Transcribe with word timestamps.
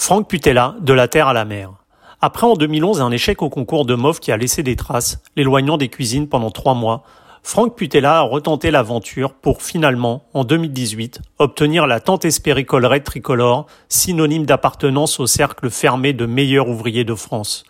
Franck 0.00 0.28
Putella, 0.28 0.76
de 0.80 0.92
la 0.92 1.08
terre 1.08 1.26
à 1.26 1.32
la 1.32 1.44
mer. 1.44 1.72
Après 2.20 2.46
en 2.46 2.54
2011 2.54 3.02
un 3.02 3.10
échec 3.10 3.42
au 3.42 3.50
concours 3.50 3.84
de 3.84 3.94
MOF 3.94 4.20
qui 4.20 4.30
a 4.30 4.36
laissé 4.36 4.62
des 4.62 4.76
traces, 4.76 5.20
l'éloignant 5.36 5.76
des 5.76 5.88
cuisines 5.88 6.28
pendant 6.28 6.50
trois 6.50 6.74
mois, 6.74 7.02
Franck 7.42 7.76
Putella 7.76 8.18
a 8.18 8.22
retenté 8.22 8.70
l'aventure 8.70 9.34
pour 9.34 9.60
finalement, 9.60 10.24
en 10.34 10.44
2018, 10.44 11.20
obtenir 11.38 11.86
la 11.86 12.00
tant 12.00 12.18
espérée 12.20 12.64
tricolore, 13.04 13.66
synonyme 13.88 14.46
d'appartenance 14.46 15.18
au 15.20 15.26
cercle 15.26 15.68
fermé 15.68 16.12
de 16.12 16.26
meilleurs 16.26 16.68
ouvriers 16.68 17.04
de 17.04 17.14
France. 17.14 17.64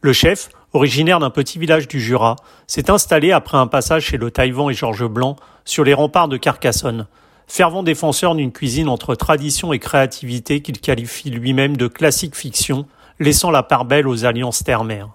Le 0.00 0.12
chef, 0.12 0.50
originaire 0.72 1.20
d'un 1.20 1.30
petit 1.30 1.58
village 1.60 1.88
du 1.88 2.00
Jura, 2.00 2.36
s'est 2.66 2.90
installé 2.90 3.32
après 3.32 3.56
un 3.56 3.68
passage 3.68 4.06
chez 4.06 4.16
le 4.16 4.30
Taïwan 4.30 4.70
et 4.70 4.74
Georges 4.74 5.08
Blanc 5.08 5.36
sur 5.64 5.84
les 5.84 5.94
remparts 5.94 6.28
de 6.28 6.36
Carcassonne, 6.36 7.06
fervent 7.48 7.82
défenseur 7.82 8.34
d'une 8.34 8.52
cuisine 8.52 8.88
entre 8.88 9.14
tradition 9.14 9.72
et 9.72 9.78
créativité 9.78 10.60
qu'il 10.60 10.80
qualifie 10.80 11.30
lui-même 11.30 11.76
de 11.76 11.88
classique 11.88 12.36
fiction, 12.36 12.86
laissant 13.18 13.50
la 13.50 13.62
part 13.62 13.86
belle 13.86 14.06
aux 14.06 14.24
alliances 14.24 14.62
terre-mer. 14.62 15.08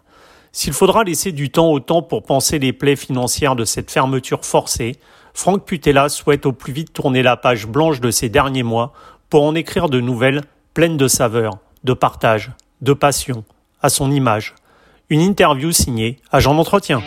S'il 0.51 0.73
faudra 0.73 1.03
laisser 1.03 1.31
du 1.31 1.49
temps 1.49 1.71
au 1.71 1.79
temps 1.79 2.01
pour 2.01 2.23
penser 2.23 2.59
les 2.59 2.73
plaies 2.73 2.95
financières 2.95 3.55
de 3.55 3.65
cette 3.65 3.89
fermeture 3.89 4.45
forcée, 4.45 4.97
Franck 5.33 5.65
Putella 5.65 6.09
souhaite 6.09 6.45
au 6.45 6.51
plus 6.51 6.73
vite 6.73 6.93
tourner 6.93 7.23
la 7.23 7.38
page 7.38 7.65
blanche 7.65 8.01
de 8.01 8.11
ces 8.11 8.29
derniers 8.29 8.63
mois 8.63 8.93
pour 9.29 9.43
en 9.43 9.55
écrire 9.55 9.89
de 9.89 9.99
nouvelles 9.99 10.41
pleines 10.73 10.97
de 10.97 11.07
saveur, 11.07 11.57
de 11.83 11.93
partage, 11.93 12.52
de 12.81 12.93
passion, 12.93 13.43
à 13.81 13.89
son 13.89 14.11
image. 14.11 14.53
Une 15.09 15.21
interview 15.21 15.71
signée 15.71 16.17
Agent 16.31 16.53
d'entretien. 16.53 17.02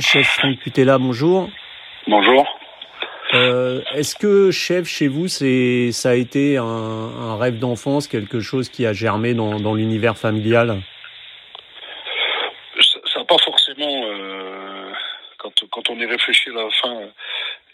Chef 0.00 0.26
Franck 0.26 0.58
Putella, 0.60 0.96
bonjour. 0.96 1.50
Bonjour. 2.06 2.58
Euh, 3.34 3.82
Est-ce 3.94 4.16
que 4.16 4.50
chef 4.50 4.86
chez 4.86 5.08
vous, 5.08 5.28
c'est 5.28 5.92
ça 5.92 6.10
a 6.10 6.14
été 6.14 6.56
un, 6.56 6.64
un 6.64 7.36
rêve 7.36 7.58
d'enfance, 7.58 8.08
quelque 8.08 8.40
chose 8.40 8.70
qui 8.70 8.86
a 8.86 8.94
germé 8.94 9.34
dans, 9.34 9.60
dans 9.60 9.74
l'univers 9.74 10.16
familial? 10.16 10.80
Ça 12.80 13.20
n'a 13.20 13.24
pas 13.26 13.38
forcément, 13.44 14.04
euh, 14.06 14.90
quand, 15.36 15.52
quand 15.70 15.90
on 15.90 16.00
y 16.00 16.06
réfléchit 16.06 16.48
à 16.48 16.54
la 16.54 16.70
fin 16.70 17.00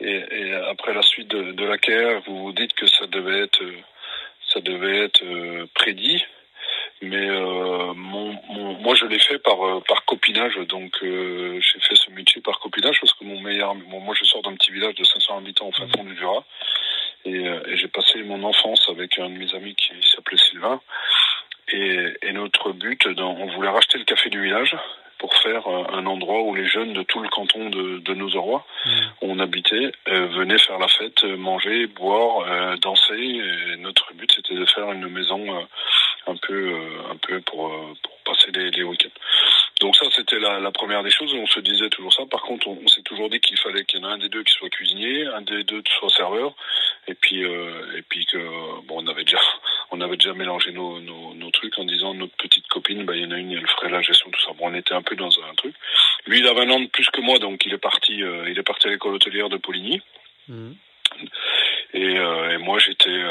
et, 0.00 0.24
et 0.30 0.55
après 0.68 0.92
la 0.94 1.02
suite 1.02 1.28
de, 1.28 1.52
de 1.52 1.64
la 1.64 1.78
carrière, 1.78 2.22
vous 2.27 2.38
vous 2.44 2.52
dites 2.52 2.72
que 2.74 2.86
ça 2.86 3.06
devait 3.06 3.44
être, 3.44 3.62
ça 4.52 4.61
devait 4.61 5.05
être 5.05 5.22
euh, 5.24 5.66
prédit. 5.74 6.24
Mais 7.02 7.28
mon, 7.28 8.38
mon, 8.48 8.72
moi, 8.80 8.94
je 8.94 9.05
l'ai 9.05 9.18
fait 9.18 9.38
par 9.38 9.58
par 9.86 10.05
copinage, 10.27 10.56
donc 10.69 10.92
euh, 11.02 11.60
j'ai 11.60 11.80
fait 11.80 11.94
ce 11.94 12.10
métier 12.10 12.41
par 12.41 12.58
copinage 12.58 12.98
parce 13.00 13.12
que 13.12 13.24
mon 13.24 13.41
meilleur, 13.41 13.74
bon, 13.74 14.00
moi, 14.00 14.14
je 14.19 14.24
sors 14.24 14.42
d'un 14.42 14.55
petit 14.55 14.72
village 14.72 14.94
de 14.94 15.05
500 15.05 15.38
habitants 15.38 15.68
au 15.68 15.72
fin 15.72 15.86
fond 15.88 16.05
du 16.05 16.16
Jura, 16.16 16.44
et, 17.24 17.46
euh, 17.46 17.60
et 17.68 17.77
j'ai 17.77 17.88
passé 17.88 18.22
mon 18.22 18.42
enfance 18.42 18.88
avec 18.88 19.18
un 19.18 19.28
de 19.30 19.36
mes 19.36 19.55
amis 19.55 19.74
qui 19.74 19.92
s'appelait 20.14 20.38
Sylvain, 20.38 20.80
et, 21.72 22.12
et 22.22 22.33
notre 22.33 22.72
but, 22.72 23.06
dans, 23.08 23.34
on 23.34 23.46
voulait 23.55 23.68
racheter 23.68 23.98
le 23.98 24.05
café 24.05 24.28
du 24.30 24.42
village 24.42 24.77
pour 25.18 25.33
faire 25.36 25.66
euh, 25.68 25.84
un 25.92 26.06
endroit 26.06 26.42
où 26.42 26.55
les 26.55 26.66
jeunes 26.66 26.92
de 26.92 27.02
tout 27.02 27.20
le 27.20 27.28
canton 27.28 27.70
de, 27.70 27.98
de 27.98 28.14
Nozoroy, 28.14 28.64
où 29.22 29.30
on 29.30 29.38
habitait, 29.38 29.92
euh, 30.08 30.27
venaient 30.27 30.58
faire 30.58 30.78
la 30.78 30.88
fête, 30.88 31.22
manger, 31.24 31.86
boire, 31.86 32.77
danser. 32.78 33.14
Et 33.14 33.77
notre 33.78 34.12
but, 34.14 34.30
c'était 34.34 34.55
de 34.55 34.66
faire 34.66 34.90
une 34.92 35.08
maison 35.08 35.66
un 36.27 36.36
peu, 36.36 36.74
un 37.11 37.16
peu 37.16 37.40
pour, 37.40 37.70
pour 38.02 38.18
passer 38.24 38.50
les, 38.52 38.70
les 38.70 38.83
week-ends. 38.83 39.08
Donc 39.87 39.95
ça, 39.95 40.06
c'était 40.11 40.41
la, 40.41 40.59
la 40.59 40.73
première 40.73 41.05
des 41.05 41.12
choses. 41.12 41.33
On 41.33 41.47
se 41.47 41.61
disait 41.61 41.89
toujours 41.91 42.12
ça. 42.12 42.25
Par 42.29 42.42
contre, 42.42 42.67
on, 42.67 42.77
on 42.84 42.89
s'est 42.89 43.03
toujours 43.03 43.31
dit 43.31 43.39
qu'il 43.39 43.56
fallait 43.56 43.84
qu'il 43.84 44.01
y 44.01 44.05
en 44.05 44.09
ait 44.09 44.12
un 44.15 44.19
des 44.19 44.29
deux 44.29 44.42
qui 44.42 44.53
soit 44.53 44.69
cuisinier, 44.69 45.27
un 45.27 45.42
des 45.42 45.62
deux 45.62 45.81
qui 45.81 45.92
soit 45.92 46.09
serveur, 46.09 46.56
et 47.06 47.15
puis, 47.15 47.45
euh, 47.45 47.97
et 47.97 48.03
puis 48.03 48.27
que 48.27 48.37
bon, 48.84 49.05
on 49.05 49.07
avait 49.07 49.23
déjà, 49.23 49.39
on 49.92 50.01
avait 50.01 50.17
déjà 50.17 50.34
mélangé 50.34 50.73
nos, 50.73 50.98
nos, 50.98 51.34
nos 51.34 51.51
trucs 51.52 51.79
en 51.79 51.85
disant 51.85 52.14
notre 52.14 52.35
petite 52.35 52.67
copine, 52.67 53.05
bah, 53.05 53.14
il 53.14 53.23
y 53.23 53.27
en 53.27 53.30
a 53.30 53.39
une, 53.39 53.52
elle 53.52 53.69
ferait 53.69 53.89
la 53.89 54.02
gestion, 54.02 54.29
tout 54.29 54.41
ça. 54.41 54.55
Bon, 54.58 54.73
on 54.73 54.75
était 54.75 54.92
un 54.92 55.02
peu 55.02 55.14
dans 55.14 55.30
un 55.48 55.55
truc. 55.55 55.77
Lui, 56.27 56.41
il 56.41 56.48
avait 56.48 56.63
un 56.63 56.70
an 56.70 56.80
de 56.80 56.89
plus 56.89 57.08
que 57.11 57.20
moi, 57.20 57.39
donc 57.39 57.64
il 57.64 57.73
est 57.73 57.79
parti, 57.79 58.25
euh, 58.25 58.51
il 58.51 58.58
est 58.58 58.64
parti 58.64 58.89
à 58.89 58.91
l'école 58.91 59.14
hôtelière 59.14 59.48
de 59.48 59.57
Poligny. 59.57 60.02
Mhm. 60.48 60.75
Et, 61.95 62.19
euh, 62.19 62.55
et 62.55 62.58
moi, 62.58 62.80
j'étais, 62.80 63.23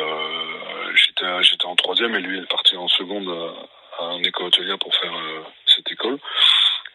j'étais, 0.96 1.44
j'étais 1.44 1.66
en 1.66 1.76
troisième, 1.76 2.16
et 2.16 2.22
lui, 2.22 2.38
il 2.38 2.44
est 2.44 2.50
parti 2.50 2.78
en 2.78 2.88
seconde 2.88 3.28
à, 4.00 4.06
à 4.06 4.14
une 4.14 4.26
école 4.26 4.46
hôtelière 4.46 4.80
pour 4.80 4.96
faire 4.96 5.14
cette 5.76 5.92
école. 5.92 6.20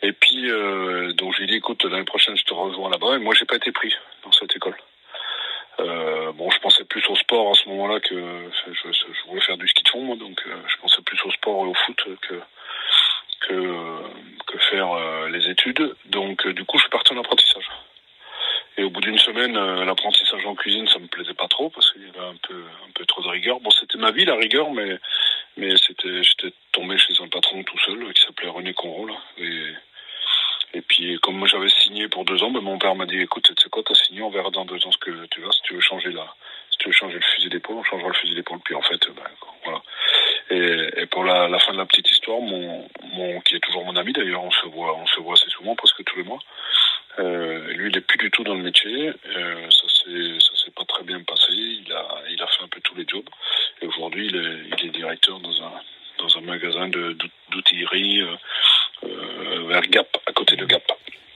Et 0.03 0.13
puis, 0.13 0.51
euh, 0.51 1.13
donc, 1.13 1.33
je 1.35 1.39
lui 1.39 1.45
ai 1.45 1.47
dit, 1.49 1.57
écoute, 1.57 1.85
l'année 1.85 2.05
prochaine, 2.05 2.37
je 2.37 2.45
te 2.45 2.55
rejoins 2.55 2.91
là-bas. 2.91 3.17
Et 3.17 3.19
moi, 3.19 3.35
j'ai 3.39 3.45
pas 3.45 3.57
été 3.57 3.71
pris 3.71 3.95
dans 4.25 4.33
cette 4.33 4.55
école. 4.57 4.77
Euh, 5.81 6.33
bon, 6.33 6.51
je 6.51 6.59
pensais 6.59 6.85
plus 6.85 7.05
au 7.09 7.17
sport 7.17 7.51
à 7.51 7.55
ce 7.55 7.69
moment-là 7.69 8.01
que 8.01 8.15
je, 8.15 9.29
voulais 9.29 9.41
faire 9.41 9.57
du 9.57 9.67
ski 9.69 9.83
de 9.83 9.89
fond, 9.89 10.15
donc 10.17 10.43
euh, 10.47 10.57
je 10.67 10.77
pensais 10.79 11.01
plus 11.03 11.19
au 11.25 11.31
sport 11.31 11.65
et 11.65 11.69
au 11.69 11.75
foot 11.75 12.05
que 12.23 12.41
que, 13.49 14.59
faire 14.71 14.93
euh, 14.93 15.29
les 15.31 15.49
études. 15.49 15.97
Donc, 16.07 16.47
du 16.49 16.65
coup, 16.65 16.77
je 16.77 16.83
suis 16.83 16.91
parti 16.91 17.15
en 17.15 17.19
apprentissage. 17.19 17.67
Et 18.77 18.85
au 18.85 18.91
bout 18.91 19.01
d'une 19.01 19.19
semaine, 19.19 19.55
l'apprentissage 19.85 20.45
en 20.47 20.55
cuisine, 20.55 20.87
ça 20.87 20.99
me 20.99 21.07
plaisait 21.07 21.35
pas 21.35 21.49
trop 21.49 21.71
parce 21.71 21.91
qu'il 21.91 22.03
y 22.03 22.09
avait 22.11 22.29
un 22.29 22.37
peu, 22.37 22.55
un 22.55 22.91
peu 22.95 23.05
trop 23.07 23.23
de 23.23 23.29
rigueur. 23.29 23.59
Bon, 23.61 23.71
c'était 23.71 23.99
ma 23.99 24.11
vie 24.11 24.25
la 24.25 24.37
rigueur, 24.37 24.71
mais 24.71 24.99
mais 25.57 25.75
c'était, 25.77 26.53
tout 27.41 27.79
seul 27.85 28.13
qui 28.13 28.23
s'appelait 28.23 28.49
René 28.49 28.75
Conro 28.75 29.07
là. 29.07 29.17
Et 29.39 29.73
et 30.73 30.83
puis 30.83 31.19
comme 31.21 31.47
j'avais 31.47 31.69
signé 31.69 32.09
pour 32.09 32.25
deux 32.25 32.43
ans, 32.43 32.51
ben, 32.51 32.61
mon 32.61 32.79
père 32.79 32.95
m'a 32.95 33.07
dit 33.07 33.21
écoute, 33.21 33.43
tu 33.57 33.63
sais 33.63 33.69
quoi, 33.69 33.83
t'as 33.83 33.95
signé, 33.95 34.23
on 34.23 34.31
verra 34.31 34.51
dans 34.51 34.65
deux 34.65 34.87
ans 34.87 34.93
ce 34.93 34.99
que 34.99 35.27
tu 35.27 35.41
vas. 35.41 35.51
Si 35.51 35.63
tu 35.63 35.75
veux 35.75 35.81
changer 35.81 36.13
la, 36.13 36.35
si 36.71 36.79
tu 36.79 36.89
veux 36.89 36.93
changer 36.93 37.17
le 37.17 37.35
fusil 37.35 37.49
d'épaule, 37.49 37.77
on 37.77 37.85
changera 37.85 38.09
le 38.09 38.15
fusil 38.15 38.35
d'épaule. 38.37 38.61
Puis 38.65 38.75
en 38.75 38.83
fait, 38.83 39.01
ben, 39.09 39.25
voilà. 39.65 39.83
Et, 40.51 41.07
pour 41.07 41.25
la, 41.25 41.59
fin 41.59 41.73
de 41.73 41.79
la 41.79 41.87
petite 41.87 42.11
histoire, 42.11 42.41
mon, 42.41 42.89
mon 43.03 43.41
qui 43.41 43.57
est 43.57 43.61
toujours 43.61 43.85
mon 43.85 43.97
ami 43.97 44.13
d'ailleurs, 44.13 44.43
on 44.43 44.51
se 44.51 44.67
voit, 44.67 44.97
on 44.97 45.07
se 45.07 45.21
voit 45.21 45.35
assez 45.35 45.51
souvent, 45.51 45.75
presque 45.75 46.05
tous 46.05 46.17
les 46.17 46.25
mois. 46.25 46.39
Euh, 47.19 47.73
lui, 47.73 47.91
il 47.91 47.97
est 47.97 48.01
plus 48.01 48.19
du 48.19 48.31
tout 48.31 48.45
dans 48.45 48.55
le 48.55 48.63
métier. 48.63 49.13
Euh, 49.37 49.69
ça 49.71 49.89
s'est, 50.05 50.71
pas 50.77 50.85
très 50.85 51.03
bien 51.03 51.21
passé. 51.25 51.53
Il 51.53 51.93
a, 51.93 52.07
il 52.31 52.41
a 52.41 52.47
fait 52.47 52.63
un 52.63 52.69
peu 52.69 52.81
tous 52.81 52.95
les 52.95 53.05
jobs. 53.07 53.29
Et 53.83 53.87
aujourd'hui, 53.87 54.29
il 54.29 54.37
est, 54.37 54.79
il 54.79 54.87
est 54.87 54.91
directeur 54.91 55.41
dans 55.41 55.63
un, 55.63 55.73
un 56.41 56.47
magasin 56.47 56.89
d'outillerie 56.89 58.23
euh, 58.23 58.35
euh, 59.05 59.67
vers 59.69 59.83
Gap, 59.83 60.09
à 60.27 60.33
côté 60.33 60.57
de 60.57 60.65
Gap. 60.65 60.83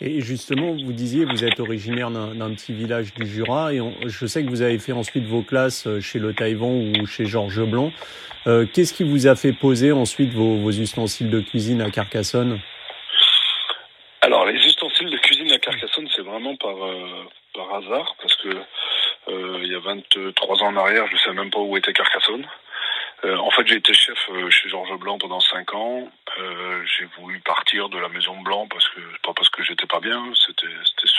Et 0.00 0.20
justement, 0.20 0.72
vous 0.72 0.92
disiez, 0.92 1.24
vous 1.24 1.44
êtes 1.44 1.60
originaire 1.60 2.10
d'un 2.10 2.54
petit 2.54 2.72
village 2.74 3.14
du 3.14 3.26
Jura, 3.26 3.72
et 3.72 3.80
on- 3.80 3.94
je 4.06 4.26
sais 4.26 4.44
que 4.44 4.50
vous 4.50 4.62
avez 4.62 4.78
fait 4.78 4.92
ensuite 4.92 5.24
vos 5.24 5.42
classes 5.42 5.86
euh, 5.86 6.00
chez 6.00 6.18
le 6.18 6.34
Taïwan 6.34 6.96
ou 7.00 7.06
chez 7.06 7.26
Georges 7.26 7.62
Blanc. 7.64 7.92
Euh, 8.46 8.66
Qu'est-ce 8.72 8.92
qui 8.92 9.04
vous 9.04 9.26
a 9.26 9.36
fait 9.36 9.52
poser 9.52 9.92
ensuite 9.92 10.32
vos, 10.32 10.56
vos 10.58 10.70
ustensiles 10.72 11.30
de 11.30 11.40
cuisine 11.40 11.80
à 11.80 11.90
Carcassonne? 11.90 12.60
Alors, 14.20 14.46
les 14.46 14.54
ustensiles 14.66 15.10
de 15.10 15.18
cuisine 15.18 15.50
à 15.52 15.58
Carcassonne, 15.58 16.08
c'est 16.14 16.22
vraiment 16.22 16.56
par, 16.56 16.76
euh, 16.84 17.24
par 17.54 17.74
hasard, 17.74 18.14
parce 18.20 18.34
que 18.36 18.48
euh, 19.28 19.58
il 19.62 19.70
y 19.72 19.74
a 19.74 19.78
23 19.80 20.62
ans 20.62 20.66
en 20.68 20.76
arrière, 20.76 21.06
je 21.08 21.14
ne 21.14 21.18
sais 21.18 21.32
même 21.32 21.50
pas 21.50 21.60
où 21.60 21.76
était 21.76 21.92
Carcassonne. 21.92 22.46
En 23.26 23.50
fait, 23.52 23.66
j'ai 23.66 23.76
été 23.76 23.94
chef 23.94 24.18
euh, 24.30 24.50
chez 24.50 24.68
Georges 24.68 24.90
Blanc 25.04 25.18
pendant 25.18 25.40
5 25.40 25.74
ans. 25.74 26.10
Euh, 26.38 26.82
j'ai 26.96 27.04
voulu 27.18 27.38
partir 27.40 27.90
de 27.90 27.98
la 27.98 28.08
Maison 28.08 28.40
Blanc 28.40 28.66
parce 28.68 28.88
que 28.88 29.00
pas 29.22 29.34
parce 29.34 29.50
que 29.50 29.62
j'étais 29.62 29.86
pas 29.86 30.00
bien, 30.00 30.32
c'était 30.46 30.66
c'était 30.84 31.12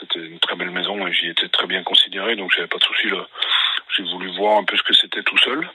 c'était 0.00 0.26
une 0.26 0.40
très 0.40 0.56
belle 0.56 0.70
maison 0.70 1.06
et 1.06 1.12
j'y 1.12 1.28
étais 1.28 1.48
très 1.48 1.66
bien 1.66 1.82
considéré, 1.82 2.36
donc 2.36 2.50
j'avais 2.52 2.66
pas 2.66 2.78
de 2.78 2.84
souci. 2.84 3.08
J'ai 3.94 4.02
voulu 4.04 4.34
voir 4.36 4.58
un 4.58 4.64
peu 4.64 4.76
ce 4.76 4.82
que 4.82 4.94
c'était 4.94 5.22
tout 5.22 5.36
seul. 5.38 5.68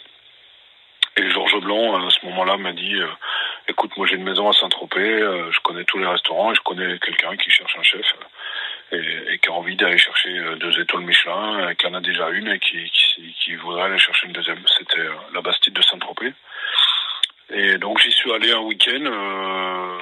Et 1.15 1.29
Georges 1.29 1.61
Blanc, 1.61 2.05
à 2.05 2.09
ce 2.09 2.25
moment-là, 2.25 2.57
m'a 2.57 2.73
dit 2.73 2.95
euh, 2.95 3.07
écoute, 3.67 3.95
moi 3.95 4.07
j'ai 4.07 4.15
une 4.15 4.23
maison 4.23 4.49
à 4.49 4.53
Saint-Tropez, 4.53 4.99
euh, 4.99 5.51
je 5.51 5.59
connais 5.61 5.85
tous 5.85 5.99
les 5.99 6.07
restaurants 6.07 6.51
et 6.51 6.55
je 6.55 6.61
connais 6.61 6.97
quelqu'un 6.99 7.37
qui 7.37 7.51
cherche 7.51 7.77
un 7.77 7.83
chef 7.83 8.05
et, 8.91 9.37
qui 9.37 9.49
a 9.49 9.53
envie 9.53 9.75
d'aller 9.75 9.99
chercher 9.99 10.31
deux 10.57 10.79
étoiles 10.81 11.03
Michelin, 11.03 11.75
qui 11.75 11.85
en 11.85 11.93
a 11.93 12.01
déjà 12.01 12.29
une 12.29 12.47
et 12.47 12.59
qui, 12.59 12.89
qui, 12.89 13.33
qui 13.39 13.55
voudrait 13.55 13.83
aller 13.83 13.99
chercher 13.99 14.25
une 14.25 14.33
deuxième. 14.33 14.63
C'était 14.77 15.07
la 15.33 15.41
Bastide 15.41 15.73
de 15.73 15.81
Saint-Tropez. 15.83 16.33
Et 17.51 17.77
donc 17.79 17.99
j'y 17.99 18.11
suis 18.11 18.31
allé 18.31 18.51
un 18.51 18.59
week-end, 18.59 19.03
euh, 19.05 19.97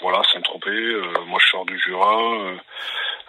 voilà, 0.00 0.22
Saint-Tropez, 0.32 0.70
euh, 0.70 1.02
moi 1.26 1.40
je 1.42 1.50
sors 1.50 1.64
du 1.64 1.76
Jura, 1.76 2.54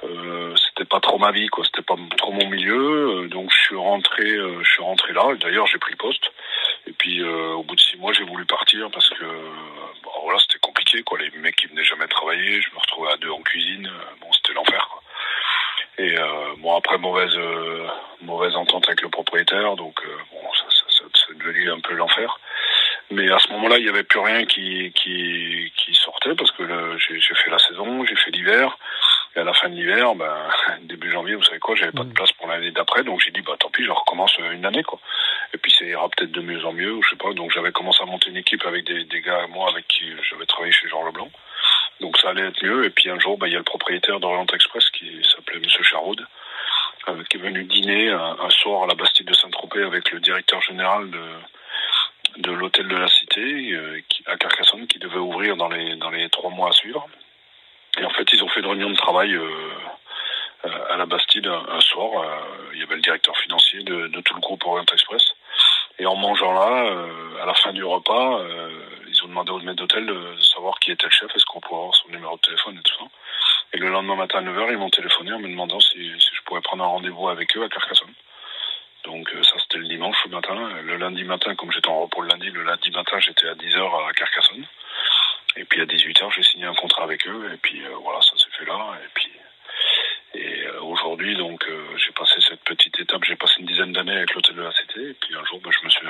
euh, 0.03 0.55
c'était 0.55 0.85
pas 0.87 0.99
trop 0.99 1.17
ma 1.17 1.31
vie, 1.31 1.47
quoi, 1.47 1.65
c'était 1.65 1.81
pas 1.81 1.95
trop 2.17 2.31
mon 2.31 2.47
milieu, 2.47 3.27
donc 3.29 3.51
je 3.51 3.57
suis 3.57 3.75
rentré, 3.75 4.23
je 4.23 4.69
suis 4.69 4.83
rentré 4.83 5.13
là, 5.13 5.33
d'ailleurs 5.41 5.65
j'ai 5.65 5.79
pris 5.79 5.95
poste. 5.95 6.31
Et 6.85 6.91
puis 6.91 7.23
au 7.23 7.63
bout 7.63 7.75
de 7.75 7.81
six 7.81 7.97
mois, 7.97 8.13
j'ai 8.13 8.23
voulu 8.23 8.45
partir 8.45 8.89
parce 8.91 9.09
que 9.09 9.25
bon, 10.03 10.11
voilà, 10.23 10.39
c'était 10.39 10.59
compliqué 10.59 11.01
quoi. 11.01 11.17
Les 11.19 11.31
mecs 11.39 11.55
qui 11.55 11.67
venaient 11.67 11.83
jamais 11.83 12.07
travailler, 12.07 12.61
je 12.61 12.69
me 12.73 12.79
retrouvais 12.79 13.11
à 13.11 13.17
deux 13.17 13.31
en 13.31 13.41
cuisine, 13.41 13.89
bon 14.21 14.31
c'était 14.33 14.53
l'enfer 14.53 14.87
quoi. 14.91 15.01
Et 15.97 16.15
bon 16.59 16.77
après 16.77 16.99
mauvaise 16.99 17.37
mauvaise 18.21 18.55
entente 18.55 18.87
avec 18.87 19.01
le 19.01 19.09
propriétaire, 19.09 19.75
donc 19.75 20.01
bon 20.31 20.53
ça, 20.53 20.65
ça, 20.69 21.33
devenu 21.35 21.71
un 21.71 21.79
peu 21.79 21.95
l'enfer. 21.95 22.39
Mais 23.11 23.31
à 23.31 23.39
ce 23.39 23.51
moment-là, 23.53 23.77
il 23.77 23.83
n'y 23.83 23.89
avait 23.89 24.03
plus 24.03 24.19
rien 24.19 24.45
qui 24.45 24.91
qui 24.93 25.71
qui 25.75 25.93
sortait 25.95 26.35
parce 26.35 26.51
que 26.51 26.63
j'ai 26.97 27.35
fait 27.35 27.49
la 27.49 27.57
saison, 27.57 28.05
j'ai 28.05 28.15
fait 28.15 28.31
l'hiver. 28.31 28.77
Et 29.35 29.39
à 29.39 29.43
la 29.43 29.53
fin 29.53 29.69
de 29.69 29.75
l'hiver, 29.75 30.15
ben, 30.15 30.35
début 30.81 31.11
janvier, 31.11 31.35
vous 31.35 31.43
savez 31.43 31.59
quoi, 31.59 31.75
j'avais 31.75 31.91
pas 31.91 32.03
de 32.03 32.09
mm. 32.09 32.13
place 32.13 32.31
pour 32.33 32.47
l'année 32.47 32.71
d'après, 32.71 33.03
donc 33.03 33.21
j'ai 33.21 33.31
dit, 33.31 33.41
bah 33.41 33.55
tant 33.59 33.69
pis, 33.69 33.83
je 33.83 33.91
recommence 33.91 34.35
une 34.39 34.65
année, 34.65 34.83
quoi. 34.83 34.99
Et 35.53 35.57
puis 35.57 35.71
ça 35.71 35.85
ira 35.85 36.07
peut-être 36.09 36.31
de 36.31 36.41
mieux 36.41 36.63
en 36.65 36.73
mieux, 36.73 36.93
ou 36.93 37.03
je 37.03 37.11
sais 37.11 37.15
pas. 37.15 37.33
Donc 37.33 37.51
j'avais 37.51 37.71
commencé 37.71 38.01
à 38.01 38.05
monter 38.05 38.29
une 38.29 38.37
équipe 38.37 38.65
avec 38.65 38.85
des, 38.85 39.03
des 39.05 39.21
gars, 39.21 39.47
moi, 39.47 39.69
avec 39.71 39.87
qui 39.87 40.05
j'avais 40.29 40.45
travaillé 40.45 40.71
chez 40.71 40.87
Jean 40.87 41.03
Leblanc. 41.05 41.29
Donc 41.99 42.17
ça 42.17 42.29
allait 42.29 42.47
être 42.47 42.63
mieux. 42.63 42.85
Et 42.85 42.89
puis 42.89 43.09
un 43.09 43.19
jour, 43.19 43.37
bah, 43.37 43.47
il 43.47 43.53
y 43.53 43.55
a 43.55 43.59
le 43.59 43.63
propriétaire 43.63 44.19
d'Orient 44.19 44.45
Express 44.53 44.89
qui 44.91 45.21
s'appelait 45.35 45.59
Monsieur 45.59 45.83
Charoud, 45.83 46.25
euh, 47.09 47.23
qui 47.29 47.37
est 47.37 47.41
venu 47.41 47.63
dîner 47.63 48.09
un, 48.09 48.49
soir 48.49 48.83
à 48.83 48.87
la 48.87 48.95
Bastille 48.95 49.25
de 49.25 49.33
Saint-Tropez 49.33 49.83
avec 49.83 50.11
le 50.11 50.19
directeur 50.19 50.61
général 50.61 51.09
de 51.09 51.21
de 52.39 52.51
l'hôtel 52.51 52.87
de 52.87 52.95
la 52.95 53.07
Cité 53.07 53.71
euh, 53.73 54.01
à 54.25 54.37
Carcassonne 54.37 54.87
qui 54.87 54.99
devait 54.99 55.17
ouvrir 55.17 55.55
dans 55.57 55.69
les 55.69 55.95
dans 55.97 56.09
les 56.09 56.29
trois 56.29 56.49
mois 56.49 56.69
à 56.69 56.71
suivre. 56.71 57.07
Et 57.99 58.05
en 58.05 58.09
fait, 58.11 58.31
ils 58.33 58.43
ont 58.43 58.47
fait 58.49 58.61
une 58.61 58.67
réunion 58.67 58.89
de 58.89 58.95
travail 58.95 59.33
euh, 59.33 59.47
à 60.89 60.97
la 60.97 61.05
Bastide 61.05 61.47
un, 61.47 61.79
soir. 61.79 62.11
il 62.73 62.79
y 62.79 62.83
avait 62.83 62.95
le 62.95 63.01
directeur 63.01 63.35
financier 63.37 63.81
de, 63.83 64.07
tout 64.21 64.35
le 64.35 64.41
groupe 64.41 64.65
Orient 64.65 64.85
Express. 64.91 65.23
Et 65.97 66.05
en 66.05 66.15
mangeant 66.15 66.53
là, 66.53 66.93
à 67.41 67.45
la 67.45 67.53
fin 67.53 67.71
du 67.71 67.83
repas, 67.83 68.41
ils 69.07 69.23
ont 69.23 69.27
demandé 69.29 69.51
au 69.51 69.59
maître 69.59 69.77
d'hôtel 69.77 70.05
de 70.05 70.35
savoir 70.41 70.77
qui 70.79 70.91
était 70.91 71.05
le 71.05 71.11
chef, 71.11 71.33
est-ce 71.35 71.45
qu'on 71.45 71.61
pouvait 71.61 71.79
avoir 71.79 71.95
son 71.95 72.09
numéro 72.09 72.35
de 72.35 72.41
téléphone 72.41 72.77
et 72.77 72.83
tout 72.83 72.95
ça. 72.97 73.05
Et 73.73 73.77
le 73.77 73.89
lendemain 73.89 74.15
matin 74.15 74.39
à 74.39 74.41
9h, 74.41 74.71
ils 74.71 74.77
m'ont 74.77 74.89
téléphoné 74.89 75.31
en 75.31 75.39
me 75.39 75.47
demandant 75.47 75.79
si, 75.79 76.09
je 76.09 76.41
pourrais 76.45 76.61
prendre 76.61 76.83
un 76.83 76.87
rendez-vous 76.87 77.29
avec 77.29 77.55
eux 77.55 77.63
à 77.63 77.69
Carcassonne. 77.69 78.13
Donc 79.05 79.29
euh, 79.33 79.43
ça 79.43 79.58
le 79.79 79.87
dimanche 79.87 80.25
matin. 80.27 80.69
Le 80.83 80.97
lundi 80.97 81.23
matin, 81.23 81.55
comme 81.55 81.71
j'étais 81.71 81.87
en 81.87 82.01
repos 82.01 82.21
le 82.21 82.29
lundi, 82.29 82.49
le 82.51 82.63
lundi 82.63 82.91
matin 82.91 83.19
j'étais 83.19 83.47
à 83.47 83.55
10h 83.55 84.09
à 84.09 84.13
Carcassonne. 84.13 84.65
Et 85.57 85.65
puis 85.65 85.81
à 85.81 85.85
18h 85.85 86.31
j'ai 86.35 86.43
signé 86.43 86.65
un 86.65 86.75
contrat 86.75 87.03
avec 87.03 87.27
eux 87.27 87.51
et 87.53 87.57
puis 87.57 87.83
euh, 87.83 87.95
voilà 88.03 88.21
ça 88.21 88.37
s'est 88.37 88.51
fait 88.57 88.65
là. 88.65 88.93
Et 89.03 89.09
puis 89.13 89.31
et 90.35 90.67
euh, 90.67 90.81
aujourd'hui 90.81 91.35
donc 91.35 91.65
j'ai 91.97 92.11
passé 92.11 92.35
cette 92.47 92.63
petite 92.63 92.99
étape, 92.99 93.23
j'ai 93.23 93.35
passé 93.35 93.55
une 93.59 93.65
dizaine 93.65 93.93
d'années 93.93 94.17
avec 94.17 94.33
l'hôtel 94.35 94.55
de 94.55 94.61
la 94.61 94.71
Cité 94.71 95.09
et 95.09 95.13
puis 95.13 95.35
un 95.35 95.43
jour 95.45 95.59
bah, 95.63 95.71
je 95.77 95.83
me 95.83 95.89
suis 95.89 96.05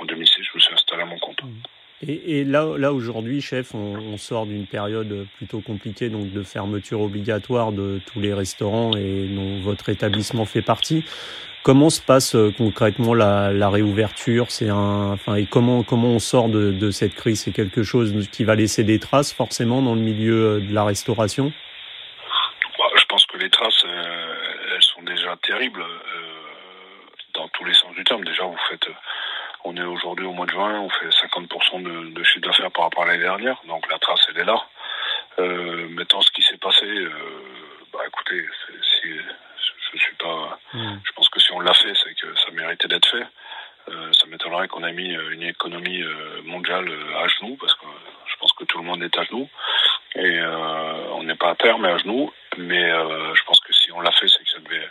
en 0.00 0.04
2006 0.04 0.42
je 0.42 0.50
me 0.54 0.60
suis 0.60 0.74
installé 0.74 1.02
à 1.02 1.06
mon 1.06 1.18
compte. 1.18 1.42
Mmh. 1.42 1.62
Et, 2.08 2.42
là, 2.42 2.76
là 2.78 2.92
aujourd'hui, 2.92 3.40
chef, 3.40 3.74
on, 3.76 4.16
sort 4.16 4.46
d'une 4.46 4.66
période 4.66 5.24
plutôt 5.36 5.60
compliquée, 5.60 6.08
donc 6.08 6.32
de 6.32 6.42
fermeture 6.42 7.00
obligatoire 7.00 7.70
de 7.70 8.00
tous 8.06 8.20
les 8.20 8.34
restaurants 8.34 8.96
et 8.96 9.28
dont 9.28 9.60
votre 9.60 9.88
établissement 9.88 10.44
fait 10.44 10.62
partie. 10.62 11.04
Comment 11.62 11.90
se 11.90 12.00
passe 12.00 12.34
euh, 12.34 12.52
concrètement 12.56 13.14
la, 13.14 13.70
réouverture? 13.70 14.50
C'est 14.50 14.68
un, 14.68 15.12
enfin, 15.12 15.36
et 15.36 15.46
comment 15.46 15.82
comment 15.84 16.08
on 16.08 16.18
sort 16.18 16.48
de, 16.48 16.72
de 16.72 16.90
cette 16.90 17.14
crise? 17.14 17.42
C'est 17.42 17.52
quelque 17.52 17.82
chose 17.82 18.28
qui 18.30 18.44
va 18.44 18.54
laisser 18.54 18.82
des 18.82 18.98
traces 18.98 19.32
forcément 19.32 19.80
dans 19.80 19.94
le 19.94 20.00
milieu 20.00 20.56
euh, 20.56 20.60
de 20.60 20.74
la 20.74 20.84
restauration? 20.84 21.52
Bah, 22.78 22.84
je 22.96 23.04
pense 23.04 23.26
que 23.26 23.38
les 23.38 23.50
traces, 23.50 23.84
euh, 23.84 24.34
elles 24.74 24.82
sont 24.82 25.02
déjà 25.02 25.36
terribles 25.42 25.84
dans 27.34 27.48
tous 27.48 27.64
les 27.64 27.74
sens 27.74 27.94
du 27.94 28.04
terme. 28.04 28.24
Déjà, 28.24 28.44
vous 28.44 28.58
faites 28.68 28.88
on 29.64 29.76
est 29.76 29.82
aujourd'hui 29.82 30.26
au 30.26 30.32
mois 30.32 30.46
de 30.46 30.50
juin, 30.50 30.80
on 30.80 30.90
fait 30.90 31.08
50% 31.08 31.82
de, 31.82 32.10
de 32.10 32.22
chiffre 32.24 32.46
d'affaires 32.46 32.70
par 32.72 32.84
rapport 32.84 33.04
à 33.04 33.06
l'année 33.06 33.22
dernière, 33.22 33.60
la 33.90 33.98
trace 33.98 34.26
elle 34.30 34.40
est 34.40 34.44
là. 34.44 34.60
Euh, 35.38 35.88
maintenant, 35.90 36.20
ce 36.20 36.30
qui 36.32 36.42
s'est 36.42 36.58
passé, 36.58 36.84
euh, 36.84 37.10
bah 37.92 38.00
écoutez, 38.06 38.44
c'est, 38.68 39.08
je 39.92 39.98
suis 39.98 40.16
pas, 40.16 40.58
hmm. 40.72 40.98
je 41.04 41.12
pense 41.12 41.28
que 41.28 41.40
si 41.40 41.52
on 41.52 41.60
l'a 41.60 41.74
fait, 41.74 41.92
c'est 42.02 42.14
que 42.14 42.34
ça 42.36 42.50
méritait 42.52 42.88
d'être 42.88 43.08
fait. 43.08 43.26
Euh, 44.54 44.66
qu'on 44.66 44.84
ait 44.84 44.92
mis 44.92 45.14
une 45.32 45.42
économie 45.42 46.02
euh, 46.02 46.42
mondiale 46.44 46.88
à 47.16 47.26
genoux, 47.28 47.56
parce 47.60 47.74
que 47.74 47.86
je 48.26 48.36
pense 48.36 48.52
que 48.52 48.64
tout 48.64 48.78
le 48.78 48.84
monde 48.84 49.02
est 49.02 49.16
à 49.18 49.24
genoux. 49.24 49.48
Et 50.14 50.38
euh, 50.38 51.08
on 51.12 51.22
n'est 51.24 51.36
pas 51.36 51.50
à 51.50 51.54
terre, 51.54 51.78
mais 51.78 51.88
à 51.88 51.98
genoux. 51.98 52.32
Mais 52.58 52.90
je 52.90 53.44
pense 53.44 53.60
que 53.60 53.72
si 53.72 53.90
on 53.92 54.00
l'a 54.00 54.12
fait, 54.12 54.28
c'est 54.28 54.44
que 54.44 54.50
ça 54.50 54.58
devait 54.60 54.88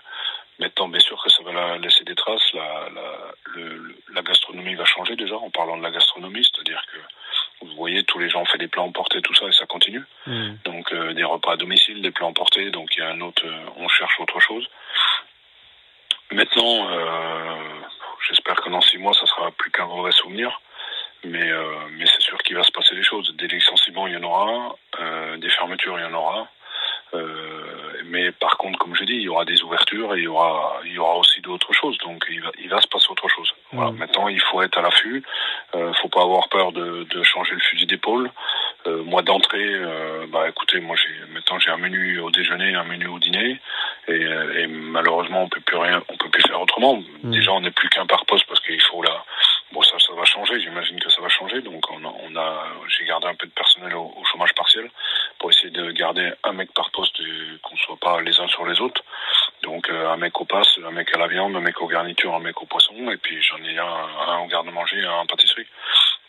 Maintenant, 0.61 0.89
bien 0.89 0.99
sûr 0.99 1.19
que 1.23 1.29
ça 1.29 1.41
va 1.41 1.77
laisser 1.79 2.03
des 2.03 2.13
traces. 2.13 2.53
La, 2.53 2.87
la, 2.93 3.33
le, 3.55 3.97
la, 4.13 4.21
gastronomie 4.21 4.75
va 4.75 4.85
changer 4.85 5.15
déjà 5.15 5.35
en 5.35 5.49
parlant 5.49 5.75
de 5.75 5.81
la 5.81 5.89
gastronomie, 5.89 6.43
c'est-à-dire 6.43 6.83
que 6.93 7.65
vous 7.65 7.75
voyez, 7.75 8.03
tous 8.03 8.19
les 8.19 8.29
gens 8.29 8.41
ont 8.41 8.45
fait 8.45 8.59
des 8.59 8.67
plats 8.67 8.83
emportés, 8.83 9.23
tout 9.23 9.33
ça, 9.33 9.47
et 9.47 9.51
ça 9.53 9.65
continue. 9.65 10.03
Mm. 10.27 10.51
Donc 10.65 10.93
euh, 10.93 11.13
des 11.13 11.23
repas 11.23 11.53
à 11.53 11.57
domicile, 11.57 12.03
des 12.03 12.11
plats 12.11 12.27
emportés, 12.27 12.69
donc 12.69 12.95
il 12.95 12.99
y 12.99 13.01
a 13.03 13.09
un 13.09 13.21
autre, 13.21 13.43
euh, 13.43 13.65
on 13.77 13.87
cherche 13.87 14.19
autre 14.19 14.39
chose. 14.39 14.67
Maintenant, 16.31 16.91
euh, 16.91 17.80
j'espère 18.51 18.65
que 18.65 18.69
dans 18.69 18.81
six 18.81 18.97
mois, 18.97 19.13
ça 19.13 19.25
sera 19.25 19.51
plus 19.51 19.71
qu'un 19.71 19.85
mauvais 19.85 20.11
souvenir. 20.11 20.61
Mais, 21.23 21.51
euh, 21.51 21.63
mais 21.97 22.05
c'est 22.05 22.21
sûr 22.21 22.37
qu'il 22.39 22.55
va 22.55 22.63
se 22.63 22.71
passer 22.71 22.95
des 22.95 23.03
choses. 23.03 23.33
Des 23.37 23.47
licenciements, 23.47 24.07
il 24.07 24.13
y 24.13 24.17
en 24.17 24.23
aura. 24.23 24.75
Euh, 24.99 25.37
des 25.37 25.49
fermetures, 25.49 25.97
il 25.99 26.03
y 26.03 26.05
en 26.05 26.13
aura. 26.13 26.47
Euh, 27.13 28.01
mais 28.05 28.31
par 28.31 28.57
contre, 28.57 28.79
comme 28.79 28.95
je 28.95 29.03
dis, 29.03 29.13
il 29.13 29.21
y 29.21 29.29
aura 29.29 29.45
des 29.45 29.61
ouvertures 29.61 30.15
et 30.15 30.19
il 30.19 30.23
y 30.23 30.27
aura, 30.27 30.79
il 30.85 30.93
y 30.93 30.97
aura 30.97 31.17
aussi 31.17 31.41
d'autres 31.41 31.73
choses. 31.73 31.97
Donc, 31.99 32.25
il 32.29 32.41
va, 32.41 32.51
il 32.57 32.69
va 32.69 32.81
se 32.81 32.87
passer 32.87 33.07
autre 33.09 33.27
chose. 33.27 33.53
Voilà. 33.71 33.91
Maintenant, 33.91 34.27
il 34.29 34.39
faut 34.39 34.61
être 34.61 34.77
à 34.77 34.81
l'affût. 34.81 35.23
Euh, 35.75 35.93
faut 36.01 36.09
pas 36.09 36.23
avoir 36.23 36.49
peur 36.49 36.71
de, 36.71 37.03
de 37.03 37.23
changer 37.23 37.53
le 37.53 37.59
fusil 37.59 37.85
d'épaule. 37.85 38.31
Euh, 38.87 39.03
moi, 39.03 39.21
d'entrée, 39.21 39.71
bah, 40.29 40.49
écoutez, 40.49 40.79
moi, 40.79 40.95
j'ai 40.95 41.13
maintenant 41.33 41.59
j'ai 41.59 41.69
un 41.69 41.77
menu 41.77 42.19
au 42.19 42.31
déjeuner, 42.31 42.73
un 42.73 42.83
menu 42.83 43.07
au 43.07 43.19
dîner, 43.19 43.59
et, 44.07 44.21
et 44.21 44.67
malheureusement, 44.67 45.43
on 45.43 45.49
peut 45.49 45.59
plus 45.61 45.77
rien, 45.77 46.01
on 46.09 46.17
peut 46.17 46.29
plus 46.29 46.41
faire 46.47 46.59
autrement. 46.59 46.95
Mm. 47.21 47.31
Déjà, 47.31 47.51
on 47.51 47.61
n'est 47.61 47.71
plus 47.71 47.89
qu'un 47.89 48.07
par 48.07 48.25
poste 48.25 48.47
parce 48.47 48.59
qu'il 48.61 48.81
faut 48.81 49.03
là. 49.03 49.23
Bon, 49.71 49.81
J'imagine 50.59 50.99
que 50.99 51.09
ça 51.09 51.21
va 51.21 51.29
changer. 51.29 51.61
Donc, 51.61 51.83
on 51.91 52.35
a, 52.35 52.67
j'ai 52.87 53.05
gardé 53.05 53.27
un 53.27 53.35
peu 53.35 53.47
de 53.47 53.51
personnel 53.51 53.95
au, 53.95 54.23
chômage 54.31 54.53
partiel 54.53 54.89
pour 55.39 55.51
essayer 55.51 55.71
de 55.71 55.91
garder 55.91 56.31
un 56.43 56.53
mec 56.53 56.71
par 56.73 56.91
poste, 56.91 57.21
qu'on 57.61 57.75
soit 57.77 57.97
pas 57.97 58.21
les 58.21 58.39
uns 58.39 58.47
sur 58.47 58.65
les 58.65 58.79
autres. 58.79 59.01
Donc 59.63 59.89
euh, 59.89 60.09
un 60.09 60.17
mec 60.17 60.39
au 60.39 60.45
passe, 60.45 60.79
un 60.83 60.91
mec 60.91 61.13
à 61.13 61.17
la 61.17 61.27
viande, 61.27 61.55
un 61.55 61.61
mec 61.61 61.79
aux 61.81 61.87
garnitures, 61.87 62.33
un 62.33 62.39
mec 62.39 62.59
au 62.61 62.65
poisson, 62.65 63.11
et 63.11 63.17
puis 63.17 63.41
j'en 63.41 63.57
ai 63.63 63.77
un, 63.77 63.83
un 63.85 64.39
au 64.39 64.47
garde-manger, 64.47 65.03
un 65.05 65.25
pâtisserie. 65.25 65.67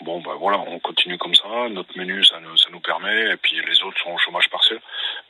Bon, 0.03 0.21
bah 0.21 0.35
voilà, 0.37 0.59
on 0.59 0.81
continue 0.81 1.17
comme 1.17 1.35
ça. 1.35 1.69
Notre 1.71 1.97
menu, 1.97 2.25
ça 2.25 2.41
nous, 2.41 2.57
ça 2.57 2.69
nous 2.73 2.81
permet, 2.81 3.31
et 3.31 3.37
puis 3.37 3.61
les 3.65 3.83
autres 3.85 4.03
sont 4.03 4.11
au 4.11 4.19
chômage 4.19 4.51
partiel. 4.51 4.81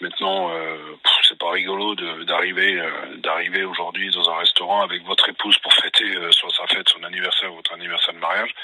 Maintenant, 0.01 0.51
euh, 0.51 0.97
c'est 1.29 1.39
pas 1.39 1.51
rigolo 1.51 1.95
d'arriver, 2.25 2.81
euh, 2.81 3.17
d'arriver 3.19 3.65
aujourd'hui 3.65 4.11
dans 4.11 4.31
un 4.31 4.39
restaurant 4.39 4.81
avec 4.81 5.05
votre 5.05 5.29
épouse 5.29 5.59
pour 5.59 5.75
fêter 5.75 6.17
euh, 6.17 6.33
soit 6.33 6.49
sa 6.57 6.67
fête, 6.69 6.89
son 6.89 7.03
anniversaire, 7.03 7.53
votre 7.53 7.75
anniversaire 7.75 8.15
de 8.15 8.19
mariage. 8.19 8.55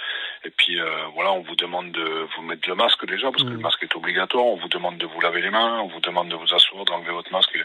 Puis 0.69 0.79
euh, 0.79 1.07
voilà, 1.15 1.33
on 1.33 1.41
vous 1.41 1.57
demande 1.57 1.93
de 1.93 2.27
vous 2.37 2.43
mettre 2.43 2.69
le 2.69 2.75
masque 2.75 3.07
déjà 3.07 3.31
parce 3.31 3.43
que 3.43 3.49
le 3.49 3.57
mmh. 3.57 3.63
masque 3.63 3.83
est 3.85 3.97
obligatoire. 3.97 4.45
On 4.45 4.57
vous 4.57 4.69
demande 4.69 4.99
de 4.99 5.07
vous 5.07 5.19
laver 5.19 5.41
les 5.41 5.49
mains, 5.49 5.81
on 5.81 5.87
vous 5.87 6.01
demande 6.01 6.29
de 6.29 6.37
vous 6.37 6.55
asseoir, 6.55 6.85
d'enlever 6.85 7.11
votre 7.11 7.33
masque. 7.33 7.59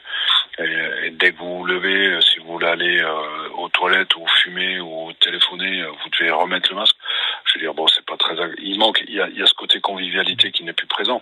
Et, 0.57 0.63
et, 1.07 1.09
dès 1.09 1.33
que 1.33 1.37
vous 1.39 1.57
vous 1.57 1.65
levez, 1.65 2.17
si 2.21 2.39
vous 2.39 2.53
voulez 2.53 2.67
aller 2.67 3.03
aux 3.57 3.67
toilettes 3.67 4.15
ou 4.15 4.25
fumer 4.41 4.79
ou 4.79 5.11
téléphoner, 5.19 5.83
vous 5.83 6.09
devez 6.11 6.31
remettre 6.31 6.69
le 6.69 6.77
masque. 6.77 6.95
Je 7.43 7.55
veux 7.55 7.59
dire, 7.59 7.73
bon, 7.73 7.87
c'est 7.87 8.05
pas 8.05 8.15
très. 8.15 8.35
Il 8.59 8.79
manque, 8.79 9.03
il 9.05 9.15
y 9.15 9.19
a, 9.19 9.27
il 9.27 9.37
y 9.37 9.43
a 9.43 9.47
ce 9.47 9.53
côté 9.53 9.81
convivialité 9.81 10.53
qui 10.53 10.63
n'est 10.63 10.71
plus 10.71 10.87
présent. 10.87 11.21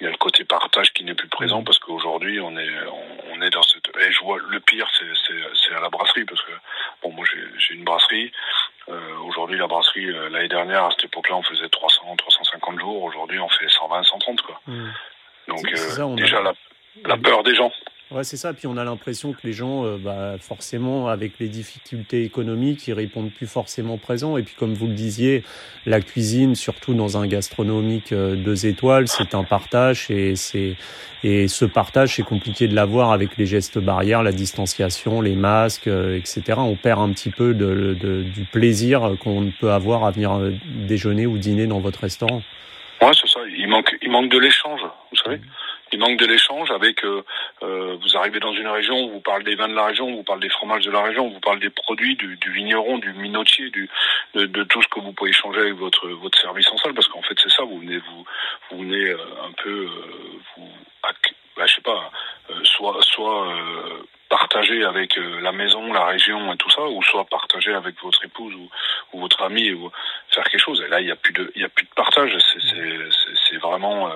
Il 0.00 0.04
y 0.04 0.08
a 0.08 0.10
le 0.10 0.16
côté 0.16 0.42
partage 0.42 0.92
qui 0.92 1.04
n'est 1.04 1.14
plus 1.14 1.28
présent 1.28 1.62
parce 1.62 1.78
qu'aujourd'hui, 1.78 2.40
on 2.40 2.56
est, 2.56 2.74
on, 3.30 3.40
est 3.40 3.50
dans 3.50 3.62
cette. 3.62 3.88
Et 4.00 4.10
je 4.10 4.20
vois 4.24 4.38
le 4.38 4.58
pire, 4.58 4.90
c'est 4.98 5.74
à 5.74 5.80
la 5.80 5.88
brasserie 5.88 6.24
parce 6.24 6.42
que 6.42 6.52
bon, 7.02 7.12
moi 7.12 7.24
j'ai 7.56 7.74
une 7.74 7.84
brasserie. 7.84 8.32
Euh, 8.88 9.16
aujourd'hui, 9.28 9.58
la 9.58 9.68
brasserie, 9.68 10.10
euh, 10.10 10.28
l'année 10.28 10.48
dernière, 10.48 10.84
à 10.84 10.90
on 11.32 11.42
faisait 11.42 11.68
300, 11.68 12.16
350 12.16 12.80
jours. 12.80 13.02
Aujourd'hui, 13.02 13.38
on 13.38 13.48
fait 13.48 13.68
120, 13.68 14.02
130 14.02 14.42
quoi. 14.42 14.60
Mmh. 14.66 14.88
Donc 15.48 15.66
euh, 15.72 16.14
déjà 16.16 16.40
la, 16.40 16.52
la 17.04 17.16
peur 17.16 17.42
des 17.42 17.54
gens. 17.54 17.72
Ouais, 18.14 18.24
c'est 18.24 18.36
ça. 18.36 18.52
Puis 18.52 18.66
on 18.66 18.76
a 18.76 18.84
l'impression 18.84 19.32
que 19.32 19.38
les 19.44 19.54
gens, 19.54 19.86
euh, 19.86 19.96
bah, 19.96 20.34
forcément, 20.38 21.08
avec 21.08 21.38
les 21.38 21.48
difficultés 21.48 22.24
économiques, 22.24 22.86
ils 22.86 22.92
répondent 22.92 23.30
plus 23.30 23.46
forcément 23.46 23.96
présents. 23.96 24.36
Et 24.36 24.42
puis, 24.42 24.54
comme 24.54 24.74
vous 24.74 24.86
le 24.86 24.92
disiez, 24.92 25.44
la 25.86 26.00
cuisine, 26.02 26.54
surtout 26.54 26.92
dans 26.92 27.16
un 27.16 27.26
gastronomique 27.26 28.12
euh, 28.12 28.36
deux 28.36 28.66
étoiles, 28.66 29.08
c'est 29.08 29.34
un 29.34 29.44
partage 29.44 30.10
et 30.10 30.36
c'est 30.36 30.76
et 31.24 31.46
ce 31.46 31.64
partage, 31.64 32.16
c'est 32.16 32.24
compliqué 32.24 32.66
de 32.66 32.74
l'avoir 32.74 33.12
avec 33.12 33.36
les 33.36 33.46
gestes 33.46 33.78
barrières, 33.78 34.24
la 34.24 34.32
distanciation, 34.32 35.20
les 35.20 35.36
masques, 35.36 35.86
euh, 35.86 36.18
etc. 36.18 36.58
On 36.58 36.74
perd 36.74 37.00
un 37.00 37.12
petit 37.12 37.30
peu 37.30 37.54
de, 37.54 37.96
de, 37.98 38.24
du 38.24 38.44
plaisir 38.44 39.12
qu'on 39.20 39.52
peut 39.60 39.70
avoir 39.70 40.04
à 40.04 40.10
venir 40.10 40.38
déjeuner 40.64 41.26
ou 41.26 41.38
dîner 41.38 41.68
dans 41.68 41.78
votre 41.78 42.00
restaurant. 42.00 42.42
Ouais, 43.00 43.12
c'est 43.14 43.28
ça. 43.28 43.40
Il 43.56 43.68
manque, 43.68 43.96
il 44.02 44.10
manque 44.10 44.30
de 44.30 44.38
l'échange, 44.38 44.80
vous 44.80 45.16
savez. 45.16 45.36
Mmh. 45.38 45.42
Il 45.92 45.98
manque 45.98 46.18
de 46.18 46.26
l'échange 46.26 46.70
avec. 46.70 47.04
Euh, 47.04 47.18
euh, 47.18 47.22
vous 48.00 48.16
arrivez 48.16 48.40
dans 48.40 48.52
une 48.52 48.68
région, 48.68 48.94
on 48.96 49.08
vous 49.08 49.20
parle 49.20 49.44
des 49.44 49.54
vins 49.54 49.68
de 49.68 49.74
la 49.74 49.86
région, 49.86 50.06
on 50.06 50.16
vous 50.16 50.22
parle 50.22 50.40
des 50.40 50.48
fromages 50.48 50.84
de 50.84 50.90
la 50.90 51.02
région, 51.02 51.26
on 51.26 51.30
vous 51.30 51.40
parle 51.40 51.60
des 51.60 51.70
produits, 51.70 52.16
du, 52.16 52.38
vigneron, 52.52 52.98
du 52.98 53.12
minotier, 53.12 53.70
du, 53.70 53.88
de, 54.34 54.62
tout 54.64 54.82
ce 54.82 54.88
que 54.88 55.00
vous 55.00 55.12
pouvez 55.12 55.30
échanger 55.30 55.60
avec 55.60 55.74
votre 55.74 56.08
votre 56.08 56.38
service 56.38 56.68
en 56.70 56.76
salle, 56.78 56.94
parce 56.94 57.08
qu'en 57.08 57.22
fait 57.22 57.38
c'est 57.42 57.50
ça. 57.50 57.64
Vous 57.64 57.78
venez 57.78 57.98
vous 57.98 58.24
vous 58.70 58.78
venez 58.78 59.10
euh, 59.10 59.18
un 59.44 59.52
peu 59.52 59.86
euh, 59.86 60.40
vous, 60.56 60.68
bah, 61.56 61.66
je 61.66 61.74
sais 61.74 61.80
pas, 61.82 62.10
soit 62.64 62.98
soit 63.02 63.54
partager 64.32 64.82
avec 64.82 65.18
la 65.42 65.52
maison, 65.52 65.92
la 65.92 66.06
région 66.06 66.54
et 66.54 66.56
tout 66.56 66.70
ça, 66.70 66.82
ou 66.82 67.02
soit 67.02 67.26
partager 67.26 67.74
avec 67.74 68.02
votre 68.02 68.24
épouse 68.24 68.54
ou, 68.54 69.20
votre 69.20 69.42
ami 69.42 69.72
ou 69.72 69.90
faire 70.30 70.44
quelque 70.44 70.60
chose. 70.60 70.82
Et 70.86 70.88
là, 70.88 71.02
il 71.02 71.06
y 71.06 71.10
a 71.10 71.16
plus 71.16 71.34
de, 71.34 71.52
a 71.62 71.68
plus 71.68 71.84
de 71.84 71.94
partage. 71.94 72.34
C'est, 73.50 73.56
vraiment, 73.58 74.08
euh, 74.08 74.14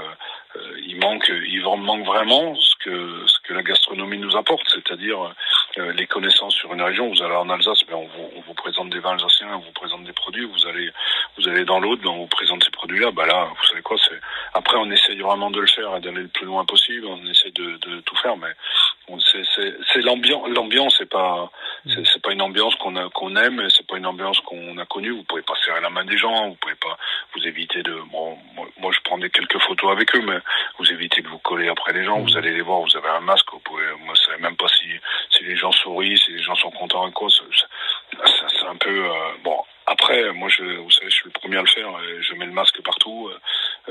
il 0.82 0.96
il 0.96 1.02
manque, 1.02 1.28
il 1.28 1.62
manque 1.62 2.06
vraiment 2.06 2.54
ce 2.54 2.74
que 2.76 3.26
ce 3.26 3.38
que 3.40 3.52
la 3.52 3.62
gastronomie 3.62 4.18
nous 4.18 4.36
apporte, 4.36 4.66
c'est-à-dire 4.68 5.34
euh, 5.78 5.92
les 5.92 6.06
connaissances 6.06 6.54
sur 6.54 6.72
une 6.72 6.82
région. 6.82 7.08
Vous 7.08 7.22
allez 7.22 7.34
en 7.34 7.48
Alsace, 7.50 7.82
mais 7.88 7.94
on 7.94 8.06
vous, 8.06 8.30
on 8.36 8.40
vous 8.40 8.54
présente 8.54 8.90
des 8.90 8.98
vins 8.98 9.12
alsaciens, 9.12 9.48
on 9.56 9.58
vous 9.58 9.72
présente 9.72 10.04
des 10.04 10.12
produits. 10.12 10.46
Vous 10.46 10.66
allez 10.66 10.90
vous 11.36 11.48
allez 11.48 11.64
dans 11.64 11.80
l'autre, 11.80 12.02
on 12.08 12.16
vous 12.16 12.26
présente 12.26 12.64
ces 12.64 12.70
produits-là. 12.70 13.10
Bah 13.10 13.26
là, 13.26 13.48
vous 13.56 13.66
savez 13.66 13.82
quoi 13.82 13.96
C'est 13.98 14.20
après 14.54 14.76
on 14.78 14.90
essaye 14.90 15.18
vraiment 15.18 15.50
de 15.50 15.60
le 15.60 15.66
faire 15.66 15.96
et 15.96 16.00
d'aller 16.00 16.22
le 16.22 16.28
plus 16.28 16.46
loin 16.46 16.64
possible. 16.64 17.06
On 17.06 17.26
essaie 17.26 17.50
de, 17.50 18.00
tout 18.00 18.16
faire, 18.16 18.36
mais 18.36 18.52
c'est 19.54 20.02
l'ambiance. 20.02 20.48
L'ambiance, 20.48 20.94
c'est 20.98 21.10
pas. 21.10 21.50
C'est 21.86 22.22
pas 22.22 22.32
une 22.32 22.42
ambiance 22.42 22.74
qu'on 22.76 22.96
a, 22.96 23.08
qu'on 23.10 23.36
aime. 23.36 23.68
C'est 23.70 23.86
pas 23.86 23.96
une 23.96 24.06
ambiance 24.06 24.40
qu'on 24.40 24.76
a 24.78 24.86
connue. 24.86 25.10
Vous 25.10 25.22
pouvez 25.24 25.42
pas 25.42 25.54
serrer 25.64 25.80
la 25.80 25.90
main 25.90 26.04
des 26.04 26.16
gens. 26.16 26.48
Vous 26.48 26.56
pouvez 26.56 26.74
pas, 26.74 26.96
vous 27.34 27.46
éviter 27.46 27.82
de. 27.82 27.94
Bon, 28.10 28.36
moi, 28.78 28.90
je 28.92 29.00
prends 29.04 29.18
des 29.18 29.30
quelques 29.30 29.58
photos 29.60 29.92
avec 29.92 30.14
eux, 30.16 30.22
mais 30.22 30.38
vous 30.78 30.90
évitez 30.90 31.22
de 31.22 31.28
vous 31.28 31.38
coller 31.38 31.68
après 31.68 31.92
les 31.92 32.04
gens. 32.04 32.18
Vous 32.20 32.34
mm. 32.34 32.38
allez 32.38 32.52
les 32.52 32.62
voir. 32.62 32.80
Vous 32.80 32.96
avez 32.96 33.08
un 33.08 33.20
masque. 33.20 33.50
Vous 33.52 33.60
pouvez. 33.60 33.84
Moi, 34.04 34.14
je 34.14 34.22
sais 34.22 34.38
même 34.38 34.56
pas 34.56 34.68
si, 34.68 34.88
si 35.30 35.44
les 35.44 35.56
gens 35.56 35.72
sourient, 35.72 36.18
si 36.18 36.32
les 36.32 36.42
gens 36.42 36.56
sont 36.56 36.70
contents 36.70 37.06
à 37.06 37.10
cause. 37.10 37.42
C'est 38.24 38.66
un 38.66 38.76
peu 38.76 39.04
euh, 39.04 39.32
bon. 39.44 39.62
Après, 39.88 40.32
moi, 40.32 40.48
je, 40.48 40.64
vous 40.64 40.90
savez, 40.90 41.10
je 41.10 41.14
suis 41.14 41.26
le 41.26 41.30
premier 41.30 41.58
à 41.58 41.60
le 41.60 41.68
faire. 41.68 41.88
Je 42.20 42.34
mets 42.34 42.46
le 42.46 42.52
masque 42.52 42.82
partout. 42.82 43.30
Euh, 43.30 43.38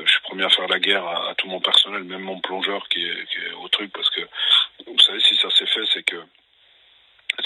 je 0.03 0.11
suis 0.11 0.19
le 0.23 0.27
premier 0.27 0.43
à 0.43 0.49
faire 0.49 0.67
la 0.67 0.79
guerre 0.79 1.07
à, 1.07 1.33
tout 1.35 1.47
mon 1.47 1.61
personnel, 1.61 2.03
même 2.03 2.21
mon 2.21 2.39
plongeur 2.41 2.85
qui 2.89 3.05
est, 3.05 3.25
qui 3.29 3.37
est 3.37 3.53
au 3.63 3.69
truc, 3.69 3.93
parce 3.93 4.09
que 4.09 4.21
vous 4.85 4.99
savez, 4.99 5.21
si 5.21 5.35
ça 5.37 5.49
s'est 5.51 5.65
fait, 5.65 5.85
c'est 5.93 6.03
que 6.03 6.17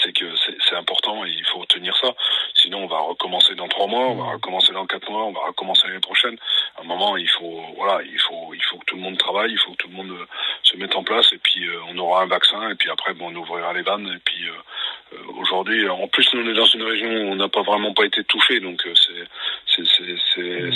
c'est 0.02 0.12
que 0.12 0.26
c'est 0.36 0.76
important 0.76 1.24
et 1.24 1.30
il 1.30 1.44
faut 1.46 1.64
tenir 1.66 1.96
ça. 1.96 2.14
Sinon, 2.54 2.84
on 2.84 2.86
va 2.86 2.98
recommencer 2.98 3.54
dans 3.54 3.68
trois 3.68 3.86
mois, 3.86 4.08
on 4.08 4.16
va 4.16 4.32
recommencer 4.32 4.72
dans 4.72 4.86
quatre 4.86 5.10
mois, 5.10 5.24
on 5.24 5.32
va 5.32 5.46
recommencer 5.46 5.86
l'année 5.86 6.00
prochaine. 6.00 6.36
À 6.76 6.82
un 6.82 6.84
moment, 6.84 7.16
il 7.16 7.28
faut, 7.28 7.62
voilà, 7.76 8.02
il 8.02 8.18
faut, 8.20 8.52
il 8.54 8.62
faut 8.64 8.78
que 8.78 8.84
tout 8.86 8.96
le 8.96 9.02
monde 9.02 9.18
travaille, 9.18 9.52
il 9.52 9.58
faut 9.58 9.72
que 9.72 9.76
tout 9.76 9.88
le 9.88 9.94
monde 9.96 10.10
euh, 10.10 10.26
se 10.62 10.76
mette 10.76 10.94
en 10.94 11.02
place 11.02 11.32
et 11.32 11.38
puis 11.38 11.66
euh, 11.66 11.80
on 11.88 11.98
aura 11.98 12.22
un 12.22 12.26
vaccin 12.26 12.70
et 12.70 12.74
puis 12.74 12.90
après, 12.90 13.14
bon, 13.14 13.30
on 13.30 13.36
ouvrira 13.36 13.72
les 13.72 13.82
vannes 13.82 14.08
et 14.14 14.20
puis 14.24 14.48
euh, 14.48 15.18
aujourd'hui, 15.38 15.88
en 15.88 16.08
plus, 16.08 16.28
nous 16.34 16.42
on 16.42 16.50
est 16.50 16.54
dans 16.54 16.64
une 16.66 16.82
région 16.82 17.08
où 17.08 17.32
on 17.32 17.36
n'a 17.36 17.48
pas 17.48 17.62
vraiment 17.62 17.92
pas 17.92 18.04
été 18.04 18.22
touché, 18.24 18.60
donc 18.60 18.82
c'est 18.94 19.26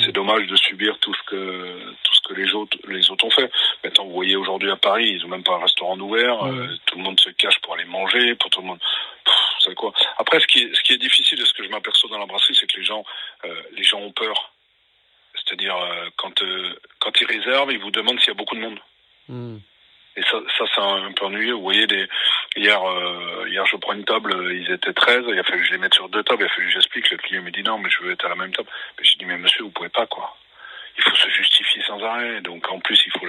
c'est 0.01 0.13
dommage 0.13 0.47
de 0.47 0.57
subir 0.57 0.99
tout 0.99 1.15
ce 1.15 1.23
que 1.25 1.95
tout 2.03 2.15
ce 2.15 2.21
que 2.29 2.35
les 2.35 2.53
autres 2.55 2.77
les 2.89 3.11
autres 3.11 3.25
ont 3.25 3.31
fait. 3.31 3.51
Maintenant, 3.83 4.05
vous 4.05 4.13
voyez 4.13 4.37
aujourd'hui 4.37 4.71
à 4.71 4.77
Paris, 4.77 5.09
ils 5.09 5.25
ont 5.25 5.29
même 5.29 5.43
pas 5.43 5.55
un 5.55 5.61
restaurant 5.61 5.99
ouvert, 5.99 6.39
tout 6.87 6.97
le 6.97 7.03
monde 7.03 7.21
se 7.21 7.31
cache 7.31 7.59
pour 7.61 7.75
aller 7.75 7.85
manger, 7.85 8.35
pour 8.35 8.51
tout 8.51 8.61
le 8.61 8.67
monde 8.69 8.81
quoi. 9.73 9.93
Après, 10.19 10.41
ce 10.41 10.47
qui 10.47 10.63
est, 10.63 10.75
ce 10.75 10.83
qui 10.83 10.93
est 10.93 10.99
difficile 10.99 11.39
de 11.39 11.45
ce 11.45 11.53
que 11.55 11.65
je 11.65 11.69
m'aperçois 11.69 12.11
dans 12.11 12.19
la 12.19 12.27
brasserie, 12.27 12.57
c'est 12.59 12.67
que 12.67 12.77
les 12.77 12.85
gens, 12.85 13.05
euh, 13.45 13.63
les 13.73 13.85
gens 13.85 14.01
ont 14.01 14.13
peur. 14.13 14.53
C'est-à-dire, 15.35 15.77
euh, 15.77 16.09
quand, 16.17 16.43
euh, 16.43 16.75
quand 17.01 17.21
ils 17.21 17.27
réservent, 17.27 17.73
ils 17.73 17.81
vous 17.81 17.91
demandent 17.91 18.19
s'il 18.21 18.29
y 18.29 18.33
a 18.33 18.35
beaucoup 18.35 18.55
de 18.55 18.61
monde. 18.61 18.79
Hmm. 19.29 19.59
Et 20.17 20.23
ça, 20.23 20.39
ça 20.59 20.65
c'est 20.75 20.81
un 20.81 21.13
peu 21.13 21.25
ennuyeux. 21.25 21.55
Vous 21.55 21.63
voyez, 21.63 21.87
les, 21.87 22.07
hier, 22.57 22.81
hier, 23.49 23.67
je 23.67 23.77
prends 23.77 23.95
une 23.95 24.05
table, 24.05 24.33
ils 24.53 24.71
étaient 24.71 24.93
13, 24.93 25.25
il 25.27 25.39
a 25.39 25.43
fallu 25.43 25.63
que 25.63 25.67
je 25.67 25.73
les 25.73 25.79
mette 25.79 25.95
sur 25.95 26.09
deux 26.09 26.23
tables, 26.23 26.43
il 26.43 26.47
a 26.47 26.49
fallu 26.51 26.69
que 26.69 26.73
j'explique. 26.73 27.11
Le 27.11 27.17
client 27.17 27.43
me 27.43 27.51
dit 27.51 27.65
non, 27.65 27.79
mais 27.79 27.91
je 27.91 28.01
veux 28.01 28.13
être 28.13 28.25
à 28.25 28.29
la 28.29 28.37
même 28.37 28.53
table. 28.53 28.69
Mais 28.97 29.05
je 29.05 29.19
dis, 29.19 29.25
mais 29.25 29.39
monsieur, 29.39 29.65
vous 29.65 29.71
pouvez 29.71 29.89
pas, 29.89 30.07
quoi 30.07 30.37
il 30.97 31.03
faut 31.03 31.17
se 31.17 31.29
justifier 31.29 31.83
sans 31.87 32.03
arrêt. 32.03 32.41
Donc 32.41 32.71
en 32.71 32.79
plus 32.81 33.01
il 33.07 33.13
faut 33.13 33.27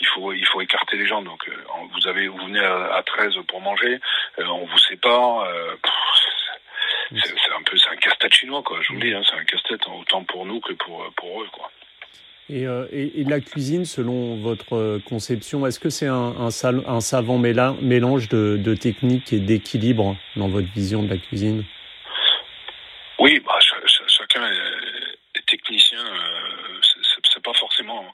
il 0.00 0.06
faut 0.06 0.32
il 0.32 0.46
faut 0.46 0.60
écarter 0.60 0.96
les 0.96 1.06
gens. 1.06 1.22
Donc 1.22 1.48
euh, 1.48 1.52
vous 1.94 2.06
avez 2.06 2.28
vous 2.28 2.38
venez 2.38 2.60
à, 2.60 2.94
à 2.94 3.02
13 3.02 3.34
pour 3.46 3.60
manger, 3.60 3.98
euh, 4.38 4.46
on 4.46 4.66
vous 4.66 4.78
sépare. 4.78 5.40
Euh, 5.42 5.74
c'est 7.10 7.52
un 7.56 7.62
peu 7.64 7.76
c'est 7.76 7.90
un 7.90 7.96
casse-tête 7.96 8.34
chinois 8.34 8.62
quoi. 8.62 8.78
Je 8.82 8.88
vous 8.92 9.00
le 9.00 9.08
dis, 9.08 9.14
hein, 9.14 9.22
c'est 9.28 9.38
un 9.38 9.44
casse-tête 9.44 9.86
autant 9.88 10.24
pour 10.24 10.46
nous 10.46 10.60
que 10.60 10.72
pour 10.74 11.10
pour 11.16 11.42
eux 11.42 11.48
quoi. 11.52 11.70
Et, 12.50 12.62
et, 12.62 13.20
et, 13.20 13.24
la 13.24 13.40
cuisine, 13.40 13.84
selon 13.84 14.36
votre 14.36 15.00
conception, 15.06 15.66
est-ce 15.66 15.78
que 15.78 15.90
c'est 15.90 16.06
un, 16.06 16.34
un, 16.38 16.48
un, 16.48 17.00
savant 17.02 17.36
mélange 17.36 18.30
de, 18.30 18.56
de 18.56 18.74
techniques 18.74 19.34
et 19.34 19.38
d'équilibre 19.38 20.16
dans 20.34 20.48
votre 20.48 20.66
vision 20.72 21.02
de 21.02 21.10
la 21.10 21.18
cuisine? 21.18 21.66
Oui, 23.18 23.38
bah, 23.40 23.58
chacun 24.06 24.50
est, 24.50 25.46
technicien 25.46 26.02
forcément 27.54 28.04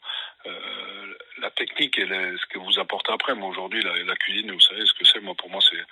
euh, 0.47 1.15
la 1.39 1.44
technique 1.55 1.99
et 1.99 2.07
ce 2.07 2.47
que 2.47 2.59
vous 2.59 2.79
apportez 2.79 3.13
après. 3.13 3.35
Moi 3.35 3.49
aujourd'hui, 3.49 3.83
la, 3.83 4.17
cuisine, 4.17 4.53
vous 4.53 4.61
savez 4.61 4.85
ce 4.87 4.93
que 4.95 5.05
c'est. 5.05 5.21
Moi 5.21 5.35
pour 5.35 5.51
moi, 5.51 5.61
c'est 5.71 5.83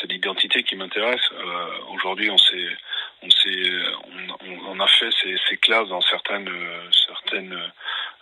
c'est 0.00 0.10
l'identité 0.10 0.62
qui 0.62 0.76
m'intéresse. 0.76 1.20
Euh, 1.32 1.66
aujourd'hui, 1.94 2.30
on 2.30 2.38
s'est 2.38 2.68
on 3.22 3.30
s'est 3.30 3.72
on, 4.46 4.72
on, 4.72 4.80
a 4.80 4.86
fait 4.86 5.10
ces, 5.22 5.36
ces 5.48 5.56
classes 5.58 5.88
dans 5.88 6.00
certaines 6.00 6.50
certaines 7.06 7.58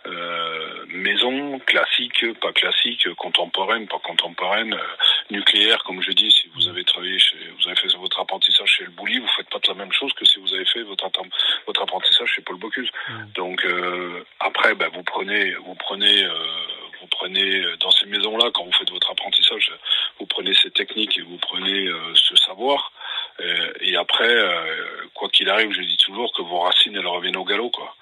euh, 0.05 0.85
maisons 0.87 1.59
classiques, 1.59 2.25
pas 2.39 2.53
classiques, 2.53 3.13
contemporaines, 3.15 3.87
pas 3.87 3.99
contemporaines, 3.99 4.73
euh, 4.73 4.95
nucléaires, 5.29 5.83
comme 5.83 6.01
je 6.01 6.11
dis. 6.11 6.31
Si 6.31 6.49
vous 6.55 6.69
avez 6.69 6.85
travaillé, 6.85 7.19
chez, 7.19 7.37
vous 7.57 7.67
avez 7.67 7.75
fait 7.75 7.95
votre 7.97 8.19
apprentissage 8.19 8.69
chez 8.69 8.85
le 8.85 8.91
Bouli, 8.91 9.19
vous 9.19 9.27
faites 9.35 9.49
pas 9.49 9.59
la 9.67 9.73
même 9.73 9.91
chose 9.91 10.13
que 10.13 10.23
si 10.25 10.39
vous 10.39 10.53
avez 10.53 10.65
fait 10.65 10.83
votre 10.83 11.09
votre 11.67 11.81
apprentissage 11.81 12.29
chez 12.29 12.41
Paul 12.41 12.57
Bocuse. 12.57 12.89
Donc 13.35 13.63
euh, 13.65 14.23
après, 14.39 14.73
ben, 14.75 14.89
vous 14.93 15.03
prenez 15.03 15.53
vous 15.55 15.75
prenez 15.75 16.23
euh, 16.23 16.31
prenez 17.19 17.63
dans 17.79 17.91
ces 17.91 18.05
maisons-là 18.05 18.49
quand 18.53 18.63
vous 18.63 18.71
faites 18.73 18.89
votre 18.91 19.11
apprentissage, 19.11 19.71
vous 20.19 20.25
prenez 20.25 20.53
ces 20.53 20.71
techniques 20.71 21.17
et 21.17 21.21
vous 21.21 21.37
prenez 21.37 21.87
ce 22.13 22.35
savoir. 22.37 22.91
et 23.81 23.95
après, 23.97 24.33
quoi 25.13 25.29
qu'il 25.29 25.49
arrive, 25.49 25.71
je 25.71 25.81
dis 25.81 25.97
toujours 25.97 26.31
que 26.33 26.41
vos 26.41 26.59
racines 26.59 26.95
elles 26.95 27.07
reviennent 27.07 27.37
au 27.37 27.45
galop, 27.45 27.69
quoi. 27.69 27.95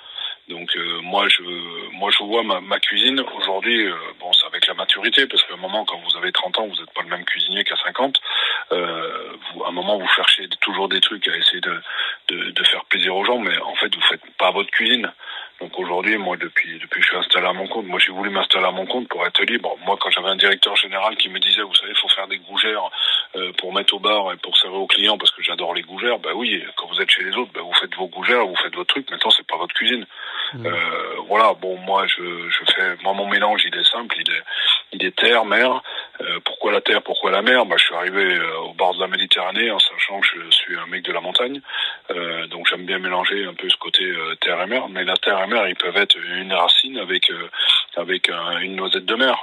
Donc 0.49 0.77
euh, 0.77 1.01
moi 1.01 1.27
je 1.27 1.43
moi 1.91 2.09
je 2.09 2.23
vois 2.23 2.41
ma, 2.41 2.79
cuisine 2.79 3.21
aujourd'hui 3.37 3.85
euh, 3.85 3.95
bon 4.19 4.31
c'est 4.31 4.45
avec 4.45 4.65
la 4.67 4.75
maturité 4.75 5.27
parce 5.27 5.43
qu'à 5.43 5.55
un 5.55 5.57
moment 5.57 5.83
quand 5.83 5.99
vous 5.99 6.15
avez 6.17 6.31
30 6.31 6.59
ans 6.59 6.67
vous 6.67 6.75
n'êtes 6.75 6.93
pas 6.93 7.01
le 7.01 7.09
même 7.09 7.25
cuisinier 7.25 7.65
qu'à 7.65 7.75
50 7.75 8.21
euh, 8.71 9.33
vous, 9.53 9.65
à 9.65 9.69
un 9.69 9.71
moment 9.71 9.97
vous 9.97 10.07
cherchez 10.07 10.47
toujours 10.61 10.87
des 10.87 11.01
trucs 11.01 11.27
à 11.27 11.35
essayer 11.35 11.59
de, 11.59 11.81
de, 12.29 12.51
de 12.51 12.63
faire 12.63 12.85
plaisir 12.85 13.13
aux 13.17 13.25
gens 13.25 13.39
mais 13.39 13.57
en 13.59 13.75
fait 13.75 13.93
vous 13.93 14.01
faites 14.03 14.21
pas 14.37 14.51
votre 14.51 14.71
cuisine 14.71 15.11
aujourd'hui, 15.79 16.17
moi, 16.17 16.37
depuis, 16.37 16.79
depuis 16.79 16.99
que 16.99 17.05
je 17.05 17.09
suis 17.09 17.17
installé 17.17 17.47
à 17.47 17.53
mon 17.53 17.67
compte, 17.67 17.85
moi, 17.85 17.99
j'ai 17.99 18.11
voulu 18.11 18.29
m'installer 18.29 18.65
à 18.65 18.71
mon 18.71 18.85
compte 18.85 19.07
pour 19.07 19.25
être 19.25 19.41
libre. 19.43 19.75
Moi, 19.85 19.97
quand 19.99 20.09
j'avais 20.09 20.29
un 20.29 20.35
directeur 20.35 20.75
général 20.75 21.15
qui 21.17 21.29
me 21.29 21.39
disait, 21.39 21.61
vous 21.61 21.73
savez, 21.75 21.91
il 21.91 21.99
faut 21.99 22.09
faire 22.09 22.27
des 22.27 22.39
gougères 22.39 22.89
euh, 23.35 23.51
pour 23.57 23.73
mettre 23.73 23.93
au 23.93 23.99
bar 23.99 24.33
et 24.33 24.37
pour 24.37 24.57
servir 24.57 24.79
aux 24.79 24.87
clients 24.87 25.17
parce 25.17 25.31
que 25.31 25.41
j'adore 25.43 25.73
les 25.73 25.83
gougères, 25.83 26.19
bah 26.19 26.31
oui, 26.35 26.63
quand 26.75 26.87
vous 26.87 27.01
êtes 27.01 27.09
chez 27.11 27.23
les 27.23 27.35
autres, 27.35 27.51
bah, 27.53 27.61
vous 27.63 27.73
faites 27.73 27.93
vos 27.95 28.07
gougères, 28.07 28.45
vous 28.45 28.55
faites 28.55 28.75
votre 28.75 28.93
truc. 28.93 29.09
Maintenant, 29.09 29.31
c'est 29.31 29.47
pas 29.47 29.57
votre 29.57 29.73
cuisine. 29.75 30.05
Mmh. 30.53 30.65
Euh, 30.65 31.15
voilà. 31.27 31.53
Bon, 31.53 31.77
moi, 31.77 32.05
je, 32.07 32.49
je 32.49 32.73
fais, 32.73 32.95
moi, 33.03 33.13
mon 33.13 33.27
mélange, 33.27 33.63
il 33.65 33.75
est 33.75 33.83
simple, 33.83 34.15
il 34.19 34.31
est, 34.31 34.43
il 34.93 35.05
est 35.05 35.15
terre, 35.15 35.45
mer. 35.45 35.81
Euh, 36.21 36.39
pourquoi 36.45 36.71
la 36.71 36.81
terre, 36.81 37.01
pourquoi 37.01 37.31
la 37.31 37.41
mer? 37.41 37.65
Bah, 37.65 37.75
Je 37.77 37.83
suis 37.85 37.95
arrivé 37.95 38.35
euh, 38.35 38.59
au 38.59 38.73
bord 38.73 38.95
de 38.95 38.99
la 38.99 39.07
Méditerranée 39.07 39.71
en 39.71 39.79
sachant 39.79 40.19
que 40.21 40.27
je 40.27 40.51
suis 40.51 40.77
un 40.77 40.85
mec 40.87 41.03
de 41.03 41.11
la 41.11 41.21
montagne. 41.21 41.61
Euh, 42.11 42.47
donc 42.47 42.67
j'aime 42.69 42.85
bien 42.85 42.99
mélanger 42.99 43.45
un 43.45 43.53
peu 43.53 43.69
ce 43.69 43.77
côté 43.77 44.03
terre 44.41 44.61
et 44.61 44.67
mer. 44.67 44.87
Mais 44.89 45.03
la 45.03 45.15
terre 45.15 45.43
et 45.43 45.47
mer, 45.47 45.67
ils 45.67 45.75
peuvent 45.75 45.97
être 45.97 46.17
une 46.17 46.53
racine 46.53 46.97
avec 46.97 47.31
avec 47.95 48.29
une 48.61 48.75
noisette 48.75 49.05
de 49.05 49.15
mer. 49.15 49.37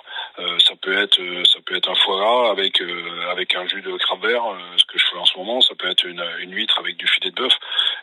ça 0.59 0.75
peut 0.80 0.97
être 0.97 1.21
ça 1.44 1.59
peut 1.66 1.76
être 1.76 1.90
un 1.90 1.94
foie 1.94 2.18
gras 2.18 2.50
avec 2.50 2.83
avec 3.30 3.54
un 3.54 3.66
jus 3.66 3.83
de 3.83 3.97
crabe 3.97 4.25
vert, 4.25 4.44
ce 4.76 4.85
que 4.85 4.99
je 4.99 5.04
fais 5.06 5.16
en 5.16 5.25
ce 5.25 5.37
moment. 5.37 5.61
Ça 5.61 5.75
peut 5.75 5.88
être 5.90 6.04
une, 6.04 6.25
une 6.40 6.54
huître 6.54 6.78
avec 6.78 6.97
du 6.97 7.06
filet 7.06 7.30
de 7.30 7.35
bœuf. 7.37 7.54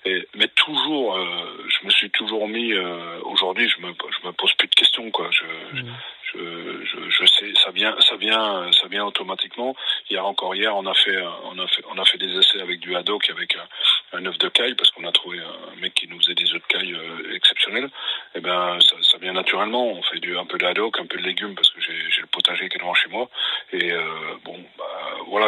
Et 0.06 0.28
mais 0.36 0.48
toujours, 0.50 1.18
je 1.18 1.86
me 1.86 1.90
suis 1.90 2.10
toujours 2.12 2.48
mis. 2.48 2.74
Aujourd'hui, 3.24 3.70
je 3.70 3.82
me 3.82 3.94
je 3.94 4.28
me 4.28 4.32
pose 4.34 4.54
plus 4.54 4.68
de 4.68 4.76
questions 4.76 5.10
quoi. 5.12 5.30
Je, 5.32 5.82
mmh 5.82 5.94
je, 6.34 6.86
je, 6.86 7.10
je, 7.10 7.26
sais, 7.26 7.54
ça 7.64 7.72
vient, 7.72 7.96
ça 8.00 8.16
vient, 8.16 8.72
ça 8.72 8.88
vient 8.88 9.06
automatiquement. 9.06 9.76
Hier 10.10 10.26
encore 10.26 10.56
hier, 10.56 10.76
on 10.76 10.86
a 10.86 10.94
fait, 10.94 11.18
on 11.44 11.60
a 11.60 11.68
fait, 11.68 11.84
on 11.94 11.98
a 11.98 12.06
fait 12.06 12.18
des 12.18 12.38
essais 12.38 12.62
avec 12.62 12.80
du 12.80 12.96
haddock, 12.96 13.30
avec 13.30 13.56
un, 14.14 14.26
œuf 14.26 14.38
de 14.38 14.50
caille, 14.50 14.76
parce 14.76 14.92
qu'on 14.92 15.06
a 15.06 15.12
trouvé 15.12 15.40
un 15.40 15.80
mec 15.80 15.94
qui 15.94 16.08
nous 16.08 16.18
faisait 16.18 16.36
des 16.36 16.52
œufs 16.54 16.62
de 16.62 16.68
caille 16.68 16.94
euh, 16.94 17.36
exceptionnels. 17.36 17.86
Et 17.86 18.38
eh 18.38 18.40
ben, 18.40 18.80
ça, 18.82 18.96
ça, 19.02 19.18
vient 19.18 19.34
naturellement. 19.34 19.88
On 19.88 20.02
fait 20.04 20.20
du 20.20 20.38
un 20.38 20.46
peu 20.46 20.58
de 20.58 20.66
haddock, 20.66 21.00
un 21.00 21.06
peu 21.06 21.18
de 21.18 21.24
légumes, 21.24 21.56
parce 21.56 21.70
que 21.70 21.82
j'ai 21.82 22.22
le 22.22 22.28
potager 22.28 22.70
qui 22.70 22.78
est 22.78 22.80
devant 22.80 22.94
chez 22.94 23.10
moi. 23.10 23.30
Et 23.74 23.92
euh, 23.92 24.04
bon, 24.44 24.58
bah, 24.78 24.86
voilà, 25.28 25.48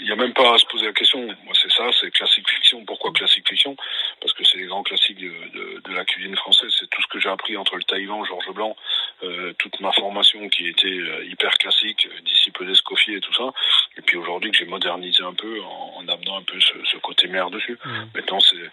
il 0.00 0.04
n'y 0.04 0.12
a 0.12 0.16
même 0.16 0.32
pas 0.32 0.54
à 0.54 0.58
se 0.58 0.66
poser 0.66 0.86
la 0.86 0.92
question. 0.92 1.20
Moi, 1.26 1.54
c'est 1.60 1.72
ça, 1.72 1.90
c'est 2.00 2.10
classique 2.10 2.48
fiction. 2.48 2.84
Pourquoi 2.84 3.12
classique 3.12 3.48
fiction? 3.48 3.76
Parce 4.20 4.32
que 4.32 4.44
c'est 4.44 4.58
les 4.58 4.66
grands 4.66 4.82
classiques 4.82 5.18
de, 5.18 5.32
de, 5.52 5.80
de, 5.80 5.94
la 5.94 6.04
cuisine 6.04 6.36
française. 6.36 6.74
C'est 6.78 6.88
tout 6.90 7.02
ce 7.02 7.06
que 7.08 7.20
j'ai 7.20 7.28
appris 7.28 7.56
entre 7.56 7.76
le 7.76 7.82
Taïwan, 7.84 8.24
Georges 8.24 8.52
Blanc, 8.52 8.76
euh, 9.22 9.52
toute 9.58 9.80
ma 9.80 9.92
formation 9.92 10.48
qui 10.48 10.68
était 10.68 10.88
euh, 10.88 11.24
hyper 11.24 11.56
classique, 11.58 12.06
euh, 12.06 12.20
disciple 12.22 12.66
d'Escoffier 12.66 13.16
et 13.16 13.20
tout 13.20 13.32
ça. 13.34 13.52
Et 13.96 14.02
puis 14.02 14.16
aujourd'hui 14.16 14.50
que 14.50 14.58
j'ai 14.58 14.66
modernisé 14.66 15.22
un 15.22 15.34
peu 15.34 15.60
en, 15.62 15.94
en, 15.96 16.08
amenant 16.08 16.38
un 16.38 16.42
peu 16.42 16.60
ce, 16.60 16.74
ce 16.84 16.96
côté 16.98 17.28
mer 17.28 17.50
dessus. 17.50 17.78
Mmh. 17.84 17.90
Maintenant, 18.14 18.40
c'est 18.40 18.70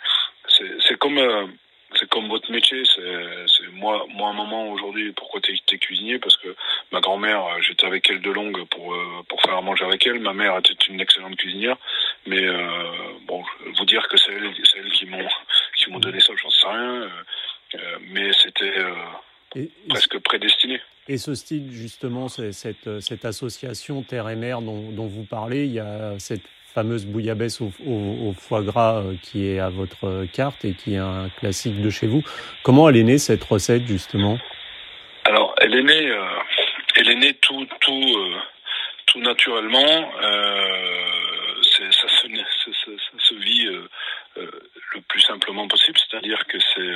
c'est 0.88 0.98
comme 0.98 1.18
euh, 1.18 1.48
c'est 1.96 2.10
comme 2.10 2.28
votre 2.28 2.52
métier. 2.52 2.84
C'est 2.86 3.68
moi, 3.72 4.06
moi, 4.10 4.30
un 4.30 4.34
moment 4.34 4.72
aujourd'hui, 4.72 5.12
pourquoi 5.14 5.42
t'es 5.42 5.54
es 5.54 5.78
cuisinier? 5.78 6.20
Parce 6.20 6.38
que 6.38 6.56
ma 6.92 7.02
grand-mère, 7.02 7.62
j'étais 7.62 7.86
avec 7.86 8.10
elle 8.10 8.22
de 8.22 8.32
longue 8.32 8.66
pour 8.70 8.96
pour 9.30 9.42
faire 9.42 9.58
à 9.58 9.62
manger 9.62 9.86
avec 9.86 10.06
elle. 10.08 10.20
Ma 10.20 10.34
mère 10.34 10.58
était 10.58 10.74
une 10.74 11.00
excellente 11.00 11.36
cuisinière, 11.38 11.78
mais 12.26 12.44
euh, 12.44 13.14
bon, 13.28 13.44
vous 13.78 13.86
dire 13.86 14.08
que 14.08 14.18
c'est 14.18 14.34
elle, 14.34 14.52
elle, 14.76 14.92
qui 14.92 15.06
m'ont 15.06 15.28
qui 15.78 15.90
m'ont 15.92 16.00
donné 16.00 16.20
ça, 16.20 16.34
j'en 16.42 16.50
sais 16.50 16.68
rien. 16.68 17.10
Euh, 17.76 17.98
mais 18.10 18.32
c'était 18.34 18.76
et, 19.56 19.72
presque 19.90 20.20
prédestiné. 20.20 20.80
Et 21.08 21.18
ce 21.18 21.36
style, 21.36 21.72
justement, 21.72 22.30
cette, 22.30 23.00
cette 23.02 23.26
association 23.26 24.04
terre 24.04 24.30
et 24.30 24.38
mer 24.38 24.62
dont, 24.62 24.90
dont, 24.92 25.08
vous 25.08 25.24
parlez, 25.24 25.66
il 25.66 25.74
y 25.74 25.80
a 25.80 26.18
cette 26.18 26.44
fameuse 26.74 27.06
bouillabaisse 27.06 27.62
au, 27.62 27.72
au, 27.86 28.34
foie 28.34 28.64
gras 28.64 29.02
euh, 29.02 29.16
qui 29.22 29.48
est 29.48 29.60
à 29.60 29.70
votre 29.70 30.26
carte 30.34 30.66
et 30.66 30.74
qui 30.74 30.96
est 30.96 30.98
un 30.98 31.30
classique 31.40 31.80
de 31.82 31.90
chez 31.90 32.08
vous. 32.08 32.24
Comment 32.64 32.90
elle 32.90 32.98
est 32.98 33.04
née 33.04 33.18
cette 33.18 33.44
recette, 33.44 33.86
justement? 33.86 34.40
Alors, 35.26 35.54
elle 35.62 35.76
est 35.76 35.84
née, 35.84 36.10
euh, 36.10 36.26
elle 36.96 37.10
est 37.10 37.16
née 37.16 37.34
tout, 37.36 37.68
tout, 37.80 38.18
euh, 38.18 38.36
tout 39.06 39.20
naturellement. 39.20 40.12
ça, 41.62 42.08
se, 42.08 42.28
ça, 42.28 43.18
se, 43.20 43.36
vit 43.36 43.66
le 44.36 45.02
plus 45.08 45.22
simplement 45.22 45.68
possible, 45.68 45.98
c'est-à-dire 45.98 46.46
que 46.48 46.58
c'est 46.60 46.90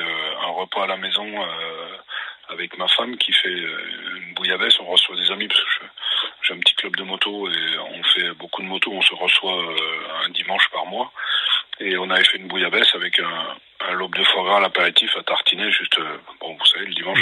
un 0.43 0.51
repas 0.51 0.83
à 0.83 0.87
la 0.87 0.97
maison 0.97 1.25
avec 2.57 2.77
ma 2.77 2.87
femme 2.87 3.15
qui 3.17 3.31
fait 3.31 3.49
euh, 3.49 4.17
une 4.17 4.33
bouillabaisse. 4.33 4.79
On 4.79 4.85
reçoit 4.85 5.15
des 5.15 5.31
amis 5.31 5.47
parce 5.47 5.61
que 5.61 5.85
j'ai 6.41 6.53
un 6.53 6.59
petit 6.59 6.75
club 6.75 6.95
de 6.95 7.03
moto 7.03 7.49
et 7.49 7.77
on 7.77 8.03
fait 8.03 8.31
beaucoup 8.33 8.61
de 8.63 8.67
motos. 8.67 8.91
On 8.91 9.01
se 9.01 9.13
reçoit 9.13 9.61
euh, 9.61 10.25
un 10.25 10.29
dimanche 10.29 10.67
par 10.71 10.85
mois. 10.87 11.11
Et 11.79 11.95
on 11.97 12.09
avait 12.09 12.23
fait 12.23 12.37
une 12.37 12.47
bouillabaisse 12.47 12.95
avec 12.95 13.19
un, 13.19 13.55
un 13.87 13.93
lobe 13.93 14.15
de 14.15 14.23
foie 14.23 14.43
gras 14.43 14.57
à 14.57 14.61
l'apéritif 14.61 15.15
à 15.15 15.21
tartiner. 15.21 15.71
Juste, 15.71 15.99
euh, 15.99 16.17
bon, 16.41 16.55
vous 16.55 16.65
savez, 16.65 16.87
le 16.87 16.93
dimanche, 16.95 17.19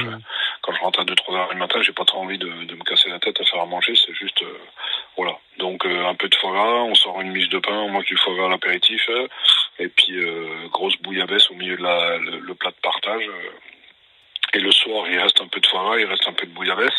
quand 0.62 0.72
je 0.72 0.80
rentre 0.80 1.02
à 1.02 1.04
2-3 1.04 1.36
heures 1.36 1.50
du 1.50 1.58
matin, 1.58 1.82
j'ai 1.82 1.92
pas 1.92 2.06
trop 2.06 2.20
envie 2.20 2.38
de, 2.38 2.48
de, 2.48 2.76
me 2.76 2.84
casser 2.84 3.10
la 3.10 3.20
tête 3.20 3.40
à 3.42 3.44
faire 3.44 3.62
à 3.62 3.66
manger. 3.66 3.94
C'est 3.96 4.14
juste, 4.14 4.42
voilà. 5.18 5.38
Donc 5.58 5.86
un 5.86 6.16
peu 6.16 6.30
de 6.30 6.36
foie 6.36 6.54
gras, 6.54 6.84
on 6.84 6.96
sort 6.96 7.20
une 7.20 7.32
mise 7.32 7.50
de 7.50 7.60
pain, 7.60 7.76
on 7.76 7.90
mange 7.90 8.06
du 8.06 8.16
foie 8.16 8.34
gras 8.36 8.46
à 8.46 8.50
l'apéritif. 8.50 9.10
et 9.80 9.90
puis 9.90 10.18
grosse 10.72 10.96
bouillabaisse 11.02 11.50
au 11.52 11.56
milieu 11.56 11.76
de 11.76 11.84
la, 11.84 12.18
le, 12.18 12.40
le 12.40 12.56
plat 12.56 12.72
de 12.72 12.82
partage. 12.82 13.30
Et 14.56 14.60
le 14.60 14.72
soir, 14.72 15.06
il 15.12 15.20
reste 15.20 15.42
un 15.42 15.48
peu 15.48 15.60
de 15.60 15.68
foie 15.68 15.84
gras, 15.84 16.00
il 16.00 16.06
reste 16.06 16.26
un 16.30 16.32
peu 16.32 16.48
de 16.48 16.52
bouillabaisse. 16.54 16.96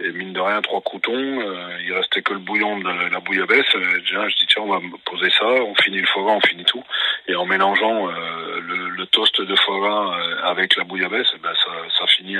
Et 0.00 0.10
mine 0.10 0.32
de 0.32 0.40
rien, 0.40 0.60
trois 0.62 0.80
croutons. 0.80 1.12
Euh, 1.14 1.78
il 1.80 1.92
restait 1.92 2.22
que 2.22 2.32
le 2.32 2.40
bouillon 2.40 2.80
de 2.80 2.88
la 2.88 3.20
bouillabaisse. 3.20 3.72
Euh, 3.76 4.00
déjà, 4.00 4.28
je 4.28 4.34
dis 4.34 4.46
tiens, 4.48 4.62
on 4.62 4.72
va 4.72 4.80
poser 5.04 5.30
ça. 5.30 5.46
On 5.46 5.76
finit 5.76 6.00
le 6.00 6.06
foie 6.08 6.24
gras, 6.24 6.32
on 6.32 6.40
finit 6.40 6.64
tout. 6.64 6.82
Et 7.28 7.36
en 7.36 7.46
mélangeant 7.46 8.08
euh, 8.08 8.60
le, 8.60 8.88
le, 8.88 9.06
toast 9.06 9.40
de 9.40 9.54
foie 9.54 9.78
gras 9.78 10.18
euh, 10.18 10.42
avec 10.42 10.76
la 10.76 10.82
bouillabaisse, 10.82 11.28
eh 11.36 11.38
ben 11.38 11.54
ça, 11.54 11.70
ça 12.00 12.06
finit 12.08 12.36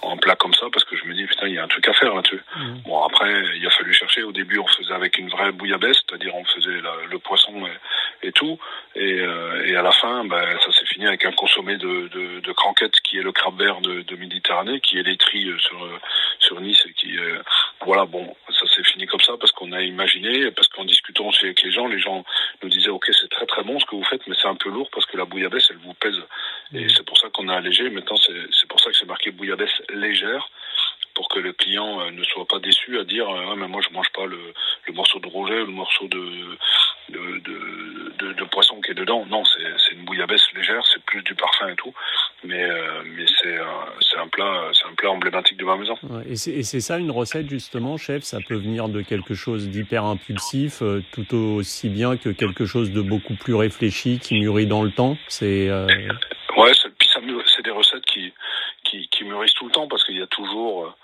en 0.00 0.16
plat 0.16 0.34
comme 0.36 0.54
ça 0.54 0.66
parce 0.72 0.84
que 0.84 0.96
je 0.96 1.04
me 1.04 1.12
dis 1.12 1.26
putain, 1.26 1.46
il 1.46 1.54
y 1.54 1.58
a 1.58 1.64
un 1.64 1.68
truc 1.68 1.86
à 1.88 1.92
faire 1.92 2.14
là-dessus. 2.14 2.40
Mmh. 2.56 2.74
Bon 2.86 3.02
après, 3.02 3.42
il 3.54 3.66
a 3.66 3.70
fallu 3.70 3.92
chercher. 3.92 4.22
Au 4.22 4.32
début, 4.32 4.58
on 4.58 4.66
faisait 4.66 4.94
avec 4.94 5.18
une 5.18 5.28
vraie 5.28 5.52
bouillabaisse, 5.52 5.98
c'est-à-dire 6.08 6.34
on 6.34 6.44
faisait 6.44 6.80
la, 6.80 6.94
le 7.10 7.18
poisson 7.18 7.66
et, 7.66 8.28
et 8.28 8.32
tout. 8.32 8.58
Et, 8.94 9.18
et, 9.66 9.76
à 9.76 9.82
la 9.82 9.92
fin, 9.92 10.24
ben, 10.24 10.58
ça 10.64 10.72
s'est 10.72 10.86
fini 10.86 11.06
avec 11.06 11.24
un 11.24 11.32
consommé 11.32 11.76
de, 11.76 12.08
de, 12.08 12.40
de 12.40 12.52
cranquettes 12.52 13.00
qui 13.00 13.18
est 13.18 13.22
le 13.22 13.32
crabe 13.32 13.58
vert 13.58 13.73
de, 13.80 14.02
de 14.02 14.16
Méditerranée, 14.16 14.80
qui 14.80 14.98
est 14.98 15.02
l'étri 15.02 15.46
euh, 15.48 15.58
sur 15.58 15.84
euh, 15.84 15.98
sur 16.40 16.60
Nice 16.60 16.82
et 16.88 16.92
qui 16.92 17.18
euh, 17.18 17.42
voilà 17.84 18.04
bon 18.04 18.34
ça 18.48 18.66
s'est 18.66 18.84
fini 18.84 19.06
comme 19.06 19.20
ça 19.20 19.34
parce 19.38 19.52
qu'on 19.52 19.72
a 19.72 19.82
imaginé 19.82 20.50
parce 20.50 20.68
qu'en 20.68 20.84
discutant 20.84 21.28
aussi 21.28 21.44
avec 21.44 21.62
les 21.62 21.70
gens 21.70 21.86
les 21.86 21.98
gens 21.98 22.24
nous 22.62 22.68
disaient 22.68 22.90
ok 22.90 23.10
c'est 23.20 23.30
très 23.30 23.46
très 23.46 23.62
bon 23.62 23.78
ce 23.78 23.86
que 23.86 23.96
vous 23.96 24.04
faites 24.04 24.26
mais 24.26 24.34
c'est 24.40 24.48
un 24.48 24.54
peu 24.54 24.70
lourd 24.70 24.88
parce 24.90 25.06
que 25.06 25.16
la 25.16 25.24
bouillabaisse 25.24 25.68
elle 25.70 25.78
vous 25.78 25.94
pèse. 25.94 26.20
Et 26.72 26.84
mmh. 26.84 26.90
c'est 26.90 27.06
pour 27.06 27.18
ça 27.18 27.28
qu'on 27.30 27.48
a 27.48 27.56
allégé. 27.56 27.88
Maintenant 27.90 28.16
c'est 28.16 28.40
c'est 28.52 28.68
pour 28.68 28.80
ça 28.80 28.90
que 28.90 28.96
c'est 28.96 29.06
marqué 29.06 29.30
bouillabaisse 29.30 29.82
légère 29.90 30.48
pour 31.14 31.28
que 31.28 31.38
le 31.38 31.52
client 31.52 32.10
ne 32.10 32.24
soit 32.24 32.46
pas 32.46 32.58
déçu 32.58 32.98
à 32.98 33.04
dire 33.04 33.28
ah, 33.28 33.54
mais 33.56 33.68
moi 33.68 33.80
je 33.86 33.92
mange 33.94 34.10
pas 34.12 34.26
le, 34.26 34.52
le 34.86 34.92
morceau 34.92 35.20
de 35.20 35.28
rouget 35.28 35.58
le 35.58 35.66
morceau 35.66 36.08
de 36.08 36.58
de, 37.10 37.38
de, 37.38 38.12
de, 38.18 38.32
de 38.32 38.44
poisson 38.44 38.80
qui 38.80 38.90
est 38.90 38.94
dedans. 38.94 39.24
Non 39.26 39.44
c'est 39.44 39.66
c'est 39.78 39.92
une 39.92 40.04
bouillabaisse 40.04 40.52
légère 40.54 40.84
c'est 40.86 41.02
plus 41.04 41.22
du 41.22 41.34
parfum 41.34 41.68
et 41.68 41.76
tout 41.76 41.94
mais, 42.44 42.62
euh, 42.62 43.02
mais 43.16 43.24
c'est 43.42 43.56
un, 43.56 44.22
un, 44.22 44.28
plat, 44.28 44.70
un 44.88 44.94
plat 44.94 45.10
emblématique 45.10 45.58
de 45.58 45.64
ma 45.64 45.76
maison. 45.76 45.96
Ouais, 46.04 46.22
et 46.28 46.36
c'est 46.36 46.80
ça 46.80 46.98
une 46.98 47.10
recette 47.10 47.48
justement, 47.48 47.96
chef? 47.96 48.22
Ça 48.22 48.38
peut 48.46 48.56
venir 48.56 48.88
de 48.88 49.02
quelque 49.02 49.34
chose 49.34 49.68
d'hyper 49.68 50.04
impulsif, 50.04 50.82
euh, 50.82 51.02
tout 51.12 51.34
aussi 51.34 51.88
bien 51.88 52.16
que 52.16 52.28
quelque 52.28 52.66
chose 52.66 52.92
de 52.92 53.00
beaucoup 53.00 53.34
plus 53.34 53.54
réfléchi, 53.54 54.18
qui 54.18 54.38
mûrit 54.38 54.66
dans 54.66 54.82
le 54.82 54.90
temps? 54.90 55.16
C'est 55.28 55.68
euh... 55.68 55.86
ouais, 56.56 56.72
c'est 56.74 57.62
des 57.62 57.70
recettes 57.70 58.04
qui, 58.06 58.32
qui, 58.84 59.08
qui 59.08 59.24
mûrissent 59.24 59.54
tout 59.54 59.66
le 59.66 59.72
temps 59.72 59.88
parce 59.88 60.04
qu'il 60.04 60.18
y 60.18 60.22
a 60.22 60.26
toujours, 60.26 60.94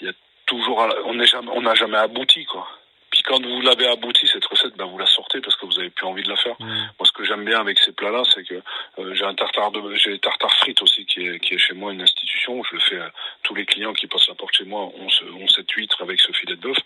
il 0.00 0.06
y 0.06 0.10
a 0.10 0.12
toujours, 0.46 0.86
on 1.04 1.14
n'est 1.14 1.26
jamais, 1.26 1.50
on 1.54 1.62
n'a 1.62 1.74
jamais 1.74 1.98
abouti 1.98 2.44
quoi. 2.46 2.66
Puis 3.10 3.22
quand 3.22 3.42
vous 3.42 3.60
l'avez 3.62 3.86
abouti 3.86 4.26
cette 4.26 4.44
recette, 4.44 4.76
ben 4.76 4.84
vous 4.84 4.98
la 4.98 5.06
sortez 5.06 5.40
parce 5.40 5.56
que 5.56 5.66
vous 5.66 5.78
avez 5.78 5.90
plus 5.90 6.06
envie 6.06 6.22
de 6.22 6.28
la 6.28 6.36
faire. 6.36 6.56
Mmh. 6.60 6.66
Moi, 6.66 7.04
ce 7.04 7.12
que 7.12 7.24
j'aime 7.24 7.44
bien 7.44 7.58
avec 7.58 7.78
ces 7.78 7.92
plats-là, 7.92 8.22
c'est 8.34 8.44
que 8.44 8.54
euh, 8.98 9.14
j'ai 9.14 9.24
un 9.24 9.34
tartare 9.34 9.70
de, 9.70 9.94
j'ai 9.94 10.18
tartare 10.18 10.52
frites 10.56 10.82
aussi 10.82 10.97
qui 11.40 11.54
est 11.54 11.58
chez 11.58 11.74
moi 11.74 11.92
une 11.92 12.02
institution. 12.02 12.62
Je 12.64 12.74
le 12.74 12.80
fais 12.80 13.00
tous 13.42 13.54
les 13.54 13.66
clients 13.66 13.92
qui 13.92 14.06
passent 14.06 14.28
la 14.28 14.34
porte 14.34 14.54
chez 14.54 14.64
moi 14.64 14.82
ont, 14.82 15.08
ce, 15.08 15.24
ont 15.24 15.48
cette 15.48 15.70
huître 15.72 16.02
avec 16.02 16.20
ce 16.20 16.32
filet 16.32 16.56
de 16.56 16.60
bœuf. 16.60 16.78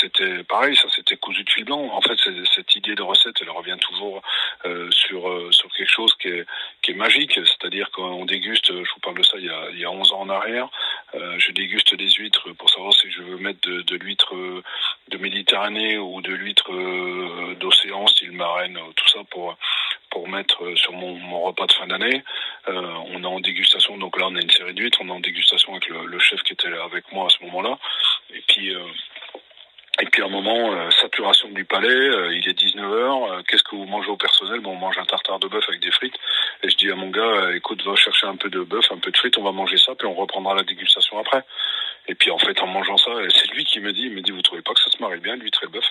C'était 0.00 0.44
pareil, 0.44 0.76
ça 0.76 0.88
c'était 0.94 1.16
cousu 1.16 1.44
de 1.44 1.50
fil 1.50 1.64
blanc. 1.64 1.90
En 1.92 2.00
fait, 2.00 2.18
cette 2.54 2.74
idée 2.76 2.94
de 2.94 3.02
recette, 3.02 3.36
elle 3.40 3.50
revient 3.50 3.76
toujours 3.80 4.22
euh, 4.64 4.90
sur 4.90 5.28
euh, 5.28 5.50
sur 5.52 5.70
quelque 5.72 5.90
chose 5.90 6.14
qui 6.14 6.28
est 6.28 6.94
magique. 6.94 7.34
C'est-à-dire 7.34 7.90
quand 7.92 8.08
on 8.08 8.24
déguste, 8.24 8.72
je 8.72 8.90
vous 8.94 9.00
parle 9.02 9.18
de 9.18 9.22
ça 9.22 9.36
il 9.38 9.46
y 9.46 9.50
a 9.50 9.70
il 9.70 9.78
y 9.78 9.84
a 9.84 9.90
11 9.90 10.12
ans 10.12 10.20
en 10.20 10.28
arrière, 10.28 10.68
euh, 11.14 11.38
je 11.38 11.52
déguste 11.52 11.94
des 11.94 12.10
huîtres 12.10 12.52
pour 12.52 12.70
savoir 12.70 12.92
si 12.94 13.10
je 13.10 13.22
veux 13.22 13.36
mettre 13.36 13.60
de, 13.68 13.96
l'huître 13.96 14.34
de 15.08 15.18
Méditerranée 15.18 15.98
ou 15.98 16.20
de 16.20 16.32
l'huître 16.32 16.70
d'océan, 17.54 18.06
style 18.06 18.32
marraine, 18.32 18.78
tout 18.96 19.08
ça 19.08 19.20
pour 19.30 19.56
mettre 20.28 20.76
sur 20.76 20.92
mon 20.92 21.40
repas 21.42 21.66
de 21.66 21.72
fin 21.72 21.86
d'année. 21.86 22.22
Euh, 22.68 22.94
on 23.12 23.22
est 23.22 23.26
en 23.26 23.40
dégustation, 23.40 23.98
donc 23.98 24.18
là 24.18 24.26
on 24.28 24.36
a 24.36 24.40
une 24.40 24.50
série 24.50 24.72
d'huîtres, 24.72 24.98
on 25.02 25.08
est 25.08 25.12
en 25.12 25.20
dégustation 25.20 25.72
avec 25.72 25.88
le, 25.88 26.18
chef 26.18 26.42
qui 26.42 26.54
était 26.54 26.72
avec 26.72 27.10
moi 27.12 27.26
à 27.26 27.28
ce 27.28 27.44
moment-là. 27.44 27.78
Et 28.32 28.42
puis 28.48 28.74
euh, 28.74 28.80
et 30.00 30.06
puis 30.06 30.22
à 30.22 30.26
un 30.26 30.28
moment, 30.28 30.72
euh, 30.72 30.90
saturation 30.90 31.48
du 31.50 31.64
palais, 31.64 31.88
euh, 31.88 32.34
il 32.34 32.48
est 32.48 32.58
19h, 32.58 33.44
qu'est-ce 33.44 33.62
que 33.62 33.76
vous 33.76 33.84
mangez 33.84 34.10
au 34.10 34.16
personnel? 34.16 34.60
Bon, 34.60 34.72
On 34.72 34.76
mange 34.76 34.98
un 34.98 35.04
tartare 35.04 35.38
de 35.38 35.46
bœuf 35.46 35.64
avec 35.68 35.80
des 35.80 35.92
frites. 35.92 36.16
Et 36.62 36.70
je 36.70 36.76
dis 36.76 36.90
à 36.90 36.96
mon 36.96 37.10
gars, 37.10 37.54
écoute, 37.54 37.84
va 37.84 37.94
chercher 37.94 38.26
un 38.26 38.36
peu 38.36 38.48
de 38.48 38.60
bœuf, 38.60 38.90
un 38.90 38.98
peu 38.98 39.10
de 39.10 39.16
frites, 39.16 39.38
on 39.38 39.44
va 39.44 39.52
manger 39.52 39.76
ça, 39.76 39.94
puis 39.94 40.08
on 40.08 40.14
reprendra 40.14 40.54
la 40.54 40.62
dégustation 40.62 41.18
après. 41.18 41.44
Et 42.08 42.14
puis 42.14 42.30
en 42.30 42.38
fait, 42.38 42.60
en 42.60 42.66
mangeant 42.66 42.96
ça, 42.96 43.12
c'est 43.28 43.50
lui 43.52 43.64
qui 43.64 43.78
me 43.80 43.92
dit, 43.92 44.02
il 44.06 44.12
me 44.12 44.20
dit, 44.20 44.32
vous 44.32 44.42
trouvez 44.42 44.62
pas 44.62 44.72
que 44.72 44.80
ça 44.80 44.90
se 44.90 45.00
marie 45.00 45.20
bien, 45.20 45.36
l'huître 45.36 45.62
et 45.62 45.66
le 45.66 45.72
bœuf? 45.72 45.86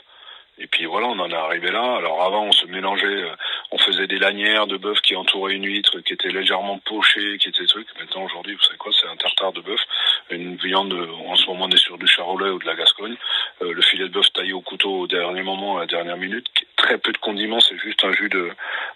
Et 0.59 0.67
puis 0.67 0.85
voilà, 0.85 1.07
on 1.07 1.19
en 1.19 1.29
est 1.29 1.35
arrivé 1.35 1.71
là. 1.71 1.95
Alors 1.97 2.21
avant, 2.21 2.43
on 2.43 2.51
se 2.51 2.65
mélangeait, 2.67 3.23
euh, 3.23 3.35
on 3.73 3.77
faisait 3.79 4.05
des 4.05 4.19
lanières 4.19 4.67
de 4.67 4.77
bœuf 4.77 5.01
qui 5.01 5.15
entouraient 5.15 5.55
une 5.55 5.65
huître, 5.65 5.99
qui 6.01 6.13
était 6.13 6.29
légèrement 6.29 6.77
pochée, 6.85 7.39
qui 7.39 7.49
était 7.49 7.65
truc. 7.65 7.87
Maintenant, 7.99 8.25
aujourd'hui, 8.25 8.53
vous 8.53 8.61
savez 8.61 8.77
quoi 8.77 8.91
C'est 8.93 9.07
un 9.07 9.15
tartare 9.15 9.51
de 9.51 9.61
bœuf, 9.61 9.81
une 10.29 10.57
viande. 10.57 10.93
En 11.25 11.35
ce 11.35 11.47
moment, 11.47 11.65
on 11.65 11.69
est 11.71 11.77
sur 11.77 11.97
du 11.97 12.05
charolais 12.05 12.51
ou 12.51 12.59
de 12.59 12.67
la 12.67 12.75
Gascogne. 12.75 13.15
Euh, 13.63 13.73
le 13.73 13.81
filet 13.81 14.03
de 14.03 14.13
bœuf 14.13 14.31
taillé 14.33 14.53
au 14.53 14.61
couteau 14.61 14.91
au 14.91 15.07
dernier 15.07 15.41
moment, 15.41 15.77
à 15.77 15.81
la 15.81 15.85
dernière 15.87 16.17
minute. 16.17 16.45
Très 16.83 16.97
peu 16.97 17.13
de 17.13 17.17
condiments, 17.17 17.61
c'est 17.61 17.77
juste 17.77 18.03
un 18.03 18.11
jus 18.11 18.27
de, 18.27 18.49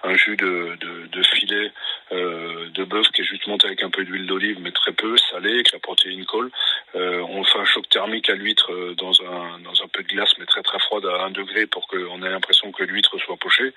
un 0.03 0.13
jus 0.17 0.35
de, 0.35 0.77
de, 1.09 1.23
filet 1.23 1.71
euh, 2.11 2.67
de 2.69 2.83
bœuf 2.83 3.07
qui 3.13 3.21
est 3.21 3.23
juste 3.23 3.47
monté 3.47 3.65
avec 3.65 3.81
un 3.81 3.89
peu 3.89 4.03
d'huile 4.03 4.25
d'olive, 4.25 4.57
mais 4.59 4.71
très 4.71 4.91
peu, 4.91 5.15
salé, 5.31 5.53
avec 5.53 5.71
la 5.71 5.79
protéine 5.79 6.25
colle. 6.25 6.51
Euh, 6.95 7.21
on 7.29 7.45
fait 7.45 7.59
un 7.59 7.65
choc 7.65 7.87
thermique 7.87 8.29
à 8.29 8.35
l'huître 8.35 8.73
euh, 8.73 8.93
dans 8.95 9.13
un, 9.21 9.59
dans 9.59 9.81
un 9.81 9.87
peu 9.87 10.03
de 10.03 10.09
glace, 10.09 10.33
mais 10.37 10.45
très 10.45 10.63
très 10.63 10.79
froide 10.79 11.05
à 11.05 11.23
1 11.27 11.31
degré 11.31 11.65
pour 11.65 11.87
qu'on 11.87 12.21
ait 12.23 12.29
l'impression 12.29 12.73
que 12.73 12.83
l'huître 12.83 13.17
soit 13.19 13.37
pochée. 13.37 13.73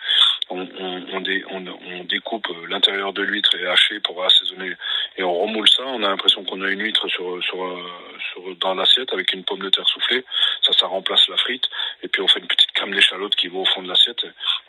On, 0.49 0.67
on, 0.81 1.05
on, 1.13 1.21
dé, 1.21 1.45
on, 1.49 1.65
on 1.65 2.03
découpe 2.03 2.49
l'intérieur 2.69 3.13
de 3.13 3.23
l'huître 3.23 3.55
et 3.55 3.69
haché 3.69 4.01
pour 4.01 4.25
assaisonner 4.25 4.75
et 5.19 5.23
on 5.23 5.35
remoule 5.35 5.69
ça. 5.69 5.85
On 5.87 6.03
a 6.03 6.09
l'impression 6.09 6.43
qu'on 6.43 6.63
a 6.63 6.69
une 6.69 6.83
huître 6.83 7.07
sur, 7.09 7.41
sur, 7.45 7.79
sur 8.33 8.57
dans 8.57 8.75
l'assiette 8.75 9.13
avec 9.13 9.33
une 9.33 9.45
pomme 9.45 9.61
de 9.61 9.71
terre 9.71 9.87
soufflée. 9.87 10.25
Ça, 10.63 10.73
ça 10.73 10.87
remplace 10.87 11.29
la 11.29 11.37
frite. 11.37 11.69
Et 12.03 12.09
puis 12.09 12.23
on 12.23 12.27
fait 12.27 12.41
une 12.41 12.49
petite 12.49 12.73
crème 12.73 12.93
d'échalote 12.93 13.37
qui 13.37 13.47
va 13.47 13.59
au 13.59 13.65
fond 13.65 13.83
de 13.83 13.89
l'assiette 13.89 14.00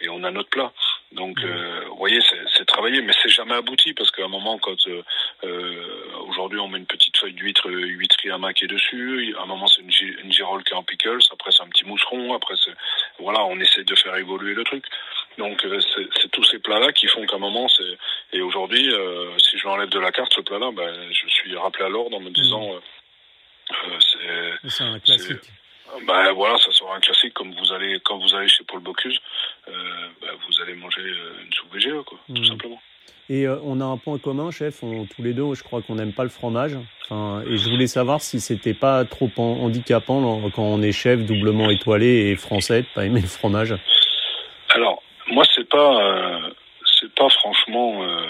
et 0.02 0.10
on 0.10 0.24
a 0.24 0.32
notre 0.32 0.50
plat. 0.50 0.72
Donc, 1.12 1.39
euh, 1.44 1.84
vous 1.89 1.98
voyez, 1.98 2.20
c'est 2.56 2.65
travaillé, 2.65 3.02
mais 3.02 3.12
c'est 3.22 3.30
jamais 3.30 3.56
abouti 3.56 3.94
parce 3.94 4.12
qu'à 4.12 4.24
un 4.24 4.30
moment, 4.30 4.58
quand 4.60 4.88
euh, 4.88 5.04
euh 5.44 5.88
aujourd'hui 6.28 6.60
on 6.60 6.70
met 6.70 6.78
une 6.78 6.86
petite 6.86 7.17
feuille 7.17 7.34
d'huître, 7.34 7.70
huîtrier 7.70 8.32
à 8.32 8.38
maquer 8.38 8.67
dessus, 8.67 9.36
à 9.38 9.41
un 9.41 9.46
moment 9.46 9.67
c'est 9.67 9.82
une, 9.82 9.91
une 10.24 10.32
girole 10.32 10.63
qui 10.63 10.72
est 10.72 10.78
en 10.78 10.84
pickles, 10.84 11.20
après 11.32 11.52
c'est 11.52 11.63
un 11.63 11.67
petit 11.67 11.84
mousseron, 11.84 12.34
après 12.34 12.56
c'est 12.63 12.72
voilà, 13.20 13.44
on 13.44 13.60
essaie 13.60 13.84
de 13.84 13.96
faire 13.96 14.15
évoluer 14.15 14.54
le 14.54 14.63
truc. 14.63 14.86
Donc 15.38 15.65
euh, 15.65 15.82
c'est 16.22 16.32
tous 16.32 16.46
ces 16.46 16.60
plats-là 16.60 16.94
qui 16.94 17.08
font 17.08 17.26
qu'à 17.26 17.36
un 17.36 17.39
moment 17.39 17.67
c'est 17.67 17.98
et 18.32 18.41
aujourd'hui, 18.41 18.89
si 19.39 19.58
je 19.58 19.65
l'enlève 19.65 19.89
de 19.89 20.00
la 20.00 20.13
carte 20.13 20.34
ce 20.34 20.41
plat-là, 20.41 20.72
ben 20.72 21.12
je 21.12 21.28
suis 21.28 21.56
rappelé 21.58 21.84
à 21.84 21.89
l'ordre 21.89 22.15
en 22.15 22.22
me 22.22 22.30
disant 22.30 22.76
mmh. 22.76 24.70
c'est 24.70 24.84
un 24.84 25.00
classique. 25.00 25.52
Ben 26.08 26.32
voilà, 26.34 26.58
ça 26.58 26.71
sera 26.71 26.95
un 26.95 26.99
classique 26.99 27.34
comme 27.34 27.54
vous 27.54 27.73
allez 27.73 27.99
quand 28.06 28.17
vous 28.17 28.36
allez 28.36 28.47
chez 28.47 28.63
Paul 28.63 28.80
Bocuse, 28.82 29.19
euh, 29.67 29.73
ben, 30.21 30.30
vous 30.47 30.62
allez 30.62 30.73
manger 30.75 31.01
une 31.01 31.54
soupe 31.54 31.73
VGE 31.73 32.04
quoi, 32.06 32.19
mmh. 32.30 32.34
tout 32.34 32.45
simplement. 32.45 32.82
Et 33.32 33.47
euh, 33.47 33.56
on 33.63 33.80
a 33.80 33.86
un 33.86 33.95
point 33.95 34.17
commun, 34.17 34.51
chef. 34.51 34.84
On, 34.84 35.06
tous 35.06 35.23
les 35.23 35.32
deux, 35.32 35.54
je 35.54 35.63
crois 35.63 35.82
qu'on 35.82 35.95
n'aime 35.95 36.12
pas 36.12 36.23
le 36.23 36.30
fromage. 36.30 36.77
Enfin, 37.06 37.43
et 37.47 37.56
je 37.56 37.69
voulais 37.69 37.88
savoir 37.88 38.21
si 38.21 38.41
c'était 38.41 38.73
pas 38.73 39.06
trop 39.06 39.30
handicapant 39.38 40.49
quand 40.49 40.63
on 40.63 40.82
est 40.82 40.91
chef 40.91 41.25
doublement 41.25 41.69
étoilé 41.69 42.32
et 42.32 42.36
français 42.36 42.82
de 42.82 42.88
pas 42.93 43.06
aimer 43.06 43.21
le 43.21 43.27
fromage. 43.27 43.73
Alors, 44.75 45.01
moi, 45.27 45.45
c'est 45.56 45.67
pas, 45.69 46.04
euh, 46.04 46.49
c'est 46.99 47.13
pas 47.15 47.30
franchement 47.30 48.04
euh, 48.04 48.25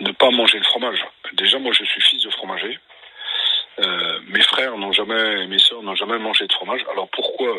ne 0.00 0.12
pas 0.12 0.30
manger 0.32 0.58
le 0.58 0.64
fromage. 0.64 1.02
Déjà, 1.32 1.58
moi, 1.58 1.72
je 1.72 1.84
suis 1.84 2.02
fils 2.02 2.22
de 2.22 2.30
fromager. 2.30 2.78
frères 4.42 4.76
n'ont 4.76 4.92
jamais, 5.08 5.46
mes 5.46 5.58
sœurs 5.58 5.82
n'ont 5.82 5.94
jamais 5.94 6.18
mangé 6.18 6.46
de 6.46 6.52
fromage. 6.52 6.80
Alors 6.90 7.08
pourquoi 7.10 7.54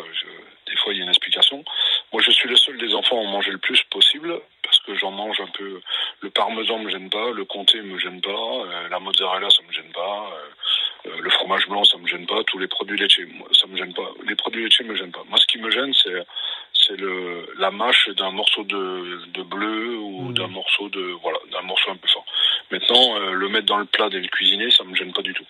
Des 0.66 0.76
fois, 0.76 0.92
il 0.92 0.98
y 0.98 1.00
a 1.00 1.04
une 1.04 1.08
explication. 1.08 1.64
Moi, 2.12 2.22
je 2.24 2.30
suis 2.30 2.48
le 2.48 2.56
seul 2.56 2.78
des 2.78 2.94
enfants 2.94 3.18
à 3.18 3.20
en 3.20 3.30
manger 3.30 3.50
le 3.50 3.58
plus 3.58 3.82
possible 3.84 4.40
parce 4.62 4.78
que 4.80 4.94
j'en 4.94 5.10
mange 5.10 5.40
un 5.40 5.48
peu. 5.48 5.80
Le 6.20 6.30
parmesan 6.30 6.78
me 6.78 6.90
gêne 6.90 7.10
pas, 7.10 7.30
le 7.30 7.44
comté 7.44 7.80
me 7.82 7.98
gêne 7.98 8.20
pas, 8.20 8.30
euh, 8.30 8.88
la 8.88 9.00
mozzarella 9.00 9.50
ça 9.50 9.62
me 9.66 9.72
gêne 9.72 9.90
pas, 9.92 10.30
euh, 10.32 11.10
euh, 11.10 11.20
le 11.20 11.30
fromage 11.30 11.66
blanc 11.66 11.82
ça 11.82 11.98
me 11.98 12.06
gêne 12.06 12.26
pas, 12.26 12.44
tous 12.44 12.58
les 12.58 12.68
produits 12.68 12.96
laitiers 12.96 13.26
ça 13.52 13.66
me 13.66 13.76
gêne 13.76 13.92
pas. 13.94 14.10
Les 14.26 14.36
produits 14.36 14.62
laitiers 14.62 14.84
me 14.84 14.94
gênent 14.94 15.10
pas. 15.10 15.24
Moi, 15.28 15.38
ce 15.38 15.46
qui 15.46 15.58
me 15.58 15.70
gêne, 15.70 15.92
c'est 15.94 16.24
c'est 16.72 16.96
le 16.96 17.52
la 17.58 17.70
mâche 17.70 18.08
d'un 18.10 18.30
morceau 18.30 18.62
de, 18.62 19.26
de 19.26 19.42
bleu 19.42 19.96
ou 19.96 20.28
mmh. 20.28 20.34
d'un 20.34 20.48
morceau 20.48 20.88
de 20.88 21.00
voilà 21.22 21.38
d'un 21.50 21.62
morceau 21.62 21.90
un 21.90 21.96
peu 21.96 22.08
fort. 22.08 22.24
Maintenant, 22.70 23.18
le 23.18 23.48
mettre 23.48 23.66
dans 23.66 23.78
le 23.78 23.86
plat 23.86 24.08
et 24.12 24.20
le 24.20 24.28
cuisiner, 24.28 24.70
ça 24.70 24.84
me 24.84 24.94
gêne 24.94 25.12
pas 25.12 25.22
du 25.22 25.34
tout. 25.34 25.46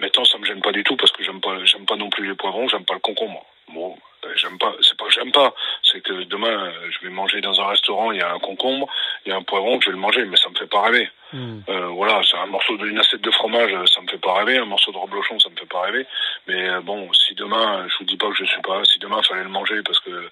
Maintenant, 0.00 0.24
ça 0.24 0.38
me 0.38 0.44
gêne 0.44 0.60
pas 0.60 0.72
du 0.72 0.82
tout 0.82 0.96
parce 0.96 1.12
que 1.12 1.22
j'aime 1.22 1.40
pas 1.40 1.64
j'aime 1.64 1.86
pas 1.86 1.96
non 1.96 2.10
plus 2.10 2.26
les 2.26 2.34
poivrons, 2.34 2.68
j'aime 2.68 2.84
pas 2.84 2.94
le 2.94 3.00
concombre. 3.00 3.44
Bon, 3.72 3.96
ben, 4.22 4.30
j'aime 4.34 4.58
pas, 4.58 4.74
c'est 4.80 4.96
pas 4.96 5.06
que 5.06 5.12
j'aime 5.12 5.32
pas, 5.32 5.54
c'est 5.82 6.00
que 6.00 6.24
demain 6.24 6.72
je 6.90 7.06
vais 7.06 7.12
manger 7.12 7.40
dans 7.40 7.60
un 7.60 7.68
restaurant, 7.68 8.10
il 8.10 8.18
y 8.18 8.22
a 8.22 8.32
un 8.32 8.38
concombre, 8.38 8.88
il 9.24 9.30
y 9.30 9.32
a 9.32 9.36
un 9.36 9.42
poivron, 9.42 9.80
je 9.80 9.86
vais 9.86 9.92
le 9.92 9.98
manger, 9.98 10.24
mais 10.24 10.36
ça 10.36 10.48
me 10.48 10.56
fait 10.56 10.66
pas 10.66 10.82
rêver. 10.82 11.08
Hmm. 11.32 11.60
Euh, 11.68 11.86
voilà, 11.86 12.20
c'est 12.28 12.36
un 12.36 12.46
morceau 12.46 12.76
d'une 12.76 12.98
assiette 12.98 13.20
de 13.20 13.30
fromage, 13.30 13.70
ça 13.86 14.00
me 14.00 14.08
fait 14.08 14.18
pas 14.18 14.34
rêver, 14.34 14.58
un 14.58 14.64
morceau 14.64 14.90
de 14.90 14.96
reblochon, 14.96 15.38
ça 15.38 15.48
me 15.48 15.56
fait 15.56 15.66
pas 15.66 15.82
rêver. 15.82 16.04
Mais 16.48 16.68
euh, 16.68 16.80
bon, 16.80 17.12
si 17.12 17.34
demain, 17.34 17.86
je 17.88 17.98
vous 17.98 18.04
dis 18.04 18.16
pas 18.16 18.28
que 18.30 18.34
je 18.34 18.44
suis 18.44 18.60
pas, 18.62 18.84
si 18.84 18.98
demain 18.98 19.22
fallait 19.22 19.44
le 19.44 19.48
manger 19.48 19.80
parce 19.84 20.00
que 20.00 20.28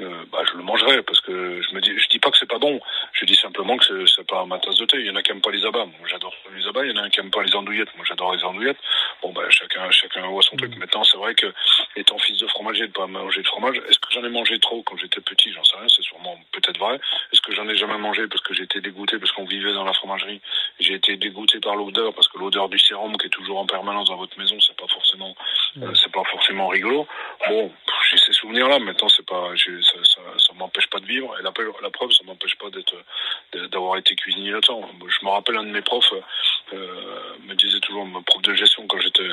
euh, 0.00 0.24
bah, 0.30 0.40
je 0.50 0.56
le 0.56 0.62
mangerai 0.62 1.02
parce 1.02 1.20
que 1.20 1.62
je 1.62 1.74
me 1.74 1.80
dis, 1.80 1.98
je 1.98 2.08
dis 2.08 2.18
pas 2.18 2.30
que 2.30 2.36
c'est 2.36 2.48
pas 2.48 2.58
bon, 2.58 2.80
je 3.12 3.24
dis 3.24 3.36
simplement 3.52 3.76
que 3.76 4.06
c'est 4.06 4.26
pas 4.26 4.46
ma 4.46 4.58
tasse 4.58 4.78
de 4.78 4.86
thé. 4.86 4.96
Il 4.98 5.06
y 5.06 5.10
en 5.10 5.16
a 5.16 5.22
qui 5.22 5.30
aiment 5.30 5.42
pas 5.42 5.50
les 5.50 5.64
abats, 5.66 5.84
moi 5.84 6.08
j'adore 6.08 6.34
les 6.56 6.66
abats. 6.66 6.84
Il 6.84 6.96
y 6.96 6.98
en 6.98 7.04
a 7.04 7.10
qui 7.10 7.20
aiment 7.20 7.30
pas 7.30 7.42
les 7.42 7.54
andouillettes, 7.54 7.94
moi 7.96 8.04
j'adore 8.08 8.34
les 8.34 8.42
andouillettes. 8.42 8.78
Bon 9.20 9.30
bah 9.32 9.42
chacun, 9.50 9.90
chacun 9.90 10.26
voit 10.26 10.42
son 10.42 10.56
truc. 10.56 10.74
Hmm. 10.74 10.78
Maintenant, 10.78 11.04
c'est 11.04 11.18
vrai 11.18 11.34
que 11.34 11.52
étant 11.96 12.18
fils 12.18 12.38
de 12.38 12.46
fromager, 12.46 12.86
de 12.86 12.92
pas 12.92 13.06
manger 13.06 13.42
de 13.42 13.46
fromage, 13.46 13.76
est-ce 13.88 13.98
que 13.98 14.08
j'en 14.10 14.24
ai 14.24 14.30
mangé 14.30 14.58
trop 14.58 14.82
quand 14.82 14.96
j'étais 14.96 15.20
petit? 15.20 15.52
J'en 15.52 15.64
sais 15.64 15.76
rien, 15.76 15.88
c'est 15.88 16.02
sûrement 16.02 16.38
peut-être 16.52 16.78
vrai. 16.78 16.98
Est-ce 17.32 17.42
que 17.42 17.54
j'en 17.54 17.68
ai 17.68 17.76
jamais 17.76 17.98
mangé 17.98 18.26
parce 18.26 18.40
que 18.40 18.54
j'étais 18.54 18.80
dégoûté 18.80 19.18
parce 19.18 19.32
qu'on 19.32 19.44
vivait 19.44 19.74
dans 19.74 19.84
la 19.84 19.92
fromagerie? 19.92 20.40
J'ai 20.80 20.94
été 20.94 21.16
dégoûté 21.16 21.60
par 21.60 21.76
l'odeur 21.76 22.14
parce 22.14 22.28
que 22.28 22.38
l'odeur 22.38 22.70
du 22.70 22.78
sérum 22.78 23.16
qui 23.18 23.26
est 23.26 23.30
toujours 23.30 23.58
en 23.58 23.66
permanence 23.66 24.08
dans 24.08 24.16
votre 24.16 24.38
maison, 24.38 24.58
c'est 24.60 24.76
pas 24.76 24.88
forcément, 24.88 25.36
euh, 25.82 25.92
c'est 25.94 26.12
pas 26.12 26.24
forcément 26.24 26.68
rigolo. 26.68 27.06
Bon, 27.48 27.70
j'ai 28.10 28.16
ces 28.16 28.32
souvenirs-là. 28.32 28.78
Maintenant, 28.78 29.08
c'est 29.10 29.26
pas, 29.26 29.52
ça, 29.56 30.04
ça, 30.04 30.20
ça 30.38 30.52
m'empêche 30.54 30.86
pas 30.88 31.00
de 31.00 31.06
vivre. 31.06 31.36
Et 31.38 31.42
la, 31.42 31.52
la 31.82 31.90
preuve, 31.90 32.10
ça 32.12 32.24
m'empêche 32.24 32.56
pas 32.56 32.70
d'être, 32.70 32.94
d'avoir 33.70 33.96
été 33.96 34.14
cuisinier 34.16 34.50
là-dedans. 34.50 34.88
Je 35.06 35.24
me 35.24 35.30
rappelle 35.30 35.56
un 35.56 35.64
de 35.64 35.70
mes 35.70 35.82
profs 35.82 36.12
euh, 36.72 37.36
me 37.40 37.54
disait 37.54 37.80
toujours, 37.80 38.06
mon 38.06 38.22
prof 38.22 38.42
de 38.42 38.54
gestion 38.54 38.86
quand 38.86 38.98
j'étais 39.00 39.28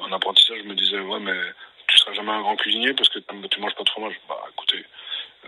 en, 0.00 0.12
apprentissage, 0.12 0.62
me 0.64 0.74
disait 0.74 1.00
ouais 1.00 1.20
mais 1.20 1.38
tu 1.86 1.98
seras 1.98 2.12
jamais 2.12 2.32
un 2.32 2.42
grand 2.42 2.56
cuisinier 2.56 2.92
parce 2.92 3.08
que 3.08 3.18
tu 3.18 3.60
manges 3.60 3.74
pas 3.74 3.84
de 3.84 3.88
fromage. 3.88 4.14
Bah 4.28 4.42
écoutez, 4.50 4.84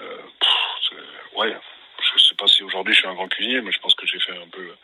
euh, 0.00 0.18
ouais, 1.36 1.56
je 2.00 2.22
sais 2.22 2.34
pas 2.34 2.46
si 2.46 2.62
aujourd'hui 2.62 2.94
je 2.94 3.00
suis 3.00 3.08
un 3.08 3.14
grand 3.14 3.28
cuisinier, 3.28 3.60
mais 3.60 3.72
je 3.72 3.80
pense 3.80 3.94
que 3.94 4.06
j'ai 4.06 4.20
fait 4.20 4.36
un 4.36 4.48
peu 4.48 4.74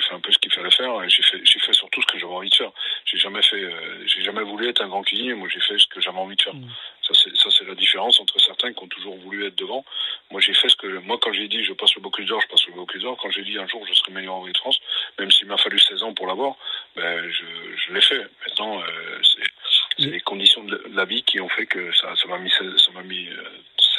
j'ai 0.00 0.08
fait 0.08 0.14
un 0.14 0.20
peu 0.20 0.32
ce 0.32 0.38
qu'il 0.38 0.52
fallait 0.52 0.70
faire 0.70 1.02
et 1.02 1.08
j'ai 1.08 1.22
fait 1.22 1.40
j'ai 1.44 1.58
fait 1.58 1.72
surtout 1.72 2.00
ce 2.02 2.06
que 2.06 2.18
j'avais 2.18 2.32
envie 2.32 2.50
de 2.50 2.54
faire. 2.54 2.72
J'ai 3.04 3.18
jamais 3.18 3.42
fait 3.42 3.62
euh, 3.62 4.06
j'ai 4.06 4.22
jamais 4.22 4.42
voulu 4.42 4.68
être 4.68 4.82
un 4.82 4.88
grand 4.88 5.02
cuisinier 5.02 5.34
moi 5.34 5.48
j'ai 5.52 5.60
fait 5.60 5.78
ce 5.78 5.86
que 5.86 6.00
j'avais 6.00 6.18
envie 6.18 6.36
de 6.36 6.42
faire. 6.42 6.54
Mmh. 6.54 6.68
ça 7.02 7.14
c'est 7.14 7.36
ça 7.36 7.50
c'est 7.50 7.66
la 7.66 7.74
différence 7.74 8.20
entre 8.20 8.38
certains 8.40 8.72
qui 8.72 8.82
ont 8.82 8.88
toujours 8.88 9.16
voulu 9.16 9.46
être 9.46 9.56
devant. 9.56 9.84
Moi 10.30 10.40
j'ai 10.40 10.54
fait 10.54 10.68
ce 10.68 10.76
que 10.76 10.86
moi 10.98 11.18
quand 11.20 11.32
j'ai 11.32 11.48
dit 11.48 11.64
je 11.64 11.72
passe 11.72 11.94
le 11.94 12.00
Bocuse 12.00 12.26
d'or 12.26 12.40
je 12.40 12.48
passe 12.48 12.66
le 12.66 12.72
Bocuse 12.72 13.02
d'or 13.02 13.16
quand 13.20 13.30
j'ai 13.30 13.42
dit 13.42 13.58
un 13.58 13.66
jour 13.66 13.86
je 13.86 13.94
serai 13.94 14.12
meilleur 14.12 14.34
en 14.34 14.46
de 14.46 14.56
France 14.56 14.78
même 15.18 15.30
s'il 15.30 15.46
m'a 15.46 15.58
fallu 15.58 15.78
16 15.78 16.02
ans 16.02 16.14
pour 16.14 16.26
l'avoir 16.26 16.56
ben 16.96 17.30
je, 17.30 17.44
je 17.76 17.92
l'ai 17.92 18.00
fait. 18.00 18.26
Maintenant 18.46 18.80
euh, 18.80 19.20
c'est 19.22 20.06
les 20.06 20.20
conditions 20.20 20.64
de 20.64 20.82
la 20.94 21.04
vie 21.04 21.22
qui 21.22 21.40
ont 21.40 21.48
fait 21.48 21.66
que 21.66 21.92
ça 21.92 22.14
ça 22.16 22.28
m'a 22.28 22.38
mis 22.38 22.50
ça 22.50 22.90
m'a 22.92 23.02
mis 23.02 23.28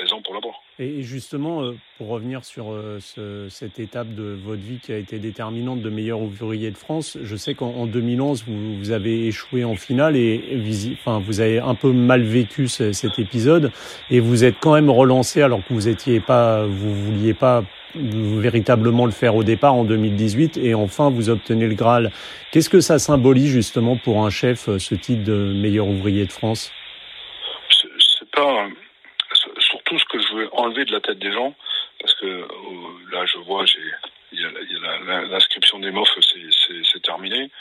euh. 0.01 0.83
Et 0.83 1.03
justement, 1.03 1.63
euh, 1.63 1.75
pour 1.97 2.09
revenir 2.09 2.43
sur 2.43 2.71
euh, 2.71 2.99
cette 3.49 3.79
étape 3.79 4.13
de 4.15 4.37
votre 4.43 4.61
vie 4.61 4.79
qui 4.79 4.91
a 4.91 4.97
été 4.97 5.19
déterminante 5.19 5.81
de 5.81 5.89
meilleur 5.89 6.21
ouvrier 6.21 6.71
de 6.71 6.77
France, 6.77 7.17
je 7.21 7.35
sais 7.35 7.53
qu'en 7.53 7.85
2011, 7.85 8.45
vous, 8.47 8.91
avez 8.91 9.27
échoué 9.27 9.63
en 9.63 9.75
finale 9.75 10.15
et 10.15 10.59
vous 11.05 11.39
avez 11.39 11.59
un 11.59 11.75
peu 11.75 11.91
mal 11.91 12.23
vécu 12.23 12.67
cet 12.67 13.19
épisode 13.19 13.71
et 14.09 14.19
vous 14.19 14.43
êtes 14.43 14.55
quand 14.59 14.73
même 14.73 14.89
relancé 14.89 15.41
alors 15.41 15.63
que 15.65 15.73
vous 15.73 15.87
étiez 15.87 16.19
pas, 16.19 16.65
vous 16.65 16.93
vouliez 16.93 17.33
pas 17.33 17.63
véritablement 17.93 19.05
le 19.05 19.11
faire 19.11 19.35
au 19.35 19.43
départ 19.43 19.75
en 19.75 19.83
2018 19.83 20.57
et 20.57 20.73
enfin 20.73 21.09
vous 21.09 21.29
obtenez 21.29 21.67
le 21.67 21.75
Graal. 21.75 22.11
Qu'est-ce 22.51 22.69
que 22.69 22.79
ça 22.79 22.99
symbolise 22.99 23.51
justement 23.51 23.97
pour 23.97 24.25
un 24.25 24.29
chef 24.29 24.69
ce 24.77 24.95
titre 24.95 25.23
de 25.23 25.53
meilleur 25.53 25.87
ouvrier 25.87 26.25
de 26.25 26.31
France 26.31 26.71
C'est 27.99 28.29
pas 28.31 28.67
tout 29.91 29.99
ce 29.99 30.05
que 30.05 30.19
je 30.19 30.33
veux 30.33 30.49
enlever 30.53 30.85
de 30.85 30.93
la 30.93 31.01
tête 31.01 31.19
des 31.19 31.33
gens, 31.33 31.53
parce 31.99 32.13
que 32.15 32.25
euh, 32.25 32.47
là, 33.11 33.25
je 33.25 33.37
vois, 33.39 33.65
j'ai 33.65 33.79
l'inscription 35.29 35.79
des 35.79 35.91
MOF, 35.91 36.07
c'est 36.21 37.01
terminé. 37.01 37.51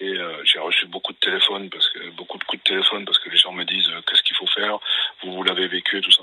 Et 0.00 0.08
euh, 0.08 0.42
j'ai 0.44 0.58
reçu 0.58 0.86
beaucoup 0.86 1.12
de 1.12 1.18
téléphones, 1.18 1.68
parce 1.68 1.86
que 1.90 2.08
beaucoup 2.10 2.38
de 2.38 2.44
coups 2.44 2.62
de 2.64 2.68
téléphone, 2.70 3.04
parce 3.04 3.18
que 3.18 3.28
les 3.28 3.36
gens 3.36 3.52
me 3.52 3.64
disent 3.64 3.90
euh, 3.90 4.00
qu'est-ce 4.06 4.22
qu'il 4.22 4.36
faut 4.36 4.46
faire, 4.46 4.78
vous, 5.22 5.32
vous 5.32 5.42
l'avez 5.42 5.66
vécu 5.68 5.98
et 5.98 6.00
tout 6.00 6.10
ça. 6.10 6.22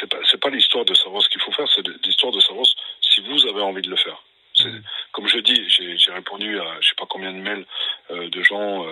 C'est 0.00 0.08
pas, 0.08 0.16
pas 0.40 0.48
l'histoire 0.48 0.86
de 0.86 0.94
savoir 0.94 1.22
ce 1.22 1.28
qu'il 1.28 1.42
faut 1.42 1.52
faire, 1.52 1.68
c'est 1.68 1.86
l'histoire 2.06 2.32
de 2.32 2.40
savoir 2.40 2.64
si 3.02 3.20
vous 3.20 3.46
avez 3.46 3.60
envie 3.60 3.82
de 3.82 3.90
le 3.90 3.96
faire. 3.96 4.22
Mmh. 4.60 4.80
Comme 5.12 5.28
je 5.28 5.38
dis, 5.38 5.68
j'ai 5.68 6.12
répondu 6.12 6.58
à 6.58 6.76
je 6.80 6.88
sais 6.88 6.94
pas 6.94 7.06
combien 7.08 7.32
de 7.32 7.38
mails 7.38 7.64
de 8.10 8.42
gens 8.42 8.86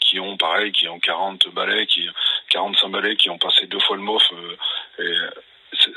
qui 0.00 0.18
ont 0.18 0.36
pareil, 0.36 0.72
qui 0.72 0.88
ont 0.88 0.98
40 0.98 1.48
balais, 1.54 1.86
qui 1.86 2.08
45 2.50 2.88
balais, 2.88 3.16
qui 3.16 3.30
ont 3.30 3.38
passé 3.38 3.66
deux 3.66 3.78
fois 3.78 3.96
le 3.96 4.02
MOF. 4.02 4.22
et 4.98 5.12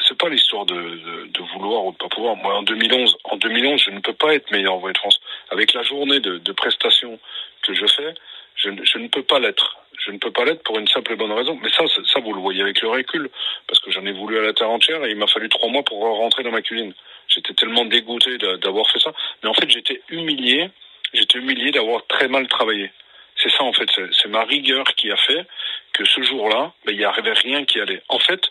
c'est 0.08 0.18
pas 0.18 0.30
l'histoire 0.30 0.66
de, 0.66 0.76
de, 0.76 1.28
de, 1.28 1.42
vouloir 1.54 1.86
ou 1.86 1.92
de 1.92 1.98
pas 1.98 2.10
pouvoir. 2.10 2.36
Moi, 2.36 2.56
en 2.56 2.64
2011, 2.64 3.18
en 3.24 3.38
2011, 3.38 3.82
je 3.86 3.92
ne 3.92 4.00
peux 4.00 4.14
être 4.36 4.52
meilleur 4.52 4.74
envoyé 4.74 4.94
de 4.94 4.98
France. 4.98 5.20
Avec 5.50 5.74
la 5.74 5.84
journée 5.84 6.20
de, 6.20 6.52
prestations 6.52 7.20
que 7.62 7.74
je 7.74 7.86
fais, 7.86 8.14
je, 8.56 8.70
ne 8.70 9.08
peux 9.08 9.24
pas 9.24 9.40
l'être. 9.40 9.78
Je 10.06 10.12
ne 10.12 10.18
peux 10.18 10.32
pas 10.32 10.46
l'être 10.46 10.64
pour 10.64 10.78
une 10.78 10.88
simple 10.88 11.14
et 11.14 11.16
bonne 11.16 11.32
raison. 11.32 11.58
Mais 11.62 11.70
ça, 11.70 11.84
ça, 11.88 12.20
vous 12.20 12.34
le 12.34 12.42
voyez 12.42 12.62
avec 12.62 12.82
le 12.82 12.90
recul, 12.90 13.30
parce 13.68 13.80
que 13.80 13.92
j'en 13.92 14.06
ai 14.06 14.12
voulu 14.12 14.38
à 14.40 14.42
la 14.42 14.54
terre 14.54 14.70
entière 14.70 15.04
et 15.06 15.12
il 15.12 15.18
m'a 15.18 15.28
fallu 15.28 15.50
trois 15.50 15.70
mois 15.70 15.84
pour 15.84 16.00
rentrer 16.00 16.44
dans 16.44 16.52
ma 16.52 16.62
cuisine. 16.62 16.94
J'étais 17.28 17.54
tellement 17.54 17.86
dégoûté 17.86 18.38
d'avoir 18.38 18.90
fait 18.90 19.00
ça. 19.00 19.14
Mais 19.44 19.50
en 19.50 19.54
fait, 19.54 19.70
j'étais 19.70 20.02
humilié. 20.10 20.70
J'étais 21.14 21.40
humilié 21.40 21.72
d'avoir 21.72 22.06
très 22.08 22.28
mal 22.28 22.48
travaillé. 22.48 22.92
C'est 23.36 23.52
ça, 23.52 23.64
en 23.64 23.74
fait. 23.74 23.90
C'est 24.12 24.30
ma 24.30 24.44
rigueur 24.44 24.86
qui 24.96 25.12
a 25.12 25.18
fait 25.18 25.46
que 25.94 26.06
ce 26.06 26.22
jour-là, 26.22 26.74
ben, 26.86 26.94
il 26.94 26.98
n'y 26.98 27.06
avait 27.06 27.34
rien 27.34 27.66
qui 27.66 27.80
allait. 27.80 28.02
En 28.10 28.20
fait, 28.20 28.42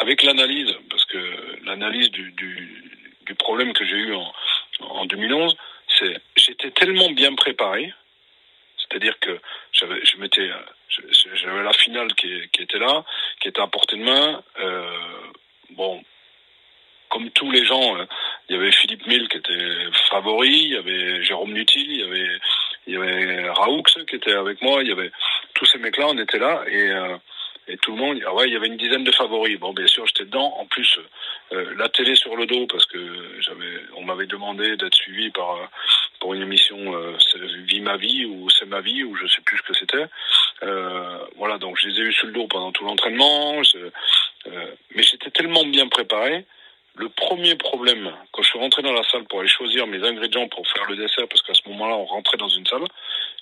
avec 0.00 0.22
l'analyse, 0.22 0.74
parce 0.90 1.04
que 1.06 1.18
l'analyse 1.64 2.10
du, 2.10 2.34
problème 3.38 3.72
que 3.72 3.84
j'ai 3.84 3.96
eu 3.96 4.14
en, 4.14 4.32
en 4.80 5.06
2011, 5.06 5.56
c'est 5.98 6.20
j'étais 6.36 6.70
tellement 6.70 7.10
bien 7.10 7.34
préparé, 7.34 7.92
c'est-à-dire 8.78 9.18
que 9.20 9.38
j'avais, 9.72 10.04
je 10.04 10.16
m'étais, 10.18 10.50
j'avais 11.34 11.62
la 11.62 11.72
finale 11.72 12.14
qui, 12.14 12.48
était 12.58 12.78
là, 12.78 13.04
qui 13.40 13.48
était 13.48 13.60
à 13.60 13.66
portée 13.66 13.96
de 13.96 14.04
main. 14.04 14.42
Euh, 14.60 14.96
bon, 15.70 16.02
comme 17.08 17.30
tous 17.30 17.50
les 17.50 17.64
gens, 17.64 17.96
euh, 17.98 18.04
il 18.48 18.56
y 18.56 18.58
avait 18.58 18.72
Philippe 18.72 19.06
Mille 19.06 19.28
qui 19.28 19.38
était 19.38 19.90
favori, 20.10 20.50
il 20.50 20.72
y 20.72 20.76
avait 20.76 21.22
Jérôme 21.22 21.52
Nutil, 21.52 21.86
il 21.90 22.00
y 22.00 22.96
avait, 22.96 23.46
y 23.46 23.48
Raoux 23.48 23.82
qui 23.82 24.16
était 24.16 24.32
avec 24.32 24.62
moi, 24.62 24.82
il 24.82 24.88
y 24.88 24.92
avait 24.92 25.10
tous 25.54 25.66
ces 25.66 25.78
mecs-là, 25.78 26.06
on 26.08 26.18
était 26.18 26.38
là 26.38 26.64
et 26.66 26.90
euh, 26.90 27.16
et 27.68 27.76
tout 27.76 27.92
le 27.92 27.98
monde, 27.98 28.22
ah 28.26 28.34
ouais, 28.34 28.48
il 28.48 28.52
y 28.54 28.56
avait 28.56 28.66
une 28.66 28.78
dizaine 28.78 29.04
de 29.04 29.12
favoris. 29.12 29.58
Bon, 29.58 29.74
bien 29.74 29.86
sûr, 29.86 30.06
j'étais 30.06 30.24
dedans. 30.24 30.54
En 30.58 30.64
plus, 30.64 30.98
euh, 31.52 31.74
la 31.76 31.88
télé 31.90 32.14
sur 32.16 32.34
le 32.34 32.46
dos, 32.46 32.66
parce 32.66 32.86
que 32.86 32.98
on 33.94 34.04
m'avait 34.04 34.26
demandé 34.26 34.76
d'être 34.78 34.94
suivi 34.94 35.30
par 35.30 35.56
euh, 35.56 35.66
pour 36.18 36.32
une 36.32 36.42
émission 36.42 36.94
euh, 36.94 37.16
Vie 37.66 37.80
ma 37.80 37.98
vie 37.98 38.24
ou 38.24 38.48
C'est 38.48 38.64
ma 38.64 38.80
vie 38.80 39.04
ou 39.04 39.14
je 39.16 39.26
sais 39.26 39.42
plus 39.42 39.58
ce 39.58 39.62
que 39.62 39.74
c'était. 39.74 40.06
Euh, 40.62 41.18
voilà, 41.36 41.58
donc 41.58 41.78
je 41.78 41.88
les 41.88 42.00
ai 42.00 42.02
eu 42.04 42.12
sur 42.12 42.26
le 42.26 42.32
dos 42.32 42.46
pendant 42.46 42.72
tout 42.72 42.84
l'entraînement. 42.84 43.60
mais 44.94 45.02
j'étais 45.02 45.30
tellement 45.30 45.64
bien 45.64 45.88
préparé. 45.88 46.46
Le 46.94 47.10
premier 47.10 47.54
problème, 47.54 48.10
quand 48.32 48.42
je 48.42 48.48
suis 48.48 48.58
rentré 48.58 48.82
dans 48.82 48.92
la 48.92 49.04
salle 49.04 49.24
pour 49.24 49.40
aller 49.40 49.48
choisir 49.48 49.86
mes 49.86 50.02
ingrédients 50.02 50.48
pour 50.48 50.66
faire 50.68 50.84
le 50.88 50.96
dessert, 50.96 51.28
parce 51.28 51.42
qu'à 51.42 51.54
ce 51.54 51.68
moment-là, 51.68 51.94
on 51.94 52.06
rentrait 52.06 52.38
dans 52.38 52.48
une 52.48 52.66
salle, 52.66 52.84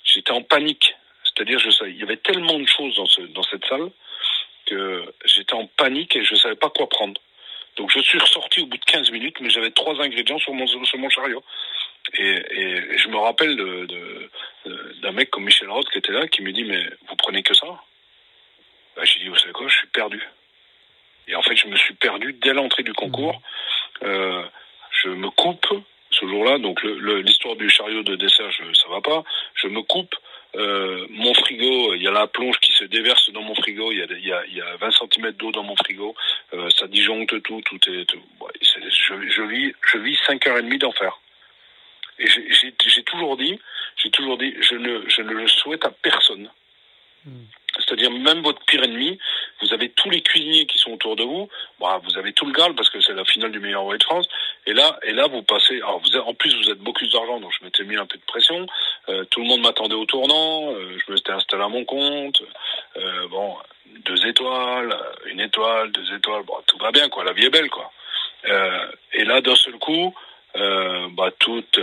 j'étais 0.05 0.33
en 0.33 0.43
panique. 0.43 0.95
C'est-à-dire, 1.25 1.59
je 1.59 1.71
savais, 1.71 1.91
il 1.93 1.99
y 1.99 2.03
avait 2.03 2.19
tellement 2.19 2.59
de 2.59 2.67
choses 2.67 2.97
dans, 2.97 3.07
ce, 3.07 3.23
dans 3.23 3.43
cette 3.45 3.65
salle 3.67 3.91
que 4.66 5.05
j'étais 5.24 5.55
en 5.55 5.66
panique 5.66 6.16
et 6.16 6.24
je 6.24 6.35
ne 6.35 6.38
savais 6.38 6.57
pas 6.57 6.70
quoi 6.70 6.88
prendre. 6.88 7.20
Donc 7.76 7.90
je 7.90 8.00
suis 8.00 8.18
ressorti 8.18 8.61
au 8.61 8.66
bout 8.66 8.79
de 8.79 8.85
15 8.85 9.11
minutes, 9.11 9.40
mais 9.40 9.50
j'avais 9.50 9.70
trois 9.70 10.00
ingrédients 10.00 10.38
sur 10.38 10.52
mon, 10.55 10.66
sur 10.66 10.98
mon 10.98 11.11
chariot. 11.11 11.42
Et, 12.14 12.22
et, 12.22 12.98
je 12.98 13.09
me 13.09 13.16
rappelle 13.16 13.57
d'un 13.57 13.85
de, 13.85 14.31
de, 15.02 15.11
mec 15.11 15.31
comme 15.31 15.44
Michel 15.44 15.70
Roth 15.70 15.88
qui 15.90 15.98
était 15.98 16.12
là, 16.12 16.29
qui 16.29 16.42
me 16.42 16.52
dit, 16.52 16.64
mais 16.64 16.85
vous 17.09 17.16
prenez 17.16 17.42
que 17.42 17.55
ça? 17.55 17.66
Bah, 18.96 19.05
J'ai 19.05 19.20
dit, 19.20 19.29
vous 19.29 19.37
savez 19.37 19.52
quoi, 19.52 19.68
je 19.68 19.76
suis 19.76 19.88
perdu. 19.88 20.22
Et 21.29 21.35
en 21.35 21.42
fait, 21.42 21.57
je 21.57 21.66
me 21.66 21.76
suis 21.76 21.94
perdu 21.94 22.33
dès 22.33 22.52
l'entrée 22.52 22.85
du 22.85 22.92
concours. 22.92 23.35
Mmh. 24.00 24.07
Euh, 24.07 24.42
je 25.02 25.09
me 25.09 25.31
coupe 25.31 25.66
ce 26.11 26.26
jour-là, 26.26 26.59
donc 26.59 26.83
l'histoire 26.83 27.57
du 27.57 27.68
chariot 27.68 28.02
de 28.02 28.16
dessert, 28.16 28.50
je, 28.50 28.72
ça 28.72 28.88
va 28.88 29.00
pas. 29.00 29.24
Je 29.55 29.68
me 29.68 29.83
coupe 29.83 30.14
euh, 30.57 31.07
mon 31.11 31.35
frigo, 31.35 31.95
il 31.95 32.03
y 32.03 32.09
a 32.09 32.11
la 32.11 32.27
plonge 32.27 32.59
qui 32.61 32.73
se 32.73 32.85
déverse 32.85 33.31
dans 33.33 33.42
mon 33.42 33.55
frigo, 33.55 33.92
il 33.92 33.99
y 33.99 34.03
a, 34.03 34.07
il 34.11 34.27
y 34.27 34.33
a, 34.33 34.47
il 34.47 34.57
y 34.57 34.61
a 34.62 34.77
20 34.77 34.90
cm 34.90 35.33
d'eau 35.33 35.53
dans 35.53 35.62
mon 35.62 35.77
frigo, 35.77 36.14
euh, 36.55 36.69
ça 36.71 36.87
disjoncte 36.87 37.42
tout, 37.42 37.61
tout 37.62 37.79
est, 37.90 38.07
je, 38.11 39.42
vis, 39.42 39.75
je 39.87 39.99
vis 39.99 40.19
5 40.27 40.47
heures 40.47 40.59
et 40.59 40.62
demie 40.62 40.79
d'enfer. 40.79 41.21
Et 42.19 42.27
j'ai 42.27 43.03
toujours 43.03 43.37
dit, 43.37 43.59
j'ai 43.97 44.11
toujours 44.11 44.38
dit, 44.38 44.55
je 44.61 44.77
ne, 44.77 45.07
je 45.09 45.21
ne 45.21 45.33
le 45.33 45.47
souhaite 45.47 45.85
à 45.85 45.90
personne. 45.90 46.51
Hmm. 47.27 47.45
C'est-à-dire 47.79 48.11
même 48.11 48.43
votre 48.43 48.65
pire 48.65 48.83
ennemi, 48.83 49.19
vous 49.61 49.73
avez 49.73 49.91
tous 49.91 50.11
les 50.11 50.23
cuisiniers 50.23 50.67
qui 50.67 50.79
sont 50.79 50.93
autour 50.93 51.17
de 51.17 51.23
vous. 51.23 51.49
Bah, 51.81 52.01
vous 52.05 52.19
avez 52.19 52.33
tout 52.33 52.47
le 52.47 52.53
Graal 52.53 52.75
parce 52.75 52.91
que 52.91 53.01
c'est 53.01 53.15
la 53.15 53.25
finale 53.25 53.53
du 53.53 53.61
meilleur 53.61 53.83
roi 53.83 53.97
de 53.97 54.03
France. 54.03 54.29
Et 54.67 54.73
là, 54.73 54.99
et 55.03 55.12
là, 55.12 55.27
vous 55.29 55.43
passez. 55.43 55.81
En 55.83 56.35
plus, 56.35 56.55
vous 56.57 56.71
êtes 56.71 56.79
beaucoup 56.79 57.07
d'argent, 57.07 57.41
donc 57.41 57.53
je 57.59 57.65
m'étais 57.65 57.85
mis 57.85 57.97
un 57.97 58.07
peu 58.07 58.19
de 58.19 58.25
pression. 58.25 58.67
Euh, 59.09 59.25
tout 59.31 59.41
le 59.41 59.47
monde 59.47 59.61
m'attendait 59.61 59.95
au 59.95 60.05
tournant. 60.07 60.73
Euh, 60.73 60.99
je 61.07 61.12
me 61.12 61.17
suis 61.17 61.33
installé 61.33 61.62
à 61.62 61.69
mon 61.69 61.85
compte. 61.85 62.43
Euh, 62.97 63.29
bon, 63.29 63.57
deux 64.05 64.27
étoiles, 64.27 64.97
une 65.27 65.41
étoile, 65.41 65.93
deux 65.93 66.15
étoiles. 66.15 66.43
Tout 66.67 66.79
va 66.79 66.91
bien, 66.91 67.09
quoi. 67.09 67.25
La 67.25 67.33
vie 67.33 67.45
est 67.45 67.51
belle, 67.51 67.71
quoi. 67.71 67.91
Et 69.12 69.25
là, 69.25 69.41
d'un 69.41 69.57
seul 69.57 69.75
coup, 69.79 70.15
bah 70.55 71.31
toutes, 71.41 71.81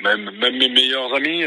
même 0.00 0.30
mes 0.30 0.68
meilleurs 0.68 1.12
amis. 1.12 1.44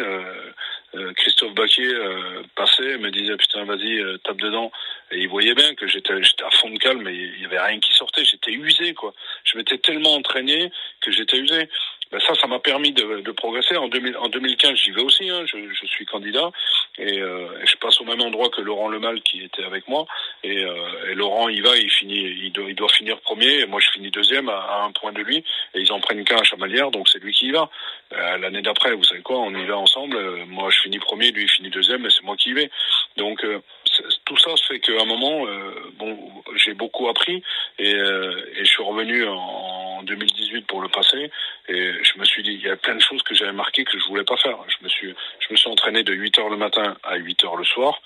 Euh, 0.98 1.14
Christophe 1.14 1.54
Baquier 1.54 1.94
euh, 1.94 2.42
passait, 2.56 2.98
me 2.98 3.12
disait 3.12 3.38
putain 3.38 3.64
vas-y 3.66 4.00
euh, 4.00 4.18
tape 4.24 4.38
dedans. 4.38 4.72
Et 5.12 5.20
il 5.20 5.30
voyait 5.30 5.54
bien 5.54 5.76
que 5.76 5.88
j'étais 5.88 6.14
à 6.14 6.52
fond 6.52 6.70
de 6.70 6.78
calme 6.78 7.08
et 7.08 7.14
il 7.14 7.42
y 7.42 7.46
avait 7.46 7.60
rien 7.60 7.80
qui 7.80 7.94
sortait. 7.94 8.26
J'étais 8.26 8.52
usé 8.52 8.94
quoi. 8.94 9.14
Je 9.44 9.58
m'étais 9.58 9.78
tellement 9.78 10.16
entraîné 10.16 10.72
que 11.02 11.12
j'étais 11.12 11.38
usé. 11.38 11.70
Ben 12.12 12.22
ça 12.22 12.34
ça 12.36 12.48
m'a 12.48 12.60
permis 12.60 12.94
de, 12.94 13.32
progresser. 13.32 13.76
En, 13.76 13.90
2000, 13.90 14.18
en 14.18 14.30
2015 14.30 14.76
j'y 14.76 14.92
vais 14.92 15.02
aussi 15.02 15.30
hein, 15.30 15.44
je, 15.46 15.86
suis 15.88 16.06
candidat. 16.06 16.52
Et, 16.98 17.20
je 17.20 17.76
passe 17.78 18.00
au 18.00 18.06
même 18.06 18.22
endroit 18.22 18.50
que 18.50 18.62
Laurent 18.62 18.88
Lemal 18.88 19.22
qui 19.22 19.44
était 19.44 19.64
avec 19.64 19.88
moi. 19.90 20.06
Et, 20.44 20.66
Laurent 21.14 21.50
il 21.50 21.62
va 21.62 21.76
il 21.78 21.92
finit 21.92 22.52
il 22.66 22.76
doit, 22.76 22.90
finir 22.90 23.20
premier. 23.20 23.60
Et 23.60 23.66
moi 23.66 23.82
je 23.82 23.90
finis 23.92 24.10
deuxième 24.10 24.48
à, 24.48 24.58
à 24.58 24.84
un 24.84 24.92
point 24.92 25.12
de 25.12 25.22
lui. 25.22 25.44
Et 25.74 25.82
ils 25.82 25.92
en 25.92 26.00
prennent 26.00 26.24
qu'un 26.24 26.38
à 26.38 26.44
Chamalières 26.44 26.92
donc 26.92 27.10
c'est 27.10 27.20
lui 27.20 27.34
qui 27.34 27.48
y 27.48 27.52
va 27.52 27.70
l'année 28.39 28.62
d'après 28.62 28.93
vous 28.93 29.03
savez 29.03 29.21
quoi 29.21 29.38
on 29.38 29.53
y 29.53 29.65
va 29.65 29.77
ensemble 29.77 30.17
moi 30.47 30.69
je 30.69 30.80
finis 30.82 30.99
premier, 30.99 31.32
lui 31.32 31.43
il 31.43 31.49
finit 31.49 31.69
deuxième, 31.69 32.06
et 32.06 32.10
c'est 32.10 32.23
moi 32.23 32.36
qui 32.36 32.49
y 32.49 32.53
vais. 32.53 32.69
Donc 33.15 33.43
euh, 33.43 33.60
tout 34.25 34.38
ça 34.38 34.51
fait 34.67 34.80
qu'à 34.80 34.93
un 35.01 35.06
moment, 35.06 35.47
euh, 35.47 35.91
bon, 35.97 36.17
j'ai 36.56 36.73
beaucoup 36.73 37.08
appris 37.08 37.43
et, 37.80 37.95
euh, 37.95 38.45
et, 38.56 38.65
je 38.65 38.69
suis 38.69 38.84
revenu 38.84 39.25
en 39.27 40.03
2018 40.03 40.67
pour 40.67 40.82
le 40.82 40.89
passer 40.89 41.32
et 41.67 41.93
je 42.03 42.19
me 42.19 42.25
suis 42.25 42.43
dit 42.43 42.53
il 42.53 42.62
y 42.62 42.69
a 42.69 42.75
plein 42.75 42.95
de 42.95 43.01
choses 43.01 43.23
que 43.23 43.34
j'avais 43.34 43.53
marquées 43.53 43.84
que 43.86 43.97
je 43.97 44.06
voulais 44.08 44.23
pas 44.23 44.38
faire. 44.38 44.58
Je 44.67 44.84
me 44.84 44.89
suis 44.89 45.13
je 45.39 45.47
me 45.51 45.58
suis 45.58 45.69
entraîné 45.69 46.03
de 46.03 46.13
8 46.13 46.39
heures 46.39 46.49
le 46.49 46.58
matin 46.58 46.95
à 47.03 47.15
8 47.15 47.43
heures 47.45 47.56
le 47.56 47.65
soir. 47.65 48.01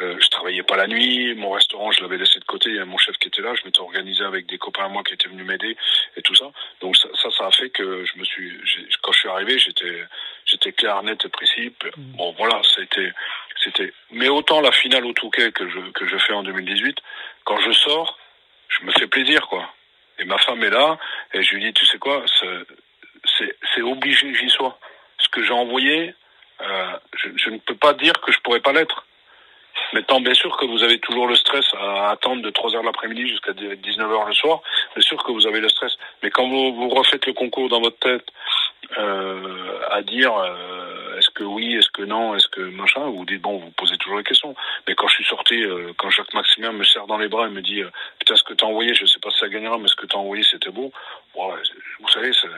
Euh, 0.00 0.16
je 0.18 0.28
travaillais 0.28 0.62
pas 0.62 0.76
la 0.76 0.86
nuit, 0.86 1.34
mon 1.34 1.50
restaurant 1.50 1.92
je 1.92 2.00
l'avais 2.00 2.16
laissé 2.16 2.40
de 2.40 2.44
côté, 2.46 2.70
il 2.70 2.76
y 2.76 2.78
a 2.78 2.84
mon 2.86 2.96
chef 2.96 3.16
qui 3.18 3.28
était 3.28 3.42
là, 3.42 3.52
je 3.54 3.64
m'étais 3.66 3.80
organisé 3.80 4.24
avec 4.24 4.46
des 4.46 4.56
copains 4.56 4.86
à 4.86 4.88
moi 4.88 5.02
qui 5.04 5.12
étaient 5.12 5.28
venus 5.28 5.44
m'aider 5.44 5.76
et 6.16 6.22
tout 6.22 6.34
ça. 6.34 6.50
Donc 6.80 6.96
ça, 6.96 7.08
ça, 7.22 7.30
ça, 7.30 7.46
a 7.46 7.50
fait 7.50 7.68
que 7.68 8.04
je 8.04 8.18
me 8.18 8.24
suis, 8.24 8.58
quand 9.02 9.12
je 9.12 9.18
suis 9.18 9.28
arrivé, 9.28 9.58
j'étais, 9.58 10.02
j'étais 10.46 10.72
clair, 10.72 11.02
net 11.02 11.22
et 11.26 11.28
précis. 11.28 11.74
Mm. 11.84 12.16
Bon 12.16 12.32
voilà, 12.38 12.62
c'était, 12.74 13.12
c'était. 13.62 13.92
Mais 14.10 14.30
autant 14.30 14.62
la 14.62 14.72
finale 14.72 15.04
au 15.04 15.12
Touquet 15.12 15.52
que 15.52 15.68
je 15.68 15.90
que 15.90 16.08
je 16.08 16.16
fais 16.16 16.32
en 16.32 16.42
2018, 16.42 16.96
quand 17.44 17.60
je 17.60 17.72
sors, 17.72 18.18
je 18.68 18.86
me 18.86 18.92
fais 18.92 19.06
plaisir 19.06 19.46
quoi. 19.48 19.68
Et 20.18 20.24
ma 20.24 20.38
femme 20.38 20.64
est 20.64 20.70
là 20.70 20.98
et 21.34 21.42
je 21.42 21.54
lui 21.54 21.64
dis, 21.64 21.72
tu 21.74 21.84
sais 21.84 21.98
quoi, 21.98 22.24
c'est 23.38 23.56
c'est 23.74 23.82
obligé 23.82 24.32
que 24.32 24.38
j'y 24.38 24.48
sois. 24.48 24.78
Ce 25.18 25.28
que 25.28 25.42
j'ai 25.44 25.52
envoyé, 25.52 26.14
euh, 26.62 26.98
je, 27.14 27.28
je 27.36 27.50
ne 27.50 27.58
peux 27.58 27.76
pas 27.76 27.92
dire 27.92 28.14
que 28.22 28.32
je 28.32 28.38
pourrais 28.40 28.60
pas 28.60 28.72
l'être. 28.72 29.04
Maintenant, 29.92 30.20
bien 30.20 30.34
sûr 30.34 30.56
que 30.56 30.64
vous 30.64 30.82
avez 30.82 30.98
toujours 30.98 31.26
le 31.26 31.34
stress 31.34 31.66
à 31.78 32.10
attendre 32.10 32.42
de 32.42 32.50
3 32.50 32.76
heures 32.76 32.82
l'après-midi 32.82 33.28
jusqu'à 33.28 33.52
19 33.52 34.10
heures 34.10 34.26
le 34.26 34.32
soir. 34.32 34.60
Bien 34.94 35.02
sûr 35.02 35.22
que 35.22 35.32
vous 35.32 35.46
avez 35.46 35.60
le 35.60 35.68
stress. 35.68 35.96
Mais 36.22 36.30
quand 36.30 36.48
vous, 36.48 36.88
refaites 36.88 37.26
le 37.26 37.34
concours 37.34 37.68
dans 37.68 37.80
votre 37.80 37.98
tête 37.98 38.26
euh, 38.98 39.80
à 39.90 40.02
dire 40.02 40.34
euh, 40.34 41.18
est-ce 41.18 41.30
que 41.30 41.44
oui, 41.44 41.74
est-ce 41.74 41.90
que 41.90 42.02
non, 42.02 42.34
est-ce 42.34 42.48
que 42.48 42.60
machin, 42.60 43.00
vous 43.00 43.24
dites 43.24 43.42
bon, 43.42 43.58
vous 43.58 43.70
posez 43.72 43.96
toujours 43.98 44.18
les 44.18 44.24
questions. 44.24 44.54
Mais 44.88 44.94
quand 44.94 45.08
je 45.08 45.14
suis 45.14 45.24
sorti, 45.24 45.62
euh, 45.62 45.92
quand 45.98 46.10
Jacques 46.10 46.32
Maximien 46.32 46.72
me 46.72 46.84
serre 46.84 47.06
dans 47.06 47.18
les 47.18 47.28
bras 47.28 47.46
et 47.46 47.50
me 47.50 47.60
dit 47.60 47.82
putain, 48.18 48.36
ce 48.36 48.44
que 48.44 48.54
t'as 48.54 48.66
envoyé, 48.66 48.94
je 48.94 49.04
sais 49.04 49.20
pas 49.20 49.30
si 49.30 49.40
ça 49.40 49.48
gagnera, 49.48 49.76
mais 49.78 49.88
ce 49.88 49.96
que 49.96 50.06
t'as 50.06 50.18
envoyé, 50.18 50.42
c'était 50.42 50.70
beau. 50.70 50.90
Bon, 51.34 51.54
vous 52.00 52.08
savez, 52.08 52.32
ça. 52.32 52.48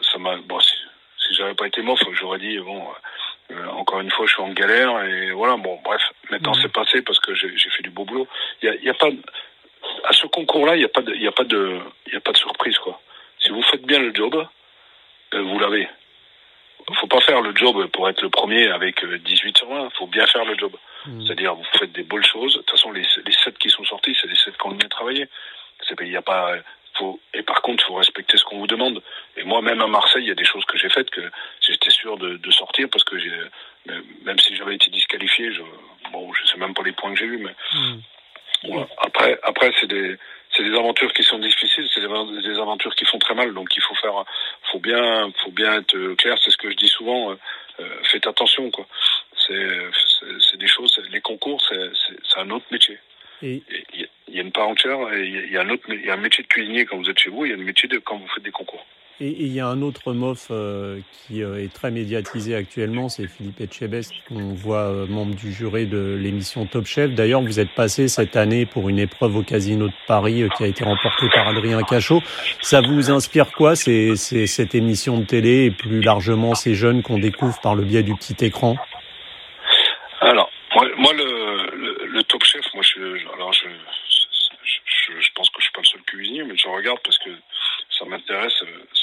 Ça, 0.00 0.18
bon, 0.18 0.60
si, 0.60 0.74
si 1.18 1.34
j'avais 1.34 1.54
pas 1.54 1.66
été 1.66 1.82
mof, 1.82 2.00
j'aurais 2.12 2.38
dit 2.38 2.58
bon. 2.58 2.86
Encore 3.72 4.00
une 4.00 4.10
fois, 4.10 4.26
je 4.26 4.32
suis 4.32 4.42
en 4.42 4.52
galère 4.52 5.02
et 5.04 5.32
voilà. 5.32 5.56
Bon, 5.56 5.78
bref, 5.84 6.02
maintenant 6.32 6.54
c'est 6.54 6.72
passé 6.72 7.02
parce 7.02 7.20
que 7.20 7.34
j'ai 7.34 7.70
fait 7.70 7.82
du 7.82 7.90
beau 7.90 8.04
boulot. 8.04 8.26
Il 8.62 8.66
y 8.66 8.68
a, 8.68 8.74
y 8.76 8.88
a, 8.88 8.94
pas 8.94 9.10
à 10.04 10.12
ce 10.12 10.26
concours-là, 10.26 10.76
il 10.76 10.80
n'y 10.80 10.84
a 10.84 10.88
pas 10.88 11.02
de, 11.02 11.14
il 11.14 11.26
a 11.26 11.32
pas 11.32 11.44
de, 11.44 11.78
il 12.06 12.14
y 12.14 12.16
a 12.16 12.20
pas 12.20 12.32
de 12.32 12.38
surprise 12.38 12.78
quoi. 12.78 13.00
Si 13.38 13.50
vous 13.50 13.62
faites 13.62 13.82
bien 13.82 13.98
le 13.98 14.14
job, 14.14 14.34
euh, 15.34 15.42
vous 15.42 15.58
l'avez. 15.58 15.88
Faut 17.00 17.06
pas 17.06 17.20
faire 17.20 17.40
le 17.40 17.54
job 17.54 17.86
pour 17.88 18.08
être 18.08 18.22
le 18.22 18.28
premier 18.28 18.68
avec 18.68 19.04
18 19.04 19.48
euh, 19.48 19.58
sur 19.58 19.68
20. 19.68 19.90
Faut 19.90 20.06
bien 20.06 20.26
faire 20.26 20.44
le 20.44 20.56
job. 20.58 20.72
Mmh. 21.06 21.26
C'est-à-dire, 21.26 21.54
vous 21.54 21.64
faites 21.78 21.92
des 21.92 22.02
bonnes 22.02 22.24
choses. 22.24 22.54
De 22.54 22.58
toute 22.58 22.70
façon, 22.70 22.90
les, 22.90 23.02
les 23.24 23.32
7 23.32 23.56
qui 23.58 23.70
sont 23.70 23.84
sortis, 23.84 24.16
c'est 24.20 24.28
les 24.28 24.36
7 24.36 24.56
qu'on 24.56 24.70
vient 24.70 24.88
travailler. 24.88 25.28
Il 26.00 26.08
n'y 26.08 26.16
a 26.16 26.22
pas, 26.22 26.56
faut, 26.94 27.20
et 27.34 27.42
par 27.42 27.62
contre, 27.62 27.84
il 27.84 27.86
faut 27.86 27.94
respecter 27.94 28.36
ce 28.36 28.44
qu'on 28.44 28.58
vous 28.58 28.66
demande. 28.66 29.02
Et 29.36 29.44
moi, 29.44 29.62
même 29.62 29.80
à 29.80 29.86
Marseille, 29.86 30.24
il 30.24 30.28
y 30.28 30.32
a 30.32 30.36
des 30.36 30.44
choses 30.44 30.64
que 30.64 30.78
j'ai 30.78 30.88
faites 30.88 31.10
que 31.10 31.22
j'étais 31.60 31.90
sûr 31.90 32.16
de, 32.18 32.36
de, 32.36 32.50
sortir 32.50 32.88
parce 32.90 33.04
que 33.04 33.18
j'ai, 33.18 33.32
même 34.24 34.38
si 34.38 34.54
j'avais 34.56 34.74
été 34.74 34.90
disqualifié, 34.90 35.52
je, 35.52 35.62
bon, 36.12 36.32
je 36.32 36.46
sais 36.46 36.58
même 36.58 36.74
pas 36.74 36.82
les 36.82 36.92
points 36.92 37.12
que 37.12 37.18
j'ai 37.18 37.26
eu, 37.26 37.38
mais 37.38 37.54
hmm. 37.74 38.00
voilà. 38.64 38.86
après, 38.98 39.38
après, 39.42 39.72
c'est 39.80 39.86
des, 39.86 40.16
c'est 40.56 40.62
des 40.62 40.76
aventures 40.76 41.12
qui 41.12 41.22
sont 41.22 41.38
difficiles, 41.38 41.88
c'est 41.92 42.00
des, 42.00 42.58
aventures 42.58 42.94
qui 42.94 43.04
font 43.06 43.18
très 43.18 43.34
mal, 43.34 43.54
donc 43.54 43.68
il 43.76 43.82
faut 43.82 43.94
faire, 43.96 44.24
faut 44.70 44.78
bien, 44.78 45.30
faut 45.42 45.50
bien 45.50 45.78
être 45.78 46.14
clair. 46.14 46.36
C'est 46.42 46.50
ce 46.50 46.58
que 46.58 46.70
je 46.70 46.76
dis 46.76 46.88
souvent. 46.88 47.30
Euh, 47.30 47.38
euh 47.80 48.02
faites 48.04 48.26
attention, 48.26 48.70
quoi. 48.70 48.86
C'est, 49.46 49.78
c'est 50.50 50.58
des 50.58 50.68
choses, 50.68 51.00
les 51.10 51.20
concours, 51.20 51.60
c'est 51.68 52.38
un 52.38 52.50
autre 52.50 52.66
métier. 52.70 52.98
Il 53.42 53.62
y 54.28 54.38
a 54.38 54.42
une 54.42 54.52
part 54.52 54.68
entière, 54.68 54.98
il 55.14 55.50
y 55.50 55.56
a 55.56 55.62
un 55.62 55.68
autre, 55.70 55.82
il 55.88 56.04
y 56.04 56.10
a 56.10 56.14
un 56.14 56.18
métier 56.18 56.44
de 56.44 56.48
cuisinier 56.48 56.84
quand 56.84 56.96
vous 56.96 57.10
êtes 57.10 57.18
chez 57.18 57.30
vous, 57.30 57.44
il 57.44 57.50
y 57.50 57.54
a 57.54 57.56
un 57.56 57.64
métier 57.64 57.88
de 57.88 57.98
quand 57.98 58.16
vous 58.16 58.28
faites 58.28 58.44
des 58.44 58.52
concours. 58.52 58.86
Et 59.20 59.36
il 59.38 59.52
y 59.52 59.60
a 59.60 59.66
un 59.66 59.82
autre 59.82 60.14
MOF 60.14 60.48
euh, 60.50 60.98
qui 61.12 61.42
euh, 61.42 61.62
est 61.62 61.72
très 61.72 61.90
médiatisé 61.90 62.56
actuellement, 62.56 63.08
c'est 63.08 63.28
Philippe 63.28 63.60
Etchebest, 63.60 64.12
qu'on 64.26 64.54
voit 64.54 64.88
euh, 64.88 65.06
membre 65.06 65.34
du 65.34 65.52
jury 65.52 65.86
de 65.86 66.18
l'émission 66.18 66.66
Top 66.66 66.86
Chef. 66.86 67.12
D'ailleurs, 67.12 67.42
vous 67.42 67.60
êtes 67.60 67.72
passé 67.74 68.08
cette 68.08 68.36
année 68.36 68.66
pour 68.66 68.88
une 68.88 68.98
épreuve 68.98 69.36
au 69.36 69.42
Casino 69.42 69.86
de 69.86 69.94
Paris 70.08 70.48
qui 70.56 70.64
a 70.64 70.66
été 70.66 70.82
remportée 70.82 71.28
par 71.32 71.46
Adrien 71.46 71.82
Cachot. 71.82 72.20
Ça 72.62 72.80
vous 72.80 73.10
inspire 73.10 73.52
quoi, 73.52 73.76
cette 73.76 74.74
émission 74.74 75.18
de 75.18 75.24
télé 75.24 75.66
et 75.66 75.70
plus 75.70 76.00
largement 76.00 76.54
ces 76.54 76.74
jeunes 76.74 77.02
qu'on 77.02 77.18
découvre 77.18 77.60
par 77.60 77.74
le 77.74 77.84
biais 77.84 78.02
du 78.02 78.14
petit 78.14 78.44
écran? 78.44 78.76
Alors, 80.20 80.50
moi, 80.74 80.86
moi 80.96 81.12
le, 81.12 82.06
le, 82.06 82.22
Top 82.24 82.42
Chef, 82.44 82.64
moi, 82.74 82.82
je, 82.82 82.98
alors 83.34 83.52
je, 83.52 83.68
je, 85.20 85.28
pense 85.34 85.50
que 85.50 85.60
je 85.60 85.64
suis 85.64 85.72
pas 85.72 85.80
le 85.82 85.86
seul 85.86 86.02
cuisinier, 86.02 86.44
mais 86.44 86.56
je 86.56 86.66
regarde 86.68 86.98
parce 87.04 87.18
que 87.18 87.30
ça 87.98 88.04
m'intéresse. 88.04 88.62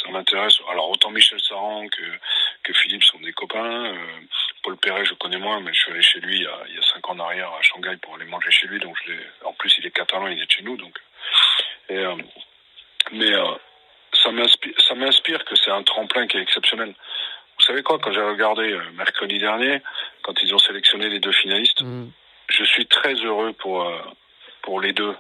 Ça 0.10 0.18
m'intéresse. 0.18 0.60
Alors 0.72 0.90
autant 0.90 1.12
Michel 1.12 1.40
Saran 1.40 1.88
que, 1.88 2.02
que 2.64 2.74
Philippe 2.74 3.04
sont 3.04 3.20
des 3.20 3.32
copains. 3.32 3.94
Euh, 3.94 4.20
Paul 4.64 4.76
Perret, 4.78 5.06
je 5.06 5.14
connais 5.14 5.38
moins, 5.38 5.60
mais 5.60 5.72
je 5.72 5.80
suis 5.80 5.92
allé 5.92 6.02
chez 6.02 6.20
lui 6.20 6.38
il 6.38 6.42
y, 6.44 6.48
a, 6.48 6.58
il 6.68 6.76
y 6.76 6.80
a 6.80 6.82
cinq 6.82 7.08
ans 7.10 7.14
en 7.14 7.20
arrière 7.20 7.52
à 7.52 7.62
Shanghai 7.62 7.96
pour 8.02 8.16
aller 8.16 8.26
manger 8.26 8.50
chez 8.50 8.68
lui. 8.68 8.80
Donc 8.80 8.98
je 9.06 9.14
en 9.46 9.54
plus, 9.54 9.78
il 9.78 9.86
est 9.86 9.92
catalan, 9.92 10.28
il 10.28 10.42
est 10.42 10.46
de 10.46 10.52
chez 10.52 10.64
nous. 10.64 10.78
Donc, 10.78 10.98
et, 11.90 11.98
euh, 11.98 12.16
mais 13.12 13.32
euh, 13.32 13.54
ça 14.14 14.32
m'inspire, 14.32 15.46
que 15.46 15.56
c'est 15.56 15.72
un 15.72 15.84
tremplin 15.84 16.26
qui 16.26 16.38
est 16.38 16.42
exceptionnel. 16.42 16.96
Vous 17.58 17.66
savez 17.66 17.84
quoi 17.84 18.00
Quand 18.00 18.12
j'ai 18.12 18.22
regardé 18.22 18.76
mercredi 18.94 19.38
dernier, 19.38 19.82
quand 20.24 20.42
ils 20.42 20.56
ont 20.56 20.60
sélectionné 20.60 21.10
les 21.10 21.20
deux 21.20 21.34
finalistes, 21.34 21.82
mmh. 21.82 22.10
je 22.50 22.64
suis 22.64 22.88
très 22.88 23.14
heureux 23.14 23.54
pour 23.54 23.92
pour 24.62 24.82
les 24.82 24.94
deux 24.94 25.16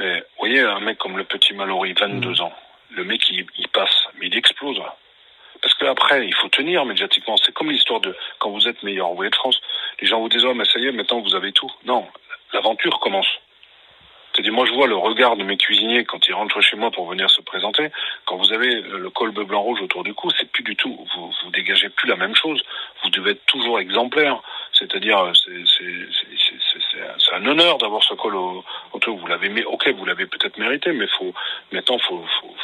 mais 0.00 0.20
vous 0.20 0.38
voyez, 0.38 0.60
un 0.60 0.80
mec 0.80 0.96
comme 0.98 1.18
le 1.18 1.24
petit 1.24 1.52
Mallory, 1.52 1.92
22 1.92 2.30
mm. 2.30 2.40
ans, 2.40 2.52
le 2.90 3.04
mec, 3.04 3.28
il, 3.30 3.68
passe, 3.68 4.08
mais 4.18 4.26
il 4.26 4.36
explose. 4.36 4.80
Parce 5.62 5.74
qu'après, 5.74 6.26
il 6.26 6.34
faut 6.34 6.48
tenir 6.48 6.84
médiatiquement. 6.84 7.36
C'est 7.36 7.52
comme 7.52 7.70
l'histoire 7.70 8.00
de 8.00 8.16
quand 8.38 8.50
vous 8.50 8.68
êtes 8.68 8.82
meilleur 8.82 9.12
voyez 9.14 9.30
de 9.30 9.36
France. 9.36 9.60
Les 10.00 10.06
gens 10.06 10.20
vous 10.20 10.28
disent, 10.28 10.44
oh, 10.44 10.54
mais 10.54 10.64
ça 10.64 10.78
y 10.78 10.86
est, 10.86 10.92
maintenant 10.92 11.20
vous 11.20 11.34
avez 11.34 11.52
tout. 11.52 11.70
Non, 11.84 12.06
l'aventure 12.52 12.98
commence. 13.00 13.28
C'est-à-dire, 14.32 14.52
moi, 14.52 14.64
je 14.64 14.72
vois 14.72 14.86
le 14.86 14.96
regard 14.96 15.36
de 15.36 15.42
mes 15.42 15.56
cuisiniers 15.56 16.04
quand 16.04 16.28
ils 16.28 16.34
rentrent 16.34 16.60
chez 16.60 16.76
moi 16.76 16.90
pour 16.90 17.08
venir 17.08 17.28
se 17.28 17.40
présenter. 17.40 17.90
Quand 18.26 18.36
vous 18.36 18.52
avez 18.52 18.80
le 18.80 19.10
colbe 19.10 19.40
blanc-rouge 19.40 19.82
autour 19.82 20.04
du 20.04 20.14
cou, 20.14 20.30
c'est 20.38 20.50
plus 20.50 20.62
du 20.62 20.76
tout, 20.76 21.04
vous, 21.14 21.32
vous 21.42 21.50
dégagez 21.50 21.88
plus 21.88 22.08
la 22.08 22.16
même 22.16 22.36
chose. 22.36 22.62
Vous 23.02 23.10
devez 23.10 23.32
être 23.32 23.44
toujours 23.46 23.80
exemplaire. 23.80 24.40
C'est-à-dire, 24.72 25.32
c'est 27.18 27.34
un 27.34 27.44
honneur 27.46 27.78
d'avoir 27.78 28.02
ce 28.04 28.14
col 28.14 28.36
au, 28.36 28.64
autour. 28.92 29.18
Vous 29.18 29.26
l'avez, 29.26 29.64
ok, 29.64 29.88
vous 29.88 30.04
l'avez 30.04 30.26
peut-être 30.26 30.58
mérité, 30.58 30.92
mais 30.92 31.08
faut, 31.18 31.34
maintenant, 31.72 31.98
faut, 31.98 32.24
faut, 32.40 32.54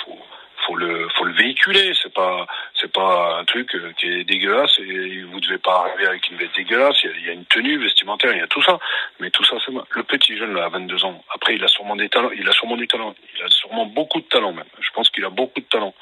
faut, 0.76 0.84
le, 0.84 1.08
faut 1.16 1.24
le 1.24 1.32
véhiculer. 1.32 1.92
C'est 2.02 2.12
pas, 2.12 2.46
c'est 2.80 2.92
pas 2.92 3.38
un 3.40 3.44
truc 3.44 3.74
euh, 3.74 3.92
qui 3.98 4.06
est 4.06 4.24
dégueulasse 4.24 4.78
et 4.78 5.22
vous 5.22 5.40
devez 5.40 5.58
pas 5.58 5.86
arriver 5.86 6.06
avec 6.06 6.28
une 6.30 6.36
veste 6.36 6.54
dégueulasse. 6.56 6.96
Il 7.04 7.26
y, 7.26 7.30
a, 7.30 7.32
une 7.32 7.44
tenue 7.46 7.78
vestimentaire, 7.78 8.32
il 8.32 8.38
y 8.38 8.42
a 8.42 8.46
tout 8.46 8.62
ça. 8.62 8.78
Mais 9.20 9.30
tout 9.30 9.44
ça, 9.44 9.56
c'est 9.64 9.72
le 9.72 10.02
petit 10.02 10.36
jeune 10.36 10.54
là, 10.54 10.66
à 10.66 10.68
22 10.68 11.04
ans. 11.04 11.24
Après, 11.34 11.54
il 11.54 11.64
a 11.64 11.68
sûrement 11.68 11.96
des 11.96 12.08
talents. 12.08 12.30
Il 12.36 12.48
a 12.48 12.52
sûrement 12.52 12.76
du 12.76 12.86
talent. 12.88 13.14
Il 13.36 13.42
a 13.42 13.48
sûrement 13.48 13.86
beaucoup 13.86 14.20
de 14.20 14.26
talent 14.26 14.52
même. 14.52 14.66
Je 14.80 14.90
pense 14.94 15.10
qu'il 15.10 15.24
a 15.24 15.30
beaucoup 15.30 15.60
de 15.60 15.66
talent. 15.66 15.94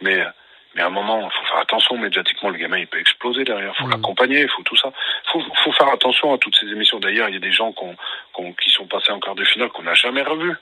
Mais 0.00 0.24
mais 0.74 0.82
à 0.82 0.88
un 0.88 0.90
moment, 0.90 1.22
il 1.22 1.32
faut 1.32 1.46
faire 1.46 1.60
attention 1.60 1.96
médiatiquement. 1.96 2.50
Le 2.50 2.58
gamin, 2.58 2.76
il 2.76 2.86
peut 2.86 3.00
exploser 3.00 3.44
derrière. 3.44 3.72
Il 3.74 3.78
faut 3.78 3.86
mmh. 3.86 3.92
l'accompagner, 3.92 4.42
il 4.42 4.48
faut 4.50 4.62
tout 4.62 4.76
ça. 4.76 4.92
Il 5.24 5.30
faut, 5.30 5.54
faut, 5.64 5.72
faire 5.72 5.88
attention 5.88 6.34
à 6.34 6.38
toutes 6.38 6.54
ces 6.54 6.66
émissions. 6.66 7.00
D'ailleurs, 7.00 7.30
il 7.30 7.34
y 7.34 7.38
a 7.38 7.40
des 7.40 7.50
gens 7.50 7.72
qui 7.72 8.70
sont 8.70 8.86
passés 8.86 9.10
en 9.10 9.18
quart 9.18 9.34
de 9.34 9.44
finale 9.44 9.70
qu'on 9.70 9.84
n'a 9.84 9.94
jamais 9.94 10.20
revus. 10.20 10.54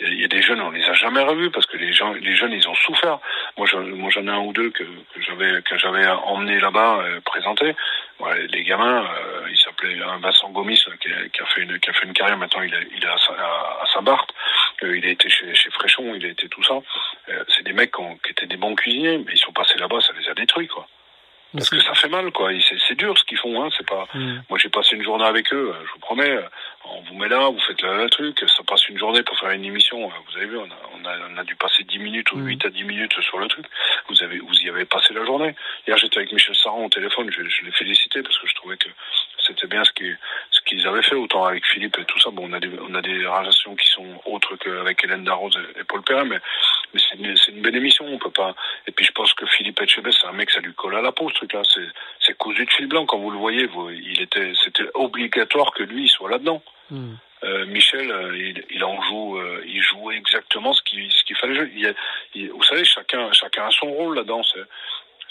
Il 0.00 0.20
y 0.20 0.24
a 0.24 0.28
des 0.28 0.42
jeunes, 0.42 0.60
on 0.60 0.70
les 0.70 0.84
a 0.84 0.92
jamais 0.92 1.22
revus 1.22 1.50
parce 1.50 1.66
que 1.66 1.76
les 1.76 1.92
jeunes, 1.92 2.52
ils 2.52 2.68
ont 2.68 2.74
souffert. 2.74 3.18
Moi, 3.56 3.66
j'en, 3.66 3.82
ai 3.82 4.30
un 4.30 4.38
ou 4.38 4.52
deux 4.52 4.70
que, 4.70 4.84
j'avais, 5.16 5.60
que 5.62 5.76
j'avais 5.76 6.06
emmené 6.06 6.60
là-bas, 6.60 7.00
euh, 7.02 7.20
présenté. 7.20 7.74
Ouais, 8.20 8.46
les 8.48 8.64
gamins, 8.64 9.04
euh, 9.04 9.46
il 9.50 9.56
s'appelait 9.58 9.96
Vincent 10.20 10.50
Gomis, 10.50 10.80
qui 11.00 11.08
a, 11.08 11.28
qui 11.28 11.40
a, 11.40 11.46
fait 11.46 11.62
une, 11.62 12.12
carrière. 12.12 12.38
Maintenant, 12.38 12.62
il 12.62 12.74
est, 12.74 13.06
à, 13.06 13.14
à, 13.14 13.86
Saint-Barth. 13.92 14.30
Euh, 14.82 14.96
il 14.96 15.04
a 15.04 15.10
été 15.10 15.28
chez, 15.28 15.54
chez 15.54 15.70
Fréchon, 15.70 16.14
il 16.14 16.24
a 16.24 16.28
été 16.28 16.48
tout 16.48 16.62
ça. 16.62 16.80
Euh, 17.28 17.44
c'est 17.48 17.64
des 17.64 17.72
mecs 17.72 17.92
qui, 17.92 18.02
qui, 18.24 18.30
étaient 18.32 18.46
des 18.46 18.56
bons 18.56 18.74
cuisiniers, 18.74 19.18
mais 19.18 19.32
ils 19.32 19.38
sont 19.38 19.52
passés 19.52 19.78
là-bas, 19.78 20.00
ça 20.00 20.12
les 20.18 20.28
a 20.28 20.34
détruits, 20.34 20.68
quoi. 20.68 20.86
Parce 21.54 21.70
que 21.70 21.80
ça 21.80 21.94
fait 21.94 22.08
mal, 22.08 22.30
quoi. 22.30 22.50
C'est 22.86 22.94
dur 22.94 23.16
ce 23.16 23.24
qu'ils 23.24 23.38
font, 23.38 23.62
hein. 23.62 23.68
C'est 23.76 23.86
pas. 23.86 24.06
Mm. 24.14 24.40
Moi, 24.50 24.58
j'ai 24.58 24.68
passé 24.68 24.96
une 24.96 25.02
journée 25.02 25.24
avec 25.24 25.52
eux. 25.52 25.74
Je 25.86 25.92
vous 25.92 25.98
promets. 25.98 26.38
On 26.84 27.00
vous 27.02 27.14
met 27.14 27.28
là, 27.28 27.48
vous 27.48 27.60
faites 27.60 27.80
le, 27.82 28.08
truc. 28.10 28.38
Ça 28.40 28.62
passe 28.66 28.88
une 28.88 28.98
journée 28.98 29.22
pour 29.22 29.38
faire 29.38 29.50
une 29.50 29.64
émission. 29.64 30.08
Vous 30.08 30.36
avez 30.36 30.46
vu, 30.46 30.58
on 30.58 30.64
a, 30.64 30.78
on 30.94 31.04
a, 31.06 31.16
on 31.32 31.36
a 31.38 31.44
dû 31.44 31.54
passer 31.56 31.84
10 31.84 31.98
minutes 31.98 32.32
ou 32.32 32.38
8 32.38 32.64
mm. 32.64 32.66
à 32.66 32.70
10 32.70 32.84
minutes 32.84 33.20
sur 33.20 33.38
le 33.38 33.48
truc. 33.48 33.66
Vous 34.08 34.22
avez, 34.22 34.38
vous 34.38 34.54
y 34.60 34.68
avez 34.68 34.84
passé 34.84 35.14
la 35.14 35.24
journée. 35.24 35.54
Hier, 35.86 35.96
j'étais 35.96 36.18
avec 36.18 36.32
Michel 36.32 36.54
Saran 36.54 36.84
au 36.84 36.88
téléphone. 36.88 37.30
Je, 37.30 37.42
je 37.48 37.64
l'ai 37.64 37.72
félicité 37.72 38.22
parce 38.22 38.38
que 38.38 38.46
je 38.46 38.54
trouvais 38.54 38.76
que 38.76 38.88
c'était 39.48 39.66
bien 39.66 39.84
ce 39.84 39.92
qu'ils 39.92 40.16
ce 40.50 40.60
qu'ils 40.60 40.86
avaient 40.86 41.02
fait 41.02 41.14
autant 41.14 41.44
avec 41.44 41.66
Philippe 41.66 41.98
et 41.98 42.04
tout 42.04 42.18
ça 42.20 42.30
bon 42.30 42.48
on 42.48 42.52
a 42.52 42.60
des 42.60 42.70
on 42.80 42.94
a 42.94 43.02
des 43.02 43.26
relations 43.26 43.74
qui 43.74 43.88
sont 43.88 44.20
autres 44.26 44.56
qu'avec 44.56 45.02
Hélène 45.02 45.24
Darroze 45.24 45.58
et, 45.78 45.84
Paul 45.84 46.02
Perrin 46.02 46.24
mais 46.24 46.38
mais 46.92 47.00
c'est 47.00 47.16
une, 47.16 47.36
c'est 47.36 47.52
une 47.52 47.62
belle 47.62 47.76
émission 47.76 48.04
on 48.06 48.18
peut 48.18 48.30
pas 48.30 48.54
et 48.86 48.92
puis 48.92 49.04
je 49.04 49.12
pense 49.12 49.32
que 49.34 49.46
Philippe 49.46 49.80
Etchebest 49.80 50.18
c'est 50.20 50.28
un 50.28 50.32
mec 50.32 50.50
ça 50.50 50.60
lui 50.60 50.74
colle 50.74 50.96
à 50.96 51.02
la 51.02 51.12
peau 51.12 51.28
ce 51.30 51.34
truc 51.34 51.52
là 51.54 51.62
c'est 51.64 51.88
c'est 52.20 52.36
cousu 52.36 52.64
de 52.64 52.70
fil 52.70 52.86
blanc 52.86 53.06
quand 53.06 53.18
vous 53.18 53.30
le 53.30 53.38
voyez 53.38 53.66
vous, 53.66 53.90
il 53.90 54.20
était 54.20 54.52
c'était 54.62 54.88
obligatoire 54.94 55.72
que 55.72 55.82
lui 55.82 56.04
il 56.04 56.08
soit 56.08 56.30
là 56.30 56.38
dedans 56.38 56.62
hmm. 56.90 57.14
euh, 57.44 57.66
Michel, 57.66 58.10
euh, 58.10 58.36
il, 58.36 58.64
il, 58.70 58.84
en 58.84 59.00
joue, 59.02 59.38
euh, 59.38 59.62
il 59.66 59.82
joue 59.82 60.10
exactement 60.10 60.72
ce 60.72 60.82
qu'il 60.82 61.10
ce 61.12 61.24
qu'il 61.24 61.36
fallait 61.36 61.54
jouer. 61.54 61.70
Il, 61.74 61.94
il, 62.34 62.50
vous 62.50 62.62
savez, 62.64 62.84
chacun 62.84 63.30
chacun 63.32 63.66
a 63.66 63.70
son 63.70 63.86
rôle 63.86 64.16
là-dedans. 64.16 64.42
C'est 64.42 64.64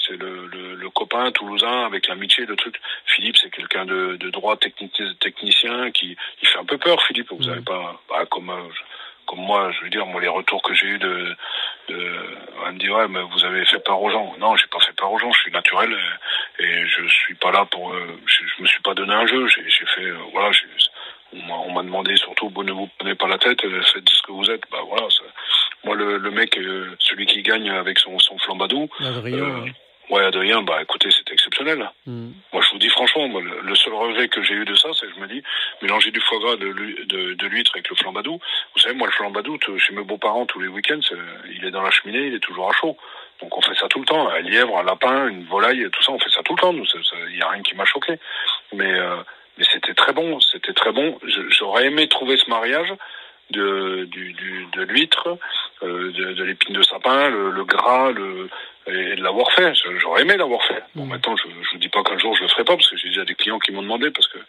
c'est 0.07 0.17
le, 0.17 0.47
le, 0.47 0.75
le, 0.75 0.89
copain 0.89 1.31
toulousain 1.31 1.85
avec 1.85 2.07
l'amitié, 2.07 2.45
le 2.45 2.55
truc. 2.55 2.79
Philippe, 3.05 3.37
c'est 3.37 3.49
quelqu'un 3.49 3.85
de, 3.85 4.17
de 4.17 4.29
droit 4.29 4.57
technicien 4.57 5.91
qui 5.91 6.15
il 6.41 6.47
fait 6.47 6.59
un 6.59 6.65
peu 6.65 6.77
peur. 6.77 7.01
Philippe, 7.03 7.31
vous 7.31 7.43
n'avez 7.43 7.61
pas, 7.61 8.01
bah, 8.09 8.25
comme 8.29 8.49
euh, 8.49 8.69
comme 9.27 9.39
moi, 9.39 9.71
je 9.71 9.83
veux 9.83 9.89
dire, 9.89 10.05
moi 10.05 10.21
les 10.21 10.27
retours 10.27 10.61
que 10.63 10.73
j'ai 10.73 10.87
eu 10.87 10.97
de, 10.97 11.35
de, 11.89 12.21
on 12.65 12.71
me 12.71 12.79
dit 12.79 12.89
ouais, 12.89 13.07
mais 13.09 13.21
vous 13.21 13.45
avez 13.45 13.65
fait 13.65 13.83
peur 13.83 14.01
aux 14.01 14.09
gens. 14.09 14.35
Non, 14.39 14.55
j'ai 14.55 14.67
pas 14.67 14.79
fait 14.79 14.95
peur 14.95 15.11
aux 15.11 15.19
gens. 15.19 15.31
Je 15.33 15.41
suis 15.41 15.51
naturel 15.51 15.95
et, 16.59 16.63
et 16.63 16.87
je 16.87 17.07
suis 17.07 17.35
pas 17.35 17.51
là 17.51 17.65
pour. 17.65 17.93
Euh, 17.93 18.19
je, 18.25 18.39
je, 18.55 18.61
me 18.61 18.67
suis 18.67 18.81
pas 18.81 18.93
donné 18.93 19.13
un 19.13 19.27
jeu. 19.27 19.47
J'ai 19.47 19.85
fait, 19.85 20.05
euh, 20.05 20.17
voilà, 20.31 20.51
on 21.33 21.71
m'a 21.73 21.83
demandé 21.83 22.15
surtout, 22.15 22.51
ne 22.63 22.71
vous 22.71 22.89
prenez 22.97 23.15
pas 23.15 23.27
la 23.27 23.37
tête, 23.37 23.61
faites 23.61 24.09
ce 24.09 24.21
que 24.23 24.31
vous 24.31 24.49
êtes. 24.49 24.63
Bah 24.71 24.79
voilà. 24.87 25.07
Moi, 25.83 25.95
le, 25.95 26.17
le 26.17 26.31
mec, 26.31 26.57
celui 26.99 27.25
qui 27.25 27.41
gagne 27.43 27.69
avec 27.69 27.99
son, 27.99 28.17
son 28.19 28.37
flambadou. 28.39 28.89
Adrien, 28.99 29.63
Ouais, 29.63 29.73
Adrien, 30.15 30.61
bah 30.61 30.81
écoutez, 30.81 31.09
c'était 31.11 31.33
exceptionnel. 31.33 31.89
Mm. 32.05 32.29
Moi, 32.53 32.61
je 32.61 32.71
vous 32.71 32.77
dis 32.77 32.89
franchement, 32.89 33.27
moi, 33.27 33.41
le, 33.41 33.75
seul 33.75 33.93
regret 33.93 34.29
que 34.29 34.41
j'ai 34.41 34.53
eu 34.53 34.65
de 34.65 34.75
ça, 34.75 34.89
c'est 34.93 35.07
que 35.07 35.13
je 35.13 35.19
me 35.19 35.27
dis, 35.27 35.43
mélanger 35.81 36.11
du 36.11 36.21
foie 36.21 36.39
gras, 36.39 36.55
de, 36.55 36.71
de, 37.05 37.33
de 37.33 37.47
l'huître 37.47 37.71
avec 37.75 37.89
le 37.89 37.95
flambadou. 37.95 38.39
Vous 38.73 38.79
savez, 38.79 38.95
moi, 38.95 39.07
le 39.07 39.13
flambadou, 39.13 39.57
chez 39.77 39.93
mes 39.93 40.03
beaux-parents, 40.03 40.45
tous 40.45 40.59
les 40.59 40.67
week-ends, 40.67 40.99
il 41.51 41.65
est 41.65 41.71
dans 41.71 41.81
la 41.81 41.91
cheminée, 41.91 42.27
il 42.27 42.35
est 42.35 42.39
toujours 42.39 42.69
à 42.69 42.73
chaud. 42.73 42.97
Donc 43.41 43.55
on 43.55 43.61
fait 43.61 43.75
ça 43.75 43.87
tout 43.87 43.99
le 43.99 44.05
temps. 44.05 44.29
Un 44.29 44.39
lièvre, 44.39 44.77
un 44.77 44.83
lapin, 44.83 45.27
une 45.27 45.45
volaille, 45.45 45.89
tout 45.91 46.03
ça, 46.03 46.11
on 46.11 46.19
fait 46.19 46.29
ça 46.29 46.41
tout 46.43 46.55
le 46.55 46.61
temps. 46.61 46.73
Il 46.73 47.35
n'y 47.35 47.41
a 47.41 47.49
rien 47.49 47.61
qui 47.61 47.75
m'a 47.75 47.85
choqué. 47.85 48.19
Mais, 48.73 48.91
euh, 48.91 49.17
mais 49.57 49.65
c'était 49.71 49.93
très 49.93 50.13
bon, 50.13 50.39
c'était 50.39 50.73
très 50.73 50.91
bon. 50.91 51.19
J'aurais 51.49 51.87
aimé 51.87 52.07
trouver 52.07 52.37
ce 52.37 52.49
mariage 52.49 52.93
de, 53.51 54.05
du, 54.05 54.33
du, 54.33 54.67
de 54.73 54.81
l'huître, 54.83 55.37
euh, 55.83 56.11
de, 56.11 56.33
de 56.33 56.43
l'épine 56.43 56.75
de 56.75 56.83
sapin, 56.83 57.29
le, 57.29 57.51
le 57.51 57.63
gras, 57.63 58.11
le, 58.11 58.49
et 58.87 59.15
de 59.15 59.23
l'avoir 59.23 59.51
fait. 59.51 59.73
J'aurais 59.99 60.21
aimé 60.21 60.37
l'avoir 60.37 60.63
fait. 60.65 60.83
Bon, 60.95 61.05
mm. 61.05 61.09
maintenant, 61.09 61.35
je, 61.35 61.43
je 61.49 61.71
vous 61.71 61.77
dis 61.77 61.89
pas 61.89 62.03
qu'un 62.03 62.17
jour 62.17 62.35
je 62.35 62.43
le 62.43 62.47
ferai 62.49 62.63
pas, 62.63 62.75
parce 62.75 62.89
que 62.89 62.97
j'ai 62.97 63.09
déjà 63.09 63.25
des 63.25 63.35
clients 63.35 63.59
qui 63.59 63.71
m'ont 63.71 63.81
demandé, 63.81 64.11
parce 64.11 64.27
que 64.27 64.39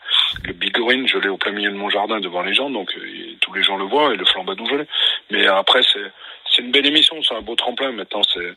le 0.45 0.53
bigorine, 0.53 1.07
je 1.09 1.19
l'ai 1.19 1.29
au 1.29 1.37
plein 1.37 1.53
milieu 1.53 1.71
de 1.71 1.77
mon 1.77 1.91
jardin 1.91 2.21
devant 2.21 2.43
les 2.43 2.55
gens, 2.55 2.71
donc 2.71 2.93
euh, 2.97 3.37
tous 3.41 3.53
les 3.53 3.63
gens 3.63 3.77
le 3.77 3.85
voient, 3.85 4.15
et 4.15 4.17
le 4.17 4.25
flambadou, 4.25 4.67
je 4.67 4.77
l'ai. 4.77 4.87
Mais 5.31 5.47
après, 5.47 5.83
c'est 5.83 6.11
c'est 6.51 6.63
une 6.63 6.71
belle 6.71 6.87
émission, 6.87 7.23
c'est 7.23 7.35
un 7.35 7.43
beau 7.43 7.55
tremplin. 7.55 7.93
Maintenant, 7.93 8.23
c'est 8.23 8.55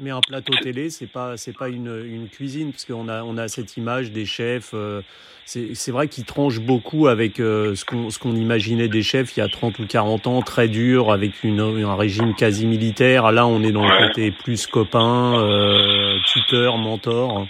mais 0.00 0.10
un 0.10 0.20
plateau 0.20 0.52
télé, 0.62 0.90
c'est 0.90 1.06
pas 1.06 1.36
c'est 1.36 1.56
pas 1.56 1.68
une, 1.68 2.04
une, 2.04 2.28
cuisine 2.28 2.72
parce 2.72 2.84
qu'on 2.84 3.08
a 3.08 3.22
on 3.22 3.36
a 3.36 3.48
cette 3.48 3.76
image 3.76 4.10
des 4.12 4.26
chefs. 4.26 4.70
Euh, 4.74 5.02
c'est 5.44 5.90
vrai 5.90 6.06
qu'ils 6.06 6.24
tranchent 6.24 6.60
beaucoup 6.60 7.08
avec 7.08 7.40
euh, 7.40 7.74
ce 7.74 7.84
qu'on 7.84 8.10
ce 8.10 8.18
qu'on 8.18 8.36
imaginait 8.36 8.88
des 8.88 9.02
chefs 9.02 9.36
il 9.36 9.40
y 9.40 9.42
a 9.42 9.48
30 9.48 9.78
ou 9.80 9.86
40 9.86 10.26
ans, 10.26 10.42
très 10.42 10.68
dur 10.68 11.12
avec 11.12 11.42
une, 11.42 11.60
un 11.60 11.96
régime 11.96 12.34
quasi 12.34 12.66
militaire. 12.66 13.32
Là, 13.32 13.46
on 13.46 13.62
est 13.62 13.72
dans 13.72 13.84
le 13.84 14.08
côté 14.08 14.30
plus 14.30 14.66
copain, 14.66 15.40
euh, 15.40 16.18
tuteur, 16.26 16.76
mentor. 16.76 17.46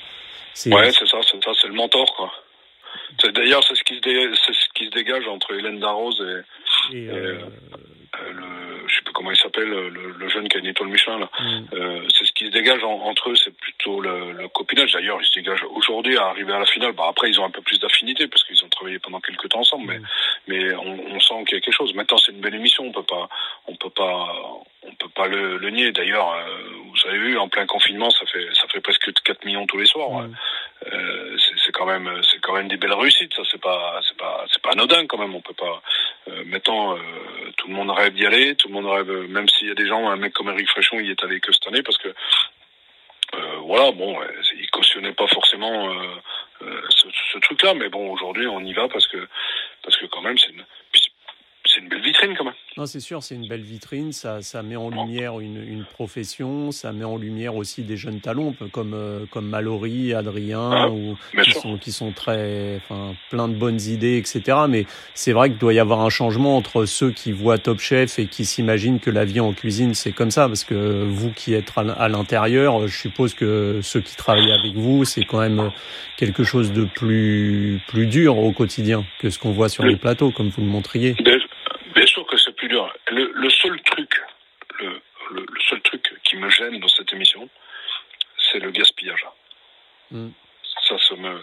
Ouais, 0.66 0.90
c'est 0.92 1.06
ça, 1.06 1.18
c'est 1.22 1.42
ça, 1.44 1.52
c'est 1.60 1.68
le 1.68 1.74
mentor 1.74 2.14
quoi. 2.16 2.32
D'ailleurs, 3.34 3.62
c'est 3.64 3.74
ce 3.74 3.84
qui 3.84 3.96
se 3.96 4.00
c'est 4.46 4.54
ce 4.54 4.68
qui 4.74 4.86
se 4.86 4.90
dégage 4.90 5.26
entre 5.28 5.52
Hélène 5.52 5.78
Darroze 5.78 6.20
et, 6.92 6.96
et, 6.96 7.08
euh, 7.10 7.38
le, 8.32 8.88
je 8.88 8.94
sais 8.94 9.02
pas 9.02 9.10
comment 9.12 9.30
il 9.30 9.36
s'appelle, 9.36 9.68
le, 9.68 9.88
le, 9.88 10.28
jeune 10.28 10.48
qui 10.48 10.56
a 10.56 10.60
une 10.60 10.66
étoile 10.66 10.88
Michelin 10.88 11.18
là. 11.18 11.30
Mm. 11.40 11.64
Euh, 11.74 12.02
c'est 12.08 12.26
qui 12.40 12.46
se 12.46 12.52
dégage 12.52 12.82
entre 12.84 13.30
eux, 13.30 13.36
c'est 13.36 13.54
plutôt 13.54 14.00
le, 14.00 14.32
le 14.32 14.48
copinage. 14.48 14.92
D'ailleurs, 14.92 15.18
ils 15.20 15.26
se 15.26 15.34
dégagent 15.34 15.66
aujourd'hui 15.74 16.16
à 16.16 16.28
arriver 16.28 16.54
à 16.54 16.58
la 16.58 16.64
finale. 16.64 16.92
Bah, 16.92 17.04
après, 17.06 17.28
ils 17.28 17.38
ont 17.38 17.44
un 17.44 17.50
peu 17.50 17.60
plus 17.60 17.78
d'affinité 17.78 18.28
parce 18.28 18.42
qu'ils 18.44 18.64
ont 18.64 18.68
travaillé 18.70 18.98
pendant 18.98 19.20
quelques 19.20 19.46
temps 19.50 19.60
ensemble, 19.60 19.88
mais, 19.88 19.98
mm. 19.98 20.06
mais 20.48 20.74
on, 20.74 21.16
on 21.16 21.20
sent 21.20 21.44
qu'il 21.46 21.56
y 21.56 21.58
a 21.58 21.60
quelque 21.60 21.76
chose. 21.76 21.92
Maintenant, 21.92 22.16
c'est 22.16 22.32
une 22.32 22.40
belle 22.40 22.54
émission. 22.54 22.84
On 22.84 22.92
peut 22.92 23.02
pas, 23.02 23.28
on 23.66 23.76
peut 23.76 23.90
pas, 23.90 24.34
on 24.84 24.94
peut 24.94 25.10
pas 25.14 25.26
le, 25.26 25.58
le 25.58 25.70
nier. 25.70 25.92
D'ailleurs, 25.92 26.32
euh, 26.32 26.70
vous 26.90 27.08
avez 27.10 27.18
vu, 27.18 27.36
en 27.36 27.50
plein 27.50 27.66
confinement, 27.66 28.08
ça 28.08 28.24
fait, 28.24 28.48
ça 28.54 28.66
fait 28.68 28.80
presque 28.80 29.12
4 29.22 29.44
millions 29.44 29.66
tous 29.66 29.76
les 29.76 29.86
soirs. 29.86 30.22
Mm. 30.22 30.34
Euh, 30.94 31.36
c'est 31.62 31.72
quand 31.72 31.84
même, 31.84 32.10
c'est 32.22 32.40
quand 32.40 32.54
même 32.54 32.68
des 32.68 32.78
belles 32.78 32.94
réussites. 32.94 33.34
Ça, 33.34 33.42
c'est 33.50 33.60
pas, 33.60 34.00
c'est 34.08 34.16
pas, 34.16 34.46
c'est 34.50 34.62
pas 34.62 34.70
anodin 34.70 35.06
quand 35.06 35.18
même. 35.18 35.34
On 35.34 35.42
peut 35.42 35.52
pas. 35.52 35.82
Euh, 36.28 36.42
maintenant, 36.46 36.96
euh, 36.96 36.98
le 37.70 37.76
monde 37.76 37.90
rêve 37.90 38.14
d'y 38.14 38.26
aller. 38.26 38.54
Tout 38.56 38.68
le 38.68 38.74
monde 38.74 38.86
rêve, 38.86 39.10
même 39.28 39.48
s'il 39.48 39.68
y 39.68 39.70
a 39.70 39.74
des 39.74 39.86
gens, 39.86 40.08
un 40.08 40.16
mec 40.16 40.32
comme 40.32 40.48
Eric 40.50 40.68
Fréchon, 40.68 40.98
il 41.00 41.10
est 41.10 41.24
allé 41.24 41.40
que 41.40 41.52
cette 41.52 41.66
année 41.66 41.82
parce 41.82 41.98
que 41.98 42.08
euh, 43.34 43.56
voilà, 43.64 43.92
bon, 43.92 44.18
il 44.58 44.70
cautionnait 44.70 45.12
pas 45.12 45.26
forcément 45.28 45.90
euh, 45.90 46.06
euh, 46.62 46.82
ce, 46.88 47.06
ce 47.32 47.38
truc-là, 47.38 47.74
mais 47.74 47.88
bon, 47.88 48.10
aujourd'hui, 48.10 48.46
on 48.46 48.60
y 48.60 48.72
va 48.72 48.88
parce 48.88 49.06
que 49.06 49.28
parce 49.82 49.96
que 49.96 50.06
quand 50.06 50.22
même, 50.22 50.36
c'est 50.36 50.50
une, 50.50 50.64
c'est 51.64 51.80
une 51.80 51.88
belle 51.88 52.02
vitrine 52.02 52.36
quand 52.36 52.44
même. 52.44 52.54
Non, 52.80 52.86
c'est 52.86 53.00
sûr, 53.00 53.22
c'est 53.22 53.34
une 53.34 53.46
belle 53.46 53.60
vitrine. 53.60 54.10
Ça, 54.10 54.40
ça 54.40 54.62
met 54.62 54.74
en 54.74 54.88
lumière 54.88 55.38
une, 55.38 55.62
une, 55.62 55.84
profession, 55.84 56.70
ça 56.70 56.92
met 56.94 57.04
en 57.04 57.18
lumière 57.18 57.54
aussi 57.56 57.82
des 57.82 57.98
jeunes 57.98 58.20
talents 58.20 58.54
comme, 58.72 58.94
euh, 58.94 59.26
comme 59.30 59.46
Mallory, 59.50 60.14
Adrien, 60.14 60.70
ah, 60.72 60.88
ou, 60.88 61.14
qui, 61.44 61.50
sont, 61.50 61.76
qui 61.76 61.92
sont 61.92 62.12
très, 62.12 62.76
enfin, 62.76 63.12
plein 63.28 63.48
de 63.48 63.54
bonnes 63.54 63.82
idées, 63.82 64.16
etc. 64.16 64.60
Mais 64.66 64.86
c'est 65.12 65.32
vrai 65.32 65.50
qu'il 65.50 65.58
doit 65.58 65.74
y 65.74 65.78
avoir 65.78 66.00
un 66.00 66.08
changement 66.08 66.56
entre 66.56 66.86
ceux 66.86 67.10
qui 67.10 67.32
voient 67.32 67.58
Top 67.58 67.80
Chef 67.80 68.18
et 68.18 68.28
qui 68.28 68.46
s'imaginent 68.46 68.98
que 68.98 69.10
la 69.10 69.26
vie 69.26 69.40
en 69.40 69.52
cuisine, 69.52 69.92
c'est 69.92 70.12
comme 70.12 70.30
ça. 70.30 70.48
Parce 70.48 70.64
que 70.64 71.04
vous 71.04 71.32
qui 71.32 71.52
êtes 71.52 71.70
à 71.76 72.08
l'intérieur, 72.08 72.88
je 72.88 72.96
suppose 72.96 73.34
que 73.34 73.80
ceux 73.82 74.00
qui 74.00 74.16
travaillent 74.16 74.52
avec 74.52 74.72
vous, 74.72 75.04
c'est 75.04 75.26
quand 75.26 75.40
même 75.40 75.70
quelque 76.16 76.44
chose 76.44 76.72
de 76.72 76.84
plus, 76.84 77.78
plus 77.88 78.06
dur 78.06 78.38
au 78.38 78.52
quotidien 78.52 79.04
que 79.18 79.28
ce 79.28 79.38
qu'on 79.38 79.52
voit 79.52 79.68
sur 79.68 79.84
les 79.84 79.96
plateaux, 79.96 80.30
comme 80.30 80.48
vous 80.48 80.62
le 80.62 80.68
montriez. 80.68 81.14
Bien 81.94 82.06
sûr 82.06 82.24
que 82.26 82.36
c'est 82.36 82.54
plus 82.54 82.68
dur. 82.68 82.92
Le, 83.20 83.32
le 83.34 83.50
seul 83.50 83.82
truc, 83.82 84.10
le, 84.78 85.02
le, 85.32 85.40
le, 85.40 85.60
seul 85.68 85.80
truc 85.82 86.10
qui 86.24 86.36
me 86.36 86.48
gêne 86.48 86.80
dans 86.80 86.88
cette 86.88 87.12
émission, 87.12 87.50
c'est 88.38 88.58
le 88.58 88.70
gaspillage. 88.70 89.26
Mm. 90.10 90.28
Ça, 90.88 90.96
ça 91.06 91.16
me. 91.16 91.42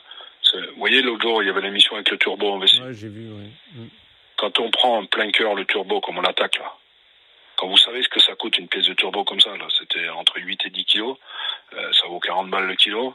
Vous 0.53 0.79
voyez, 0.79 1.01
l'autre 1.03 1.21
jour, 1.21 1.43
il 1.43 1.47
y 1.47 1.49
avait 1.49 1.61
l'émission 1.61 1.93
avec 1.95 2.09
le 2.09 2.17
turbo 2.17 2.51
en 2.51 2.57
vessie. 2.57 2.81
Ouais, 2.81 2.93
j'ai 2.93 3.09
vu, 3.09 3.29
oui. 3.31 3.51
Mm. 3.73 3.87
Quand 4.37 4.59
on 4.59 4.71
prend 4.71 4.97
en 4.99 5.05
plein 5.05 5.29
cœur 5.29 5.53
le 5.53 5.65
turbo 5.65 6.01
comme 6.01 6.17
on 6.17 6.21
l'attaque, 6.21 6.57
là, 6.57 6.73
quand 7.57 7.67
vous 7.67 7.77
savez 7.77 8.01
ce 8.01 8.09
que 8.09 8.19
ça 8.19 8.33
coûte 8.35 8.57
une 8.57 8.67
pièce 8.67 8.87
de 8.87 8.93
turbo 8.93 9.23
comme 9.23 9.39
ça, 9.39 9.55
là, 9.55 9.67
c'était 9.77 10.09
entre 10.09 10.39
8 10.39 10.65
et 10.65 10.69
10 10.71 10.85
kilos, 10.85 11.17
euh, 11.73 11.93
ça 11.93 12.07
vaut 12.07 12.19
40 12.19 12.49
balles 12.49 12.67
le 12.67 12.75
kilo. 12.75 13.13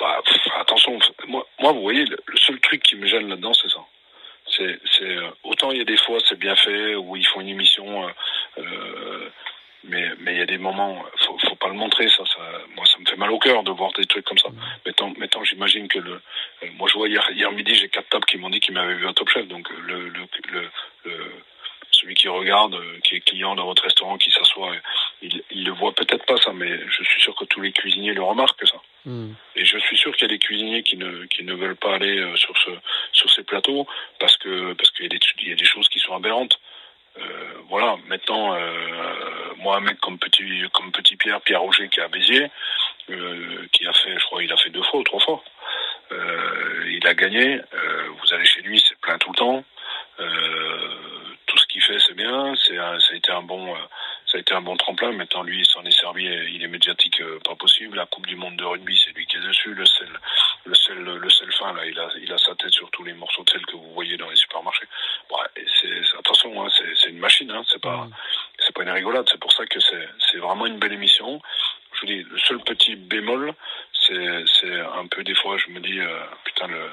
Bah, 0.00 0.22
pff, 0.24 0.40
attention, 0.58 0.98
moi, 1.26 1.46
moi, 1.60 1.72
vous 1.72 1.82
voyez, 1.82 2.06
le, 2.06 2.16
le 2.24 2.36
seul 2.38 2.58
truc 2.60 2.82
qui 2.82 2.96
me 2.96 3.06
gêne 3.06 3.28
là-dedans, 3.28 3.52
c'est 3.52 3.68
ça 3.68 3.84
c'est, 4.50 4.78
c'est 4.96 5.16
euh, 5.16 5.30
il 5.70 5.78
y 5.78 5.80
a 5.80 5.84
des 5.84 5.96
fois 5.96 6.18
c'est 6.28 6.38
bien 6.38 6.56
fait 6.56 6.94
où 6.96 7.16
ils 7.16 7.26
font 7.26 7.40
une 7.40 7.48
émission, 7.48 8.06
euh, 8.06 8.10
euh, 8.58 9.28
mais 9.84 10.10
mais 10.20 10.34
il 10.34 10.38
y 10.38 10.42
a 10.42 10.46
des 10.46 10.58
moments 10.58 11.04
faut, 11.24 11.38
faut 11.38 11.56
pas 11.56 11.68
le 11.68 11.74
montrer. 11.74 12.08
Ça, 12.08 12.24
ça, 12.26 12.40
moi, 12.74 12.84
ça 12.86 12.98
me 12.98 13.06
fait 13.06 13.16
mal 13.16 13.30
au 13.30 13.38
cœur 13.38 13.62
de 13.62 13.70
voir 13.70 13.92
des 13.92 14.06
trucs 14.06 14.24
comme 14.24 14.38
ça. 14.38 14.48
Maintenant, 14.84 15.12
maintenant 15.16 15.44
j'imagine 15.44 15.88
que 15.88 15.98
le, 15.98 16.20
moi, 16.74 16.88
je 16.88 16.94
vois 16.98 17.08
hier, 17.08 17.24
hier 17.32 17.50
midi, 17.52 17.74
j'ai 17.74 17.88
quatre 17.88 18.08
tables 18.08 18.24
qui 18.26 18.38
m'ont 18.38 18.50
dit 18.50 18.60
qu'ils 18.60 18.74
m'avaient 18.74 18.94
vu 18.94 19.06
un 19.06 19.12
Top 19.12 19.28
Chef. 19.28 19.46
Donc, 19.48 19.68
le, 19.86 20.08
le, 20.08 20.26
le, 20.52 20.70
le 21.04 21.32
celui 21.90 22.14
qui 22.14 22.28
regarde, 22.28 22.76
qui 23.04 23.16
est 23.16 23.20
client 23.20 23.54
dans 23.54 23.66
votre 23.66 23.82
restaurant, 23.82 24.16
qui 24.18 24.30
s'assoit, 24.30 24.72
il, 25.20 25.42
il 25.50 25.64
le 25.64 25.72
voit 25.72 25.92
peut-être 25.92 26.24
pas 26.24 26.36
ça, 26.38 26.52
mais 26.52 26.80
je 26.88 27.04
suis 27.04 27.20
sûr 27.20 27.34
que 27.34 27.44
tous 27.44 27.60
les 27.60 27.70
cuisiniers 27.72 28.14
le 28.14 28.22
remarquent 28.22 28.66
ça. 28.66 28.80
Hmm. 29.04 29.32
Et 29.56 29.61
suis 29.92 29.98
sûr 29.98 30.16
qu'il 30.16 30.22
y 30.28 30.30
a 30.30 30.34
des 30.34 30.38
cuisiniers 30.38 30.82
qui 30.82 30.96
ne 30.96 31.26
qui 31.26 31.44
ne 31.44 31.54
veulent 31.54 31.76
pas 31.76 31.94
aller 31.94 32.18
euh, 32.18 32.34
sur 32.36 32.56
ce 32.58 32.70
sur 33.12 33.30
ces 33.30 33.42
plateaux 33.42 33.86
parce 34.18 34.36
que 34.38 34.72
parce 34.72 34.90
qu'il 34.90 35.04
y 35.04 35.06
a 35.06 35.08
des 35.08 35.20
y 35.48 35.52
a 35.52 35.56
des 35.56 35.64
choses 35.64 35.88
qui 35.88 35.98
sont 35.98 36.14
aberrantes. 36.14 36.58
Euh, 37.18 37.52
voilà. 37.68 37.96
Maintenant, 38.06 38.54
euh, 38.54 39.54
moi, 39.58 39.76
un 39.76 39.80
mec 39.80 40.00
comme 40.00 40.18
petit 40.18 40.64
comme 40.72 40.90
petit 40.92 41.16
Pierre 41.16 41.42
Pierre 41.42 41.60
Roger 41.60 41.88
qui 41.88 42.00
est 42.00 42.02
à 42.02 42.08
Béziers, 42.08 42.50
qui 43.72 43.86
a 43.86 43.92
fait, 43.92 44.18
je 44.18 44.24
crois, 44.24 44.42
il 44.42 44.52
a 44.52 44.56
fait 44.56 44.70
deux 44.70 44.82
fois 44.82 45.00
ou 45.00 45.02
trois 45.04 45.20
fois. 45.20 45.44
Il 46.10 47.06
a 47.06 47.14
gagné. 47.14 47.60
vous 48.18 48.32
allez 48.32 48.46
chez 48.46 48.62
lui, 48.62 48.80
c'est 48.80 48.98
plein 49.00 49.18
tout 49.18 49.30
le 49.30 49.36
temps. 49.36 49.64
tout 51.46 51.58
ce 51.58 51.66
qu'il 51.66 51.82
fait, 51.82 51.98
c'est 51.98 52.14
bien. 52.14 52.54
C'est 52.56 52.76
ça 52.76 53.12
a 53.12 53.14
été 53.14 53.30
un 53.32 53.42
bon 53.42 53.76
ça 54.32 54.38
a 54.38 54.40
été 54.40 54.54
un 54.54 54.62
bon 54.62 54.76
tremplin. 54.78 55.12
Maintenant, 55.12 55.42
lui, 55.42 55.60
il 55.60 55.66
s'en 55.66 55.84
est 55.84 55.90
servi, 55.90 56.24
il 56.24 56.62
est 56.62 56.68
médiatique 56.68 57.20
euh, 57.20 57.38
pas 57.44 57.54
possible. 57.54 57.98
La 57.98 58.06
Coupe 58.06 58.26
du 58.26 58.34
Monde 58.34 58.56
de 58.56 58.64
rugby, 58.64 58.98
c'est 59.04 59.14
lui 59.14 59.26
qui 59.26 59.36
est 59.36 59.40
dessus. 59.40 59.74
Le 59.74 59.84
sel, 59.84 60.08
le 60.64 60.74
sel, 60.74 60.96
le 60.96 61.30
sel 61.30 61.52
fin, 61.52 61.74
là, 61.74 61.84
il 61.84 61.98
a, 61.98 62.08
il 62.18 62.32
a 62.32 62.38
sa 62.38 62.54
tête 62.54 62.72
sur 62.72 62.90
tous 62.92 63.04
les 63.04 63.12
morceaux 63.12 63.44
de 63.44 63.50
sel 63.50 63.64
que 63.66 63.76
vous 63.76 63.92
voyez 63.92 64.16
dans 64.16 64.30
les 64.30 64.36
supermarchés. 64.36 64.86
Bon, 65.28 65.36
c'est, 65.54 66.18
attention, 66.18 66.64
hein, 66.64 66.68
c'est, 66.96 67.10
une 67.10 67.18
machine, 67.18 67.50
hein, 67.50 67.62
c'est 67.70 67.82
pas, 67.82 68.08
c'est 68.58 68.74
pas 68.74 68.84
une 68.84 68.90
rigolade. 68.90 69.26
C'est 69.30 69.40
pour 69.40 69.52
ça 69.52 69.66
que 69.66 69.80
c'est, 69.80 70.08
c'est 70.30 70.38
vraiment 70.38 70.64
une 70.64 70.78
belle 70.78 70.94
émission. 70.94 71.42
Je 71.92 72.00
vous 72.00 72.06
dis, 72.06 72.22
le 72.22 72.38
seul 72.38 72.58
petit 72.60 72.96
bémol, 72.96 73.52
c'est, 73.92 74.44
c'est 74.46 74.80
un 74.80 75.06
peu 75.08 75.22
des 75.24 75.34
fois, 75.34 75.58
je 75.58 75.68
me 75.68 75.80
dis, 75.80 76.00
euh, 76.00 76.24
putain, 76.44 76.68
le, 76.68 76.88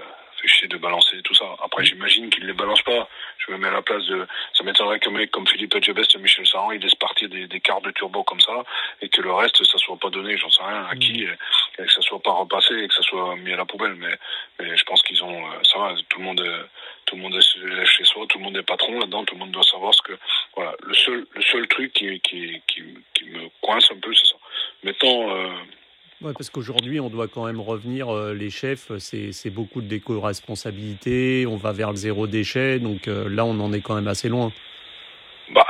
chier 0.48 0.68
de 0.68 0.78
balancer 0.78 1.22
tout 1.24 1.34
ça. 1.34 1.46
Après, 1.64 1.84
j'imagine 1.86 2.30
qu'il 2.30 2.44
ne 2.44 2.48
les 2.48 2.54
balance 2.54 2.82
pas. 2.82 3.10
Je 3.38 3.52
me 3.52 3.58
mets 3.58 3.68
à 3.68 3.72
la 3.72 3.82
place 3.82 4.06
de. 4.06 4.28
Ça 4.54 4.64
m'étonnerait 4.64 5.00
qu'un 5.00 5.12
mec 5.12 5.32
comme 5.32 5.48
Philippe 5.48 5.76
Edgebest 5.76 6.16
et 6.16 6.20
Michel 6.20 6.48
Saran, 6.48 6.72
ils 6.72 6.82
laissent 6.82 6.96
partir 6.96 7.30
des, 7.30 7.48
des 7.48 7.60
quarts 7.60 7.82
de 7.82 7.92
turbo 7.92 8.24
comme 8.24 8.40
ça 8.40 8.64
et 9.02 9.10
que 9.10 9.22
le 9.22 9.34
reste, 9.34 9.64
ça 9.64 9.78
soit 9.78 9.98
pas 9.98 10.10
donné, 10.10 10.38
j'en 10.38 10.50
sais 10.50 10.64
rien, 10.64 10.86
à 10.86 10.96
qui, 10.96 11.26
mm. 11.26 11.38
et, 11.80 11.86
que 11.86 11.92
ça 11.92 12.02
soit 12.02 12.22
pas 12.22 12.32
repassé 12.32 12.74
et 12.76 12.88
que 12.88 12.94
ça 12.94 13.02
soit 13.02 13.36
mis 13.38 13.54
à 13.54 13.58
la 13.58 13.66
poubelle. 13.66 13.96
Mais, 13.96 14.18
mais 14.60 14.76
je 14.78 14.84
pense 14.86 15.02
qu'ils 15.04 15.24
ont. 15.24 15.46
Euh, 15.46 15.64
ça 15.64 15.80
va, 15.80 15.96
tout 16.10 16.20
le 16.20 16.26
monde 16.26 16.42
est, 16.42 16.66
tout 17.06 17.16
le 17.16 17.22
monde 17.22 17.36
est 17.36 17.86
chez 17.86 18.06
soi, 18.06 18.26
tout 18.28 18.38
le 18.38 18.44
monde 18.44 18.58
est 18.58 18.64
patron 18.64 19.00
là-dedans, 19.00 19.26
tout 19.26 19.36
le 19.36 19.40
monde 19.40 19.52
doit 19.52 19.64
savoir 19.64 19.94
ce 19.94 20.02
que. 20.02 20.14
Voilà, 20.56 20.76
le 20.84 20.94
seul, 20.94 21.26
le 21.34 21.42
seul 21.42 21.68
truc 21.68 21.94
qui, 21.94 22.20
qui, 22.22 22.62
qui, 22.68 22.84
qui 23.14 23.26
me 23.26 23.50
coince 23.62 23.92
un 23.92 24.00
peu, 24.00 24.14
c'est 24.14 24.28
ça. 24.28 24.36
Euh, 24.86 25.54
Ouais, 26.22 26.34
parce 26.34 26.50
qu'aujourd'hui, 26.50 27.00
on 27.00 27.10
doit 27.10 27.30
quand 27.30 27.46
même 27.46 27.62
revenir, 27.62 28.10
euh, 28.10 28.34
les 28.34 28.50
chefs, 28.50 28.92
c'est 28.98 29.50
beaucoup 29.50 29.82
de 29.82 29.88
déco-responsabilité, 29.88 31.46
on 31.48 31.56
va 31.56 31.72
vers 31.72 31.92
le 31.92 31.96
zéro 31.96 32.28
déchet, 32.28 32.80
donc 32.80 33.08
euh, 33.08 33.30
là, 33.30 33.46
on 33.46 33.58
en 33.62 33.72
est 33.72 33.80
quand 33.80 33.96
même 33.96 34.10
assez 34.10 34.28
loin. 34.28 34.52
Bah, 35.54 35.66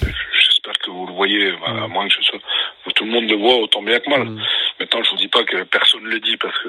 j'espère 0.00 0.76
que 0.78 0.90
vous 0.90 1.06
le 1.06 1.12
voyez, 1.12 1.52
bah, 1.52 1.84
à 1.84 1.86
moins 1.86 2.08
que 2.08 2.14
je 2.14 2.22
sois... 2.22 2.38
Tout 2.94 3.04
le 3.04 3.10
monde 3.10 3.28
le 3.28 3.36
voit 3.36 3.56
autant 3.56 3.82
bien 3.82 4.00
que 4.00 4.08
moi. 4.08 4.20
Mm. 4.20 4.40
Maintenant, 4.80 5.02
je 5.02 5.10
vous 5.10 5.16
dis 5.16 5.28
pas 5.28 5.44
que 5.44 5.62
personne 5.64 6.02
ne 6.02 6.08
le 6.08 6.20
dit 6.20 6.36
parce 6.36 6.56
que 6.58 6.68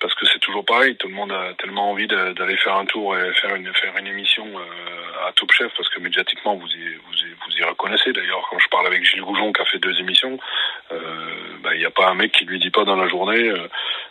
parce 0.00 0.14
que 0.14 0.26
c'est 0.26 0.38
toujours 0.38 0.64
pareil. 0.64 0.96
Tout 0.96 1.08
le 1.08 1.14
monde 1.14 1.32
a 1.32 1.54
tellement 1.54 1.90
envie 1.90 2.06
d'aller 2.06 2.56
faire 2.58 2.76
un 2.76 2.84
tour 2.86 3.16
et 3.16 3.32
faire 3.34 3.54
une 3.56 3.72
faire 3.74 3.96
une 3.96 4.06
émission 4.06 4.46
euh, 4.46 5.26
à 5.26 5.32
Top 5.32 5.50
Chef 5.52 5.72
parce 5.76 5.88
que 5.88 5.98
médiatiquement 6.00 6.54
vous 6.54 6.68
y, 6.68 6.94
vous 6.94 7.14
y, 7.14 7.34
vous 7.44 7.56
y 7.56 7.62
reconnaissez. 7.64 8.12
D'ailleurs, 8.12 8.46
quand 8.50 8.58
je 8.58 8.68
parle 8.68 8.86
avec 8.86 9.04
Gilles 9.04 9.22
Goujon 9.22 9.52
qui 9.52 9.60
a 9.60 9.64
fait 9.64 9.78
deux 9.78 9.98
émissions, 9.98 10.34
euh, 10.34 10.38
bah, 11.68 11.74
il 11.74 11.80
n'y 11.80 11.86
a 11.86 11.90
pas 11.90 12.08
un 12.08 12.14
mec 12.14 12.32
qui 12.32 12.44
lui 12.44 12.58
dit 12.58 12.70
pas 12.70 12.84
dans 12.84 12.96
la 12.96 13.08
journée. 13.08 13.48
Euh, 13.48 13.68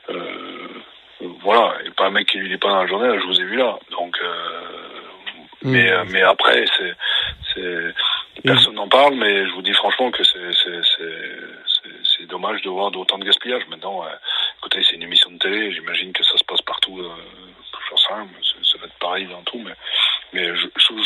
euh 0.10 0.68
voilà, 1.43 1.78
il 1.80 1.84
n'y 1.84 1.89
a 1.89 1.93
pas 1.93 2.05
un 2.05 2.12
mec 2.12 2.28
qui 2.28 2.38
lui 2.38 2.49
dit 2.49 2.58
pas 2.58 2.70
dans 2.70 2.82
la 2.82 2.88
journée. 2.88 3.20
je 3.20 3.26
vous 3.26 3.41
ai 3.41 3.45
vu 3.45 3.55
là. 3.55 3.80
Donc, 3.89 4.16
mmh. 5.64 5.72
mais 5.72 5.91
mais 6.12 6.22
après 6.22 6.64
c'est 6.78 6.93
c'est 7.53 7.93
personne 8.43 8.76
n'en 8.76 8.88
parle. 8.88 9.16
Mais 9.16 9.47
je 9.47 9.51
vous 9.53 9.64
dis 9.64 9.74
franchement 9.74 10.12
que 10.12 10.24
c'est 10.24 10.51
c'est 10.53 10.82
c'est 12.03 12.28
dommage 12.28 12.62
de 12.62 12.70
voir 12.70 12.91
d'autant 12.91 13.18
de 13.18 13.26
gaspillage. 13.26 13.64
Maintenant, 13.70 14.05
écoutez, 14.60 14.84
c'est 14.84 14.95
une 14.95 15.03
émission 15.03 15.32
de 15.32 15.39
télé. 15.39 15.72
J'imagine 15.72 16.14
que 16.14 16.24
ça 16.24 16.38
se 16.38 16.43
passe 16.43 16.62
partout. 16.62 16.99
Euh, 16.99 17.10
ça, 17.95 18.16
ça 18.64 18.78
va 18.80 18.86
être 18.86 18.99
pareil 18.99 19.26
dans 19.28 19.41
tout, 19.43 19.60
mais 19.64 19.74
mais 20.38 20.54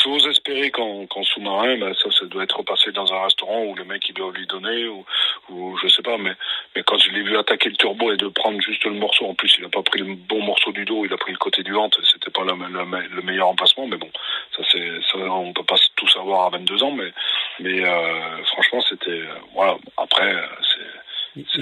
j'ose 0.03 0.27
espérer 0.27 0.71
qu'en 0.71 1.23
sous-marin, 1.23 1.77
ben, 1.77 1.93
ça, 1.93 2.11
ça 2.11 2.25
doit 2.25 2.43
être 2.43 2.57
repassé 2.57 2.91
dans 2.91 3.13
un 3.13 3.23
restaurant 3.23 3.63
où 3.63 3.75
le 3.75 3.85
mec 3.85 4.07
il 4.09 4.13
doit 4.13 4.31
lui 4.33 4.45
donner 4.45 4.87
ou, 4.87 5.05
ou 5.49 5.77
je 5.81 5.87
sais 5.87 6.01
pas. 6.01 6.17
Mais 6.17 6.33
mais 6.75 6.83
quand 6.83 6.97
je 6.97 7.09
l'ai 7.11 7.23
vu 7.23 7.37
attaquer 7.37 7.69
le 7.69 7.77
turbo 7.77 8.11
et 8.11 8.17
de 8.17 8.27
prendre 8.27 8.59
juste 8.59 8.83
le 8.83 8.91
morceau, 8.91 9.25
en 9.25 9.33
plus 9.33 9.55
il 9.57 9.65
a 9.65 9.69
pas 9.69 9.83
pris 9.83 9.99
le 9.99 10.15
bon 10.15 10.41
morceau 10.43 10.71
du 10.73 10.83
dos, 10.83 11.05
il 11.05 11.13
a 11.13 11.17
pris 11.17 11.31
le 11.31 11.37
côté 11.37 11.63
du 11.63 11.71
ventre. 11.71 11.99
C'était 12.11 12.31
pas 12.31 12.43
le, 12.43 12.53
le, 12.53 13.21
meilleur 13.21 13.47
emplacement, 13.47 13.87
mais 13.87 13.97
bon, 13.97 14.09
ça 14.55 14.63
c'est 14.69 14.99
on 15.15 15.53
peut 15.53 15.63
pas 15.63 15.77
tout 15.95 16.07
savoir 16.09 16.47
à 16.47 16.49
22 16.49 16.83
ans, 16.83 16.91
mais 16.91 17.13
mais 17.59 17.85
euh, 17.85 18.43
franchement 18.45 18.81
c'était 18.81 19.11
euh, 19.11 19.35
voilà. 19.53 19.77
Après 19.97 20.35
c'est 20.73 21.61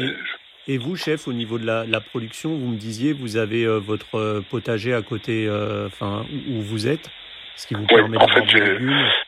et 0.68 0.78
vous, 0.78 0.96
chef, 0.96 1.28
au 1.28 1.34
niveau 1.34 1.58
de 1.58 1.66
la, 1.66 1.84
la, 1.86 2.00
production, 2.00 2.52
vous 2.52 2.68
me 2.68 2.78
disiez, 2.78 3.12
vous 3.12 3.38
avez 3.38 3.64
euh, 3.64 3.80
votre 3.80 4.44
potager 4.52 4.94
à 4.94 5.02
côté, 5.02 5.50
enfin, 5.88 6.26
où 6.48 6.62
vous 6.62 6.88
êtes 6.88 7.10
ce 7.60 7.68
qui 7.68 7.74
vous 7.74 7.86
permet 7.88 8.18
en 8.18 8.28
fait, 8.30 8.48
j'ai, 8.48 8.80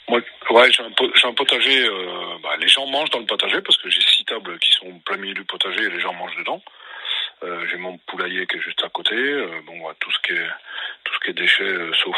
moi, 0.08 0.22
ouais, 0.52 0.72
j'ai 0.72 0.84
un, 0.84 0.92
j'ai 1.16 1.28
un 1.28 1.34
potager. 1.34 1.86
Euh, 1.86 2.38
bah, 2.42 2.56
les 2.58 2.68
gens 2.70 2.88
mangent 2.88 3.10
dans 3.10 3.20
le 3.20 3.26
potager 3.26 3.62
parce 3.62 3.78
que 3.78 3.90
j'ai 3.90 4.00
six 4.00 4.24
tables 4.24 4.58
qui 4.60 4.72
sont 4.72 5.00
plein 5.06 5.18
milieu 5.18 5.34
du 5.34 5.44
potager 5.44 5.84
et 5.84 5.90
les 5.90 6.00
gens 6.00 6.14
mangent 6.14 6.38
dedans. 6.38 6.62
Euh, 7.44 7.68
j'ai 7.70 7.76
mon 7.76 7.98
poulailler 8.08 8.48
qui 8.48 8.56
est 8.56 8.62
juste 8.62 8.82
à 8.86 8.90
côté. 8.90 9.16
Euh, 9.16 9.48
bon, 9.68 9.78
bah, 9.84 9.94
tout 10.00 10.10
ce 10.12 10.20
qui 10.20 10.32
est 10.32 10.50
tout 11.04 11.14
ce 11.14 11.20
qui 11.20 11.32
est 11.32 11.34
déchets, 11.34 11.64
euh, 11.64 11.92
sauf 11.94 12.16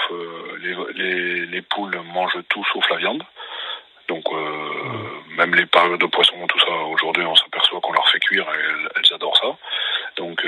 les, 0.61 0.75
les, 0.93 1.45
les 1.47 1.61
poules 1.63 1.99
mangent 2.13 2.37
tout 2.47 2.63
sauf 2.71 2.87
la 2.91 2.97
viande. 2.97 3.23
Donc 4.07 4.31
mmh. 4.31 5.35
même 5.37 5.55
les 5.55 5.65
parures 5.65 5.97
de 5.97 6.05
poisson, 6.05 6.35
tout 6.47 6.59
ça. 6.59 6.73
Aujourd'hui, 6.93 7.23
on 7.23 7.35
s'aperçoit 7.35 7.81
qu'on 7.81 7.93
leur 7.93 8.07
fait 8.09 8.19
cuire 8.19 8.45
et 8.53 8.59
elles, 8.59 8.89
elles 8.97 9.13
adorent 9.15 9.37
ça. 9.37 9.57
Donc 10.17 10.45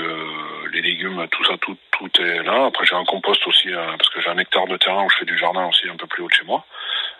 légumes, 1.05 1.27
tout 1.31 1.43
ça, 1.45 1.57
tout, 1.57 1.77
tout 1.91 2.21
est 2.21 2.43
là. 2.43 2.65
Après, 2.65 2.85
j'ai 2.85 2.95
un 2.95 3.05
compost 3.05 3.45
aussi, 3.47 3.71
euh, 3.71 3.95
parce 3.97 4.09
que 4.09 4.21
j'ai 4.21 4.29
un 4.29 4.37
hectare 4.37 4.67
de 4.67 4.77
terrain 4.77 5.03
où 5.05 5.09
je 5.09 5.17
fais 5.17 5.25
du 5.25 5.37
jardin 5.37 5.67
aussi 5.67 5.87
un 5.89 5.95
peu 5.95 6.07
plus 6.07 6.23
haut 6.23 6.27
de 6.27 6.33
chez 6.33 6.43
moi. 6.45 6.65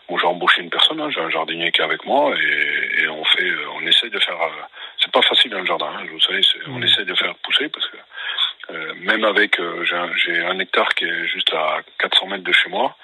Où 0.08 0.20
j'ai 0.20 0.28
embauché 0.28 0.62
une 0.62 0.70
personne, 0.70 1.02
hein, 1.02 1.10
j'ai 1.10 1.20
un 1.20 1.30
jardinier 1.30 1.72
qui 1.72 1.82
est 1.82 1.84
avec 1.84 2.06
moi 2.06 2.32
et, 2.38 3.04
et 3.04 3.08
on 3.08 3.24
fait, 3.26 3.50
euh, 3.50 3.66
on 3.76 3.88
essaie 3.88 4.10
de 4.10 4.20
faire. 4.20 4.40
Euh, 4.40 4.62
c'est 5.00 5.12
pas 5.12 5.22
facile 5.24 5.52
dans 5.52 5.60
le 5.60 5.66
jardin, 5.66 5.88
hein, 5.98 6.06
vous 6.12 6.20
savez, 6.20 6.42
on 6.68 6.80
mmh. 6.80 6.84
essaie 6.84 7.06
de 7.06 7.16
faire 7.16 7.36
pousser 7.44 7.70
parce 7.70 7.88
que 7.88 7.98
même 8.96 9.24
avec, 9.24 9.60
j'ai 9.84 9.96
un, 9.96 10.50
un, 10.50 10.60
hectare 10.60 10.90
qui 10.96 11.06
est 11.06 11.28
juste 11.28 11.54
à 11.54 11.82
400 12.00 12.28
mètres 12.28 12.44
de 12.44 12.52
chez 12.52 12.68
moi, 12.70 12.96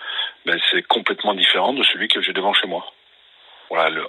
ben 0.46 0.60
c'est 0.72 0.82
complètement 0.88 1.36
différent 1.36 1.74
de 1.74 1.84
celui 1.84 2.08
que 2.08 2.20
j'ai 2.22 2.34
devant 2.34 2.54
chez 2.54 2.66
moi 2.66 2.84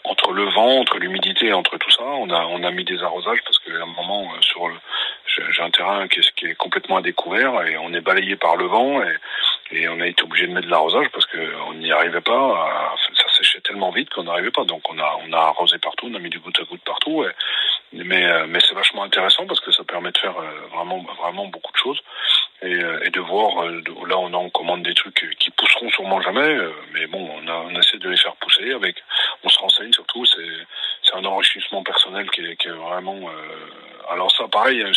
entre 0.05 0.33
le 0.33 0.45
vent, 0.51 0.81
entre 0.81 0.99
l'humidité, 0.99 1.53
entre 1.53 1.79
tout 1.79 1.91
ça, 1.91 2.05
on 2.05 2.31
a 2.31 2.45
on 2.47 2.63
a 2.65 2.71
mis 2.71 2.85
des 2.85 3.03
arrosages 3.03 3.43
parce 3.45 3.59
qu'à 3.61 3.83
un 3.83 3.87
moment 3.87 4.29
sur 4.41 4.69
le, 4.69 4.75
j'ai 5.27 5.63
un 5.63 5.71
terrain 5.71 6.09
qui 6.09 6.21
est, 6.21 6.55
complètement 6.55 6.97
à 6.97 7.03
découvert 7.03 7.65
et 7.67 7.77
on 7.79 7.93
est 7.95 8.01
balayé 8.01 8.37
par 8.37 8.57
le 8.57 8.67
vent 8.67 9.03
et, 9.03 9.89
on 9.89 10.01
a 10.01 10.07
été 10.07 10.23
obligé 10.23 10.47
de 10.47 10.53
mettre 10.53 10.67
de 10.67 10.71
l'arrosage 10.71 11.09
parce 11.15 11.25
qu'on 11.27 11.75
n'y 11.75 11.91
arrivait 11.91 12.21
pas. 12.21 12.95
ça 13.15 13.25
séchait 13.39 13.61
tellement 13.63 13.91
vite 13.91 14.11
qu'on 14.11 14.25
n'arrivait 14.25 14.51
pas. 14.51 14.65
Donc 14.65 14.83
on 14.91 14.99
a 14.99 15.19
on 15.27 15.33
a 15.33 15.39
arrosé 15.39 15.79
partout, 15.79 16.09
on 16.11 16.15
a 16.15 16.19
mis 16.19 16.29
du 16.29 16.41
goutte 16.41 16.61
à 16.61 16.65
goutte 16.65 16.83
partout. 16.85 17.25
Mais 17.93 18.27
euh, 18.27 18.47
mais 18.49 18.59
c'est 18.61 18.75
vachement 18.75 19.05
intéressant 19.05 19.47
parce 19.47 19.61
que 19.61 19.73
ça 19.73 19.85
permet 19.85 20.13
de 20.13 20.19
faire 20.19 20.37
euh, 20.39 20.67
vraiment 20.75 21.03
vraiment 21.19 21.47
beaucoup 21.47 21.73
de 21.73 21.79
choses 21.79 22.03
et, 22.63 22.75
euh, 22.75 23.05
et 23.05 23.11
de 23.11 23.21
voir 23.21 23.67
là 23.67 24.19
on 24.19 24.33
en 24.33 24.49
commande 24.51 24.83
des 24.83 24.95
trucs 24.95 25.37
qui 25.39 25.51
pousseront 25.51 25.91
sûrement 25.91 26.21
jamais. 26.21 26.59
Mais 26.93 27.07
bon, 27.07 27.29
on, 27.47 27.79
essaie 27.79 27.99
de 27.99 28.09
les 28.09 28.17
faire 28.17 28.37
pousser 28.37 28.73
avec. 28.73 28.97
On 29.45 29.49
se 29.49 29.59
renseigne 29.59 29.93
surtout. 29.93 30.25
C'est 30.27 31.15
un 31.15 31.25
enrichissement 31.25 31.83
personnel 31.83 32.31
qui 32.31 32.41
est, 32.41 32.69
vraiment. 32.69 33.31
alors 34.11 34.31
ça, 34.31 34.49
pareil. 34.49 34.83
Hein, 34.83 34.93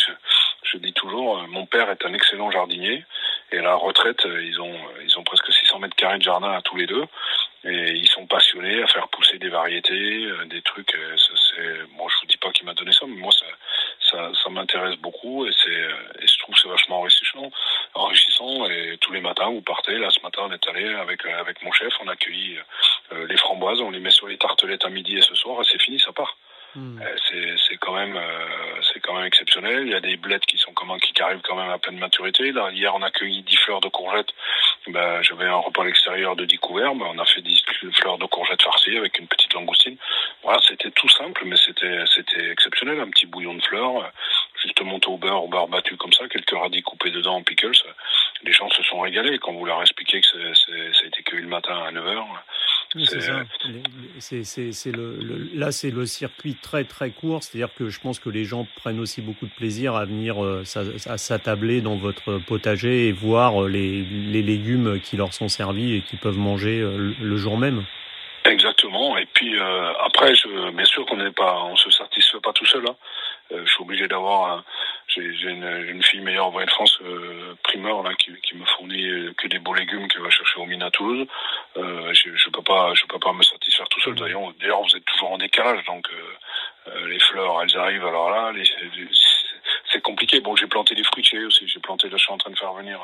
je, 0.64 0.78
dis 0.78 0.94
toujours, 0.94 1.38
euh, 1.38 1.48
mon 1.48 1.66
père 1.66 1.90
est 1.90 2.06
un 2.06 2.14
excellent 2.14 2.52
jardinier 2.52 3.06
et 3.52 3.60
à 3.60 3.62
la 3.62 3.76
retraite, 3.76 4.26
euh, 4.26 4.44
ils 4.44 4.60
ont 4.60 4.74
euh, 4.74 5.04
ils 5.04 5.18
ont 5.18 5.24
presque 5.24 5.52
600 5.52 5.80
mètres 5.80 5.96
carrés 5.96 6.18
de 6.18 6.24
jardin 6.24 6.52
à 6.52 6.62
tous 6.62 6.76
les 6.76 6.86
deux 6.86 7.06
et 7.64 7.92
ils 7.92 8.08
sont 8.08 8.28
passionnés 8.28 8.84
à 8.84 8.88
faire 8.88 9.08
pousser 9.08 9.38
des 9.40 9.50
variétés, 9.50 10.30
des 10.48 10.62
trucs. 10.62 10.96
Moi, 11.96 12.08
je 12.10 12.20
vous 12.22 12.28
dis 12.28 12.38
pas 12.38 12.52
qui 12.52 12.64
m'a 12.64 12.76
donné 12.76 12.92
ça, 12.92 13.06
mais 13.08 13.16
moi 13.16 13.32
ça 13.32 13.46
ça, 14.16 14.32
ça 14.44 14.50
m'intéresse 14.50 14.96
beaucoup 14.98 15.46
et 15.46 15.52
c'est 15.64 16.24
et 16.24 16.28
je 16.28 16.40
trouve 16.40 16.56
c'est 16.58 16.70
vachement 16.70 17.00
enrichissant, 17.00 17.52
enrichissant 17.94 18.70
et 18.70 18.98
tous 19.02 19.12
les 19.12 19.22
matins 19.22 19.50
vous 19.50 19.62
partez. 19.62 19.98
Là, 19.98 20.10
ce 20.10 20.22
matin, 20.22 20.44
on 20.46 20.52
est 20.52 20.68
allé 20.68 20.88
avec 20.94 21.26
avec 21.26 21.62
mon 21.64 21.72
chef, 21.72 21.94
on 22.04 22.08
accueille 22.08 22.60
les 23.12 23.38
framboises, 23.38 23.82
on 23.82 23.92
les 23.92 24.00
met 24.00 24.12
sur 24.12 24.28
les 24.28 24.38
tartelettes 24.38 24.86
à 24.86 24.90
midi 24.90 25.18
et 25.18 25.22
ce 25.22 25.36
soir 25.36 25.62
et 25.62 25.66
c'est 25.70 25.82
fini, 25.82 26.00
ça 26.00 26.12
part. 26.12 26.36
Hmm. 26.76 27.00
Euh, 27.02 27.56
c'est 27.70 27.78
quand 27.78 27.96
même 27.96 28.18
euh, 28.18 28.82
c'est 28.94 29.00
quand 29.00 29.14
même 29.16 29.26
exceptionnel. 29.26 29.84
Il 29.86 29.92
y 29.92 29.96
a 29.96 30.02
des 30.02 30.18
blettes 30.18 30.46
qui 30.46 30.58
sont 30.58 30.74
comment 30.74 30.98
qui 30.98 31.14
arrivent 31.22 31.42
quand 31.42 31.56
même 31.56 31.70
à 31.70 31.78
pleine 31.78 31.98
maturité. 31.98 32.52
Là 32.52 32.70
hier 32.72 32.94
on 32.94 33.02
a 33.02 33.12
cueilli 33.12 33.44
10 33.44 33.56
fleurs 33.58 33.80
de 33.80 33.88
courgettes. 33.88 34.34
Ben, 34.88 35.22
j'avais 35.22 35.46
un 35.46 35.56
repas 35.56 35.84
à 35.84 35.86
l'extérieur 35.86 36.36
de 36.36 36.44
10 36.44 36.58
couverts. 36.58 36.94
Ben, 36.96 37.06
on 37.14 37.18
a 37.18 37.26
fait 37.26 37.42
10 37.42 37.64
fleurs 37.94 38.18
de 38.18 38.26
courgettes 38.26 38.62
farcies 38.62 38.98
avec 38.98 39.18
une 39.20 39.28
petite 39.28 39.54
langoustine. 39.54 39.96
Voilà, 40.46 40.60
c'était 40.68 40.92
tout 40.92 41.10
simple, 41.10 41.42
mais 41.46 41.58
c'était 41.58 42.04
c'était 42.14 42.52
exceptionnel. 42.52 43.00
Un 43.00 43.10
petit 43.10 43.26
bouillon 43.26 43.56
de 43.56 43.64
fleurs, 43.64 44.12
juste 44.62 44.80
monté 44.82 45.08
au 45.08 45.18
beurre, 45.18 45.44
au 45.44 45.48
beurre 45.48 45.68
battu 45.68 45.98
comme 45.98 46.14
ça, 46.14 46.28
quelques 46.28 46.56
radis 46.56 46.84
coupés 46.84 47.10
dedans 47.10 47.38
en 47.38 47.44
pickles. 47.44 47.72
Les 48.44 48.52
gens 48.52 48.70
se 48.70 48.84
sont 48.84 49.00
régalés 49.00 49.40
quand 49.40 49.54
vous 49.54 49.66
leur 49.66 49.82
expliquez 49.82 50.22
que 50.22 50.28
ça 50.28 50.72
a 50.72 51.08
été 51.08 51.24
cueilli 51.24 51.42
le 51.42 51.50
matin 51.50 51.76
à 51.76 51.92
9h. 51.92 52.24
C'est 53.04 53.22
ça. 53.22 53.44
C'est, 54.20 54.92
le, 54.92 55.50
là, 55.54 55.72
c'est 55.72 55.92
le 55.92 56.06
circuit 56.06 56.56
très 56.56 56.86
très 56.86 57.10
court. 57.10 57.44
C'est-à-dire 57.44 57.74
que 57.74 57.90
je 57.90 58.00
pense 58.00 58.20
que 58.20 58.30
les 58.30 58.46
gens 58.46 58.68
prennent 58.76 59.00
aussi 59.00 59.22
beaucoup 59.22 59.48
de 59.48 59.52
plaisir 59.52 59.96
à 59.96 60.06
venir 60.06 60.44
euh, 60.44 60.64
à 61.08 61.18
s'attabler 61.18 61.82
dans 61.82 61.98
votre 61.98 62.38
potager 62.38 63.08
et 63.08 63.12
voir 63.12 63.64
euh, 63.64 63.68
les, 63.68 64.04
les, 64.04 64.42
légumes 64.42 65.02
qui 65.02 65.18
leur 65.18 65.34
sont 65.34 65.50
servis 65.50 65.96
et 65.96 66.02
qui 66.04 66.16
peuvent 66.16 66.38
manger 66.38 66.80
euh, 66.80 67.14
le 67.20 67.38
jour 67.38 67.58
même. 67.58 67.84
Puis 69.66 70.06
après, 70.06 70.34
bien 70.74 70.86
sûr 70.86 71.06
qu'on 71.06 71.18
n'est 71.18 71.32
pas, 71.32 71.64
on 71.64 71.76
se 71.76 71.90
satisfait 71.92 72.40
pas 72.40 72.54
tout 72.54 72.66
seul. 72.66 72.86
Hein. 72.88 72.96
je 73.52 73.66
suis 73.66 73.82
obligé 73.82 74.08
d'avoir 74.08 74.64
j'ai 75.08 75.50
une, 75.50 76.04
fille 76.04 76.22
meilleure 76.22 76.48
en 76.48 76.60
de 76.60 76.70
France 76.70 77.00
euh, 77.04 77.56
primeur 77.64 78.04
qui, 78.18 78.32
qui, 78.42 78.56
me 78.56 78.66
fournit 78.66 79.06
euh, 79.06 79.34
que 79.38 79.48
des 79.48 79.60
beaux 79.60 79.74
légumes 79.74 80.08
qu'elle 80.08 80.22
va 80.22 80.30
chercher 80.30 80.60
au 80.60 80.66
mine 80.66 80.84
à 80.84 80.92
Toulouse. 80.92 81.28
Euh, 81.78 82.14
je, 82.14 82.36
je 82.36 82.50
peux 82.50 82.62
pas 82.62 83.34
me 83.34 83.44
satisfaire 83.44 83.88
tout 83.90 84.02
seul. 84.02 84.16
D'ailleurs 84.16 84.42
vous 84.42 84.96
êtes 84.96 85.06
toujours 85.06 85.32
en 85.32 85.38
décalage 85.38 85.84
donc 85.86 86.08
euh, 86.10 86.92
euh 86.92 87.08
les 87.08 87.20
fleurs 87.20 87.62
elles 87.62 87.78
arrivent 87.78 88.06
alors 88.06 88.30
là 88.30 88.52
c'est 89.92 90.02
compliqué. 90.02 90.40
Bon 90.40 90.56
j'ai 90.56 90.68
planté 90.68 90.96
des 90.96 91.04
fruitiers 91.04 91.46
aussi. 91.46 91.68
J'ai 91.68 91.80
planté 91.80 92.10
là 92.10 92.18
je 92.18 92.24
suis 92.24 92.34
en 92.34 92.38
train 92.38 92.52
de 92.52 92.58
faire 92.58 92.74
venir 92.74 93.00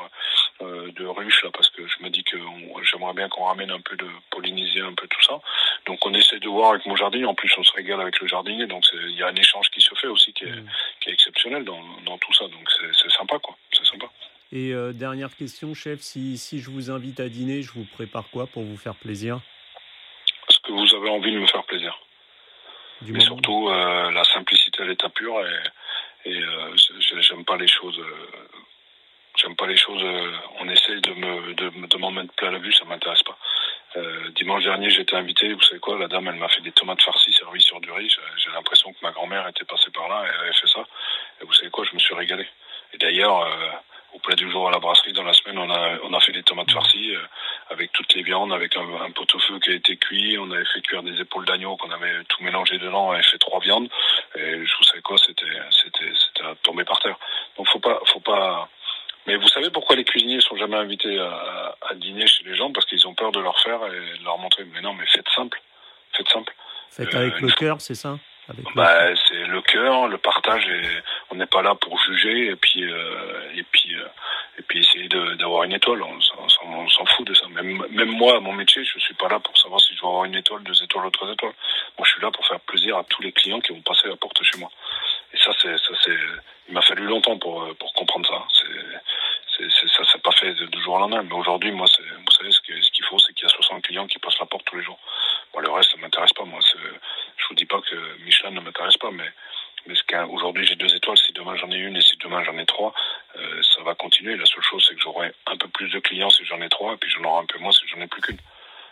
euh, 0.62 0.90
de 0.92 1.06
ruches 1.06 1.44
là 1.44 1.50
parce 1.52 1.70
que 1.70 1.86
je 1.86 2.02
me 2.02 2.10
dis 2.10 2.24
que 2.24 2.36
j'aimerais 2.90 3.14
bien 3.14 3.28
qu'on 3.28 3.44
ramène 3.44 3.70
un 3.70 3.80
peu 3.80 3.96
de 3.96 4.06
polynésien 4.30 4.86
un 4.86 4.94
peu 4.94 5.06
tout 5.06 5.22
ça. 5.22 5.40
Donc 5.86 6.04
on 6.06 6.14
essaie 6.14 6.38
de 6.38 6.48
voir 6.48 6.70
avec 6.70 6.86
mon 6.86 6.96
jardin. 6.96 7.24
En 7.24 7.34
plus 7.34 7.52
on 7.58 7.62
se 7.62 7.72
régale 7.72 8.00
avec 8.00 8.20
le 8.20 8.26
jardinier 8.26 8.66
donc 8.66 8.84
il 8.92 9.16
y 9.16 9.22
a 9.22 9.28
un 9.28 9.34
échange 9.34 9.68
qui 9.70 9.80
se 9.80 9.94
fait 9.94 10.06
aussi 10.06 10.32
qui 10.32 10.44
est, 10.44 10.50
mmh. 10.50 10.68
qui 11.00 11.10
est 11.10 11.12
exceptionnel 11.12 11.64
dans, 11.64 11.82
dans 12.06 12.18
tout 12.18 12.32
ça. 12.32 12.46
Donc 12.48 12.68
c'est 12.70 13.10
sympa 13.10 13.38
quoi. 13.38 13.56
C'est 13.72 13.86
sympa. 13.86 14.06
Et 14.52 14.72
euh, 14.74 14.92
dernière 14.92 15.34
question, 15.34 15.72
chef, 15.74 16.00
si, 16.00 16.36
si 16.36 16.60
je 16.60 16.70
vous 16.70 16.90
invite 16.90 17.20
à 17.20 17.28
dîner, 17.28 17.62
je 17.62 17.72
vous 17.72 17.86
prépare 17.86 18.28
quoi 18.30 18.46
pour 18.46 18.62
vous 18.62 18.76
faire 18.76 18.94
plaisir? 18.94 19.40
Ce 20.48 20.58
que 20.60 20.72
vous 20.72 20.94
avez 20.94 21.08
envie 21.08 21.32
de 21.32 21.38
me 21.38 21.46
faire 21.46 21.64
plaisir. 21.64 21.98
Du 23.00 23.12
Mais 23.12 23.20
surtout 23.20 23.68
euh, 23.68 24.10
la 24.10 24.24
simplicité 24.24 24.82
à 24.82 24.84
l'état 24.84 25.08
pur 25.08 25.34
et, 25.40 26.30
et 26.30 26.42
euh, 26.42 26.76
j'aime 27.20 27.44
pas 27.44 27.56
les 27.56 27.66
choses 27.66 28.00
J'aime 29.38 29.56
pas 29.56 29.66
les 29.66 29.78
choses. 29.78 30.04
On 30.60 30.68
essaye 30.68 31.00
de 31.00 31.14
me 31.14 31.54
de, 31.54 31.86
de 31.86 31.96
m'en 31.96 32.10
mettre 32.10 32.34
plein 32.34 32.50
la 32.50 32.58
vue, 32.58 32.72
ça 32.72 32.84
m'intéresse 32.84 33.22
pas. 33.22 33.38
Euh, 33.96 34.30
dimanche 34.34 34.64
dernier, 34.64 34.88
j'étais 34.90 35.16
invité. 35.16 35.52
Vous 35.52 35.62
savez 35.62 35.80
quoi 35.80 35.98
La 35.98 36.08
dame, 36.08 36.28
elle 36.28 36.36
m'a 36.36 36.48
fait 36.48 36.62
des 36.62 36.72
tomates 36.72 37.02
farcies 37.02 37.32
servies 37.32 37.60
sur 37.60 37.80
du 37.80 37.90
riz. 37.90 38.08
J'ai 38.36 38.50
l'impression 38.50 38.92
que 38.92 38.98
ma 39.02 39.10
grand-mère 39.10 39.46
était 39.48 39.64
passée 39.64 39.90
par 39.90 40.08
là 40.08 40.24
et 40.26 40.40
avait 40.40 40.52
fait 40.52 40.68
ça. 40.68 40.84
Et 41.40 41.44
vous 41.44 41.52
savez 41.52 41.70
quoi 41.70 41.84
Je 41.84 41.94
me 41.94 41.98
suis 41.98 42.14
régalé. 42.14 42.46
Et 42.94 42.98
d'ailleurs, 42.98 43.42
euh, 43.42 43.70
au 44.14 44.18
plat 44.18 44.34
du 44.34 44.50
jour 44.50 44.68
à 44.68 44.70
la 44.70 44.78
brasserie, 44.78 45.12
dans 45.12 45.22
la 45.22 45.32
semaine, 45.32 45.58
on 45.58 45.70
a 45.70 45.98
on 46.04 46.12
a 46.14 46.20
fait 46.20 46.32
des 46.32 46.42
tomates 46.42 46.70
farcies 46.70 47.14
euh, 47.14 47.20
avec 47.70 47.92
toutes 47.92 48.14
les 48.14 48.22
viandes, 48.22 48.52
avec 48.52 48.76
un, 48.76 49.02
un 49.02 49.10
pot-au-feu 49.10 49.58
qui 49.58 49.70
a 49.70 49.74
été 49.74 49.96
cuit. 49.96 50.38
On 50.38 50.50
avait 50.50 50.64
fait 50.64 50.80
cuire 50.80 51.02
des 51.02 51.20
épaules 51.20 51.44
d'agneau 51.44 51.76
qu'on 51.76 51.90
avait 51.90 52.24
tout 52.28 52.42
mélangé 52.42 52.78
dedans. 52.78 53.08
On 53.08 53.12
avait 53.12 53.22
fait 53.22 53.38
trois 53.38 53.60
viandes. 53.60 53.88
Et 54.36 54.64
je 54.64 54.76
vous 54.76 54.84
savez 54.84 55.02
quoi 55.02 55.18
C'était 55.18 55.44
c'était 55.70 56.12
c'était 56.14 56.48
tombé 56.62 56.84
par 56.84 56.98
terre. 57.00 57.18
Donc 57.58 57.68
faut 57.68 57.80
pas 57.80 58.00
faut 58.06 58.20
pas 58.20 58.68
mais 59.26 59.36
vous 59.36 59.48
savez 59.48 59.70
pourquoi 59.70 59.96
les 59.96 60.04
cuisiniers 60.04 60.40
sont 60.40 60.56
jamais 60.56 60.76
invités 60.76 61.18
à, 61.18 61.76
à 61.88 61.94
dîner 61.94 62.26
chez 62.26 62.44
les 62.44 62.56
gens? 62.56 62.72
Parce 62.72 62.86
qu'ils 62.86 63.06
ont 63.06 63.14
peur 63.14 63.32
de 63.32 63.40
leur 63.40 63.58
faire 63.60 63.80
et 63.86 64.18
de 64.18 64.24
leur 64.24 64.38
montrer. 64.38 64.64
Mais 64.64 64.80
non, 64.80 64.94
mais 64.94 65.06
faites 65.06 65.28
simple. 65.28 65.60
Faites 66.12 66.28
simple. 66.28 66.52
Faites 66.90 67.14
avec 67.14 67.34
euh, 67.34 67.46
le 67.46 67.52
cœur, 67.52 67.80
c'est 67.80 67.94
ça? 67.94 68.18
Bah, 68.74 69.14
c'est 69.28 69.46
le 69.46 69.62
cœur, 69.62 70.08
le 70.08 70.18
partage. 70.18 70.66
Et 70.66 70.82
on 71.30 71.36
n'est 71.36 71.46
pas 71.46 71.62
là 71.62 71.74
pour 71.74 71.98
juger 72.02 72.48
et 72.48 72.56
puis 72.56 72.84
euh, 72.84 73.52
et 73.54 73.62
puis 73.62 73.94
euh, 73.94 74.04
et 74.58 74.62
puis 74.62 74.80
essayer 74.80 75.08
d'avoir 75.08 75.62
une 75.62 75.72
étoile. 75.72 76.02
On, 76.02 76.18
on, 76.66 76.88
s'en 76.88 77.06
fout 77.06 77.26
de 77.26 77.32
ça. 77.34 77.46
Même 77.48 77.86
même 77.90 78.10
moi, 78.10 78.36
à 78.36 78.40
mon 78.40 78.52
métier, 78.52 78.84
je 78.84 78.98
suis 78.98 79.14
pas 79.14 79.28
là 79.28 79.38
pour 79.38 79.56
savoir 79.56 79.80
si 79.80 79.94
je 79.94 80.00
vais 80.02 80.06
avoir 80.06 80.24
une 80.24 80.34
étoile, 80.34 80.62
deux 80.64 80.82
étoiles 80.82 81.06
ou 81.06 81.10
trois 81.10 81.32
étoiles. 81.32 81.54
Moi, 81.96 82.04
je 82.06 82.12
suis 82.12 82.20
là 82.20 82.30
pour 82.30 82.46
faire 82.46 82.60
plaisir 82.60 82.98
à 82.98 83.04
tous 83.04 83.22
les 83.22 83.32
clients 83.32 83.60
qui 83.60 83.72
vont 83.72 83.80
passer 83.80 84.08
la 84.08 84.16
porte 84.16 84.42
chez 84.42 84.58
moi. 84.58 84.70
Et 85.32 85.38
ça, 85.38 85.52
c'est 85.62 85.78
ça, 85.78 85.94
c'est. 86.02 86.18
Il 86.72 86.74
m'a 86.74 86.80
fallu 86.80 87.04
longtemps 87.04 87.36
pour 87.36 87.68
pour 87.76 87.92
comprendre 87.92 88.26
ça. 88.26 88.46
C'est 88.48 89.68
ça 89.88 90.04
s'est 90.10 90.18
pas 90.20 90.32
fait 90.32 90.54
de, 90.54 90.80
jour 90.80 90.94
au 90.94 90.98
lendemain. 90.98 91.22
Mais 91.22 91.34
aujourd'hui, 91.34 91.70
moi, 91.70 91.86
vous 92.00 92.32
savez, 92.32 92.50
ce 92.50 92.60
qu'il 92.62 92.82
ce 92.82 93.06
faut, 93.10 93.18
c'est 93.18 93.34
qu'il 93.34 93.46
y 93.46 93.50
a 93.50 93.54
60 93.54 93.82
clients 93.82 94.06
qui 94.06 94.18
passent 94.18 94.38
la 94.40 94.46
porte 94.46 94.64
tous 94.64 94.76
les 94.76 94.82
jours. 94.82 94.98
Bon, 95.52 95.60
le 95.60 95.70
reste, 95.70 95.90
ça 95.90 95.98
m'intéresse 95.98 96.32
pas. 96.32 96.44
Moi, 96.44 96.60
je 96.72 97.44
vous 97.46 97.54
dis 97.54 97.66
pas 97.66 97.78
que 97.82 98.22
Michelin 98.24 98.52
ne 98.52 98.60
m'intéresse 98.60 98.96
pas, 98.96 99.10
mais 99.10 99.30
mais 99.86 99.94
aujourd'hui 100.30 100.66
j'ai 100.66 100.76
deux 100.76 100.94
étoiles, 100.94 101.18
si 101.18 101.32
demain 101.32 101.56
j'en 101.56 101.70
ai 101.70 101.76
une 101.76 101.96
et 101.96 102.00
si 102.00 102.16
demain 102.18 102.42
j'en 102.44 102.56
ai 102.56 102.66
trois, 102.66 102.94
euh, 103.36 103.62
ça 103.62 103.82
va 103.82 103.94
continuer. 103.94 104.36
La 104.36 104.46
seule 104.46 104.62
chose 104.62 104.84
c'est 104.88 104.94
que 104.94 105.00
j'aurai 105.00 105.32
un 105.46 105.56
peu 105.56 105.68
plus 105.68 105.90
de 105.90 105.98
clients 105.98 106.30
si 106.30 106.44
j'en 106.44 106.60
ai 106.60 106.68
trois, 106.68 106.94
et 106.94 106.96
puis 106.96 107.10
j'en 107.10 107.24
aurai 107.24 107.42
un 107.42 107.46
peu 107.46 107.58
moins 107.58 107.72
si 107.72 107.86
j'en 107.88 108.00
ai 108.00 108.06
plus 108.06 108.22
qu'une. 108.22 108.38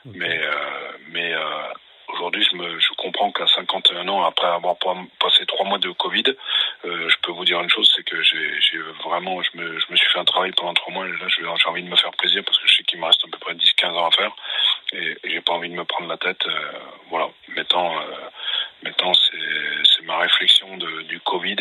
Mais 0.04 0.38
euh, 0.42 0.92
mais 1.08 1.32
euh, 1.32 1.72
aujourd'hui 2.08 2.44
je 2.50 2.56
me 2.56 2.80
je 2.80 2.92
comprends 2.94 3.30
qu'à 3.30 3.46
51 3.46 4.08
ans 4.08 4.24
après 4.24 4.48
avoir 4.48 4.76
passé 5.20 5.46
trois 5.46 5.66
mois 5.66 5.78
de 5.78 5.90
Covid, 5.90 6.24
euh, 6.86 7.08
peux 7.22 7.32
vous 7.32 7.44
dire 7.44 7.60
une 7.60 7.70
chose, 7.70 7.90
c'est 7.94 8.02
que 8.02 8.22
j'ai 8.22 8.78
vraiment 9.04 9.42
je 9.42 9.50
me 9.56 9.78
je 9.78 9.86
me 9.90 9.96
suis 9.96 10.08
fait 10.08 10.18
un 10.18 10.24
travail 10.24 10.52
pendant 10.52 10.74
trois 10.74 10.92
mois. 10.92 11.06
Et 11.06 11.12
là 11.12 11.26
j'ai 11.28 11.68
envie 11.68 11.82
de 11.82 11.88
me 11.88 11.96
faire 11.96 12.12
plaisir 12.12 12.42
parce 12.44 12.58
que 12.58 12.68
je 12.68 12.76
sais 12.76 12.82
qu'il 12.84 13.00
me 13.00 13.06
reste 13.06 13.24
à 13.24 13.28
peu 13.30 13.38
près 13.38 13.54
10-15 13.54 13.86
ans 13.92 14.06
à 14.06 14.10
faire 14.10 14.32
et, 14.92 15.16
et 15.24 15.30
j'ai 15.30 15.40
pas 15.40 15.52
envie 15.52 15.70
de 15.70 15.74
me 15.74 15.84
prendre 15.84 16.08
la 16.08 16.16
tête. 16.16 16.46
Euh, 16.46 16.72
voilà, 17.10 17.28
mettant 17.48 18.00
Maintenant, 18.82 19.12
c'est 19.14 20.04
ma 20.04 20.18
réflexion 20.18 20.78
de, 20.78 21.02
du 21.02 21.20
Covid 21.20 21.56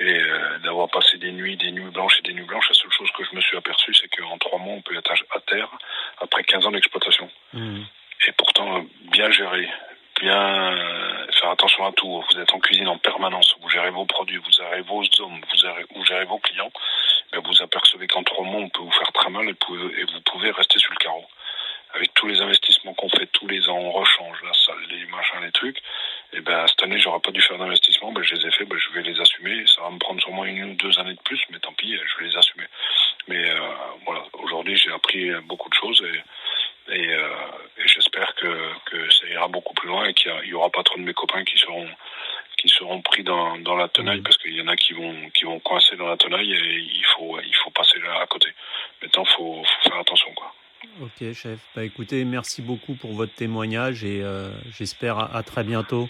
et 0.00 0.04
euh, 0.04 0.58
d'avoir 0.60 0.88
passé 0.88 1.18
des 1.18 1.30
nuits, 1.30 1.58
des 1.58 1.70
nuits 1.72 1.90
blanches 1.90 2.18
et 2.20 2.22
des 2.22 2.32
nuits 2.32 2.46
blanches. 2.46 2.68
La 2.70 2.74
seule 2.74 2.90
chose 2.90 3.10
que 3.16 3.24
je 3.24 3.36
me 3.36 3.40
suis 3.42 3.56
aperçu, 3.56 3.92
c'est 3.92 4.08
qu'en 4.08 4.38
trois 4.38 4.58
mois, 4.58 4.74
on 4.74 4.80
peut 4.80 4.96
être 4.96 5.12
à 5.12 5.40
terre 5.40 5.68
après 6.20 6.42
15 6.44 6.66
ans 6.66 6.70
d'exploitation. 6.70 7.28
Mmh. 7.52 7.82
Et 8.26 8.32
pourtant, 8.32 8.86
bien 9.12 9.30
gérer, 9.30 9.68
bien 10.20 10.74
faire 11.32 11.50
attention 11.50 11.84
à 11.84 11.92
tout. 11.92 12.24
Vous 12.30 12.38
êtes 12.38 12.52
en 12.54 12.60
cuisine 12.60 12.88
en 12.88 12.96
permanence, 12.96 13.54
vous 13.68 13.74
gérez 13.74 13.90
vos 13.90 14.06
produits, 14.06 14.38
vous 14.38 14.50
gérez 14.50 14.80
vos 14.80 15.02
hommes, 15.20 15.40
vous 15.94 16.04
gérez, 16.04 16.24
vos 16.24 16.38
clients. 16.38 16.72
Vous 17.44 17.62
apercevez 17.62 18.06
qu'en 18.06 18.22
trois 18.22 18.44
mois, 18.44 18.62
on 18.62 18.68
peut 18.70 18.80
vous 18.80 18.92
faire 18.92 19.12
très 19.12 19.28
mal 19.28 19.46
et 19.46 20.04
vous 20.04 20.20
pouvez 20.24 20.50
rester 20.50 20.78
sur 20.78 20.90
le 20.90 20.96
carreau 20.96 21.26
avec 21.94 22.12
tous 22.14 22.26
les 22.26 22.40
investissements 22.40 22.94
qu'on 22.94 23.08
fait 23.08 23.26
tous 23.32 23.46
les 23.46 23.68
ans, 23.68 23.78
on 23.78 23.92
rechange 23.92 24.42
la 24.44 24.52
salle, 24.52 24.82
les 24.90 25.06
machins, 25.06 25.40
les 25.42 25.52
trucs. 25.52 25.78
Et 26.32 26.40
ben 26.40 26.66
cette 26.66 26.82
année, 26.82 26.98
j'aurais 26.98 27.20
pas 27.20 27.30
dû 27.30 27.40
faire 27.40 27.58
d'investissement, 27.58 28.12
ben 28.12 28.22
je 28.22 28.34
les 28.34 28.46
ai 28.46 28.50
fait, 28.50 28.64
ben 28.64 28.78
je 28.78 28.90
vais 28.92 29.02
les 29.02 29.18
assumer. 29.20 29.64
Ça 29.66 29.82
va 29.82 29.90
me 29.90 29.98
prendre 29.98 30.20
sûrement 30.20 30.44
une 30.44 30.72
ou 30.72 30.74
deux 30.74 30.98
années 30.98 31.14
de 31.14 31.20
plus, 31.22 31.40
mais 31.50 31.58
tant 31.58 31.72
pis, 31.72 31.96
je 31.96 32.18
vais 32.18 32.28
les 32.28 32.36
assumer. 32.36 32.66
Mais 33.26 33.50
euh, 33.50 33.68
voilà, 34.04 34.22
aujourd'hui, 34.34 34.76
j'ai 34.76 34.92
appris 34.92 35.30
beaucoup 35.42 35.68
de 35.70 35.74
choses 35.74 36.02
et, 36.02 36.94
et, 36.94 37.14
euh, 37.14 37.28
et 37.78 37.88
j'espère 37.88 38.34
que, 38.34 38.70
que 38.86 39.10
ça 39.10 39.26
ira 39.28 39.48
beaucoup 39.48 39.74
plus 39.74 39.88
loin 39.88 40.04
et 40.06 40.14
qu'il 40.14 40.32
y, 40.44 40.52
aura 40.52 40.70
pas 40.70 40.82
trop 40.82 40.98
de 40.98 41.04
mes 41.04 41.14
copains 41.14 41.44
qui 41.44 41.58
seront 41.58 41.88
qui 42.58 42.68
seront 42.68 43.00
pris 43.02 43.22
dans, 43.22 43.56
dans 43.58 43.76
la 43.76 43.87
tenaille 43.98 44.22
parce 44.22 44.38
qu'il 44.38 44.54
y 44.54 44.60
en 44.60 44.68
a 44.68 44.76
qui 44.76 44.92
vont 44.92 45.14
qui 45.30 45.44
vont 45.44 45.58
coincer 45.60 45.96
dans 45.96 46.06
la 46.06 46.16
tenaille 46.16 46.52
et 46.52 46.78
il 46.78 47.04
faut 47.16 47.38
il 47.40 47.54
faut 47.54 47.70
passer 47.70 47.98
à 48.06 48.26
côté. 48.26 48.48
Maintenant, 49.02 49.24
faut, 49.24 49.62
faut 49.64 49.90
faire 49.90 50.00
attention 50.00 50.32
quoi. 50.34 50.52
Ok, 51.00 51.32
chef. 51.32 51.58
Bah, 51.74 51.84
écoutez, 51.84 52.24
merci 52.24 52.62
beaucoup 52.62 52.94
pour 52.94 53.12
votre 53.12 53.34
témoignage 53.34 54.04
et 54.04 54.22
euh, 54.22 54.50
j'espère 54.70 55.18
à, 55.18 55.42
très 55.42 55.64
bientôt. 55.64 56.08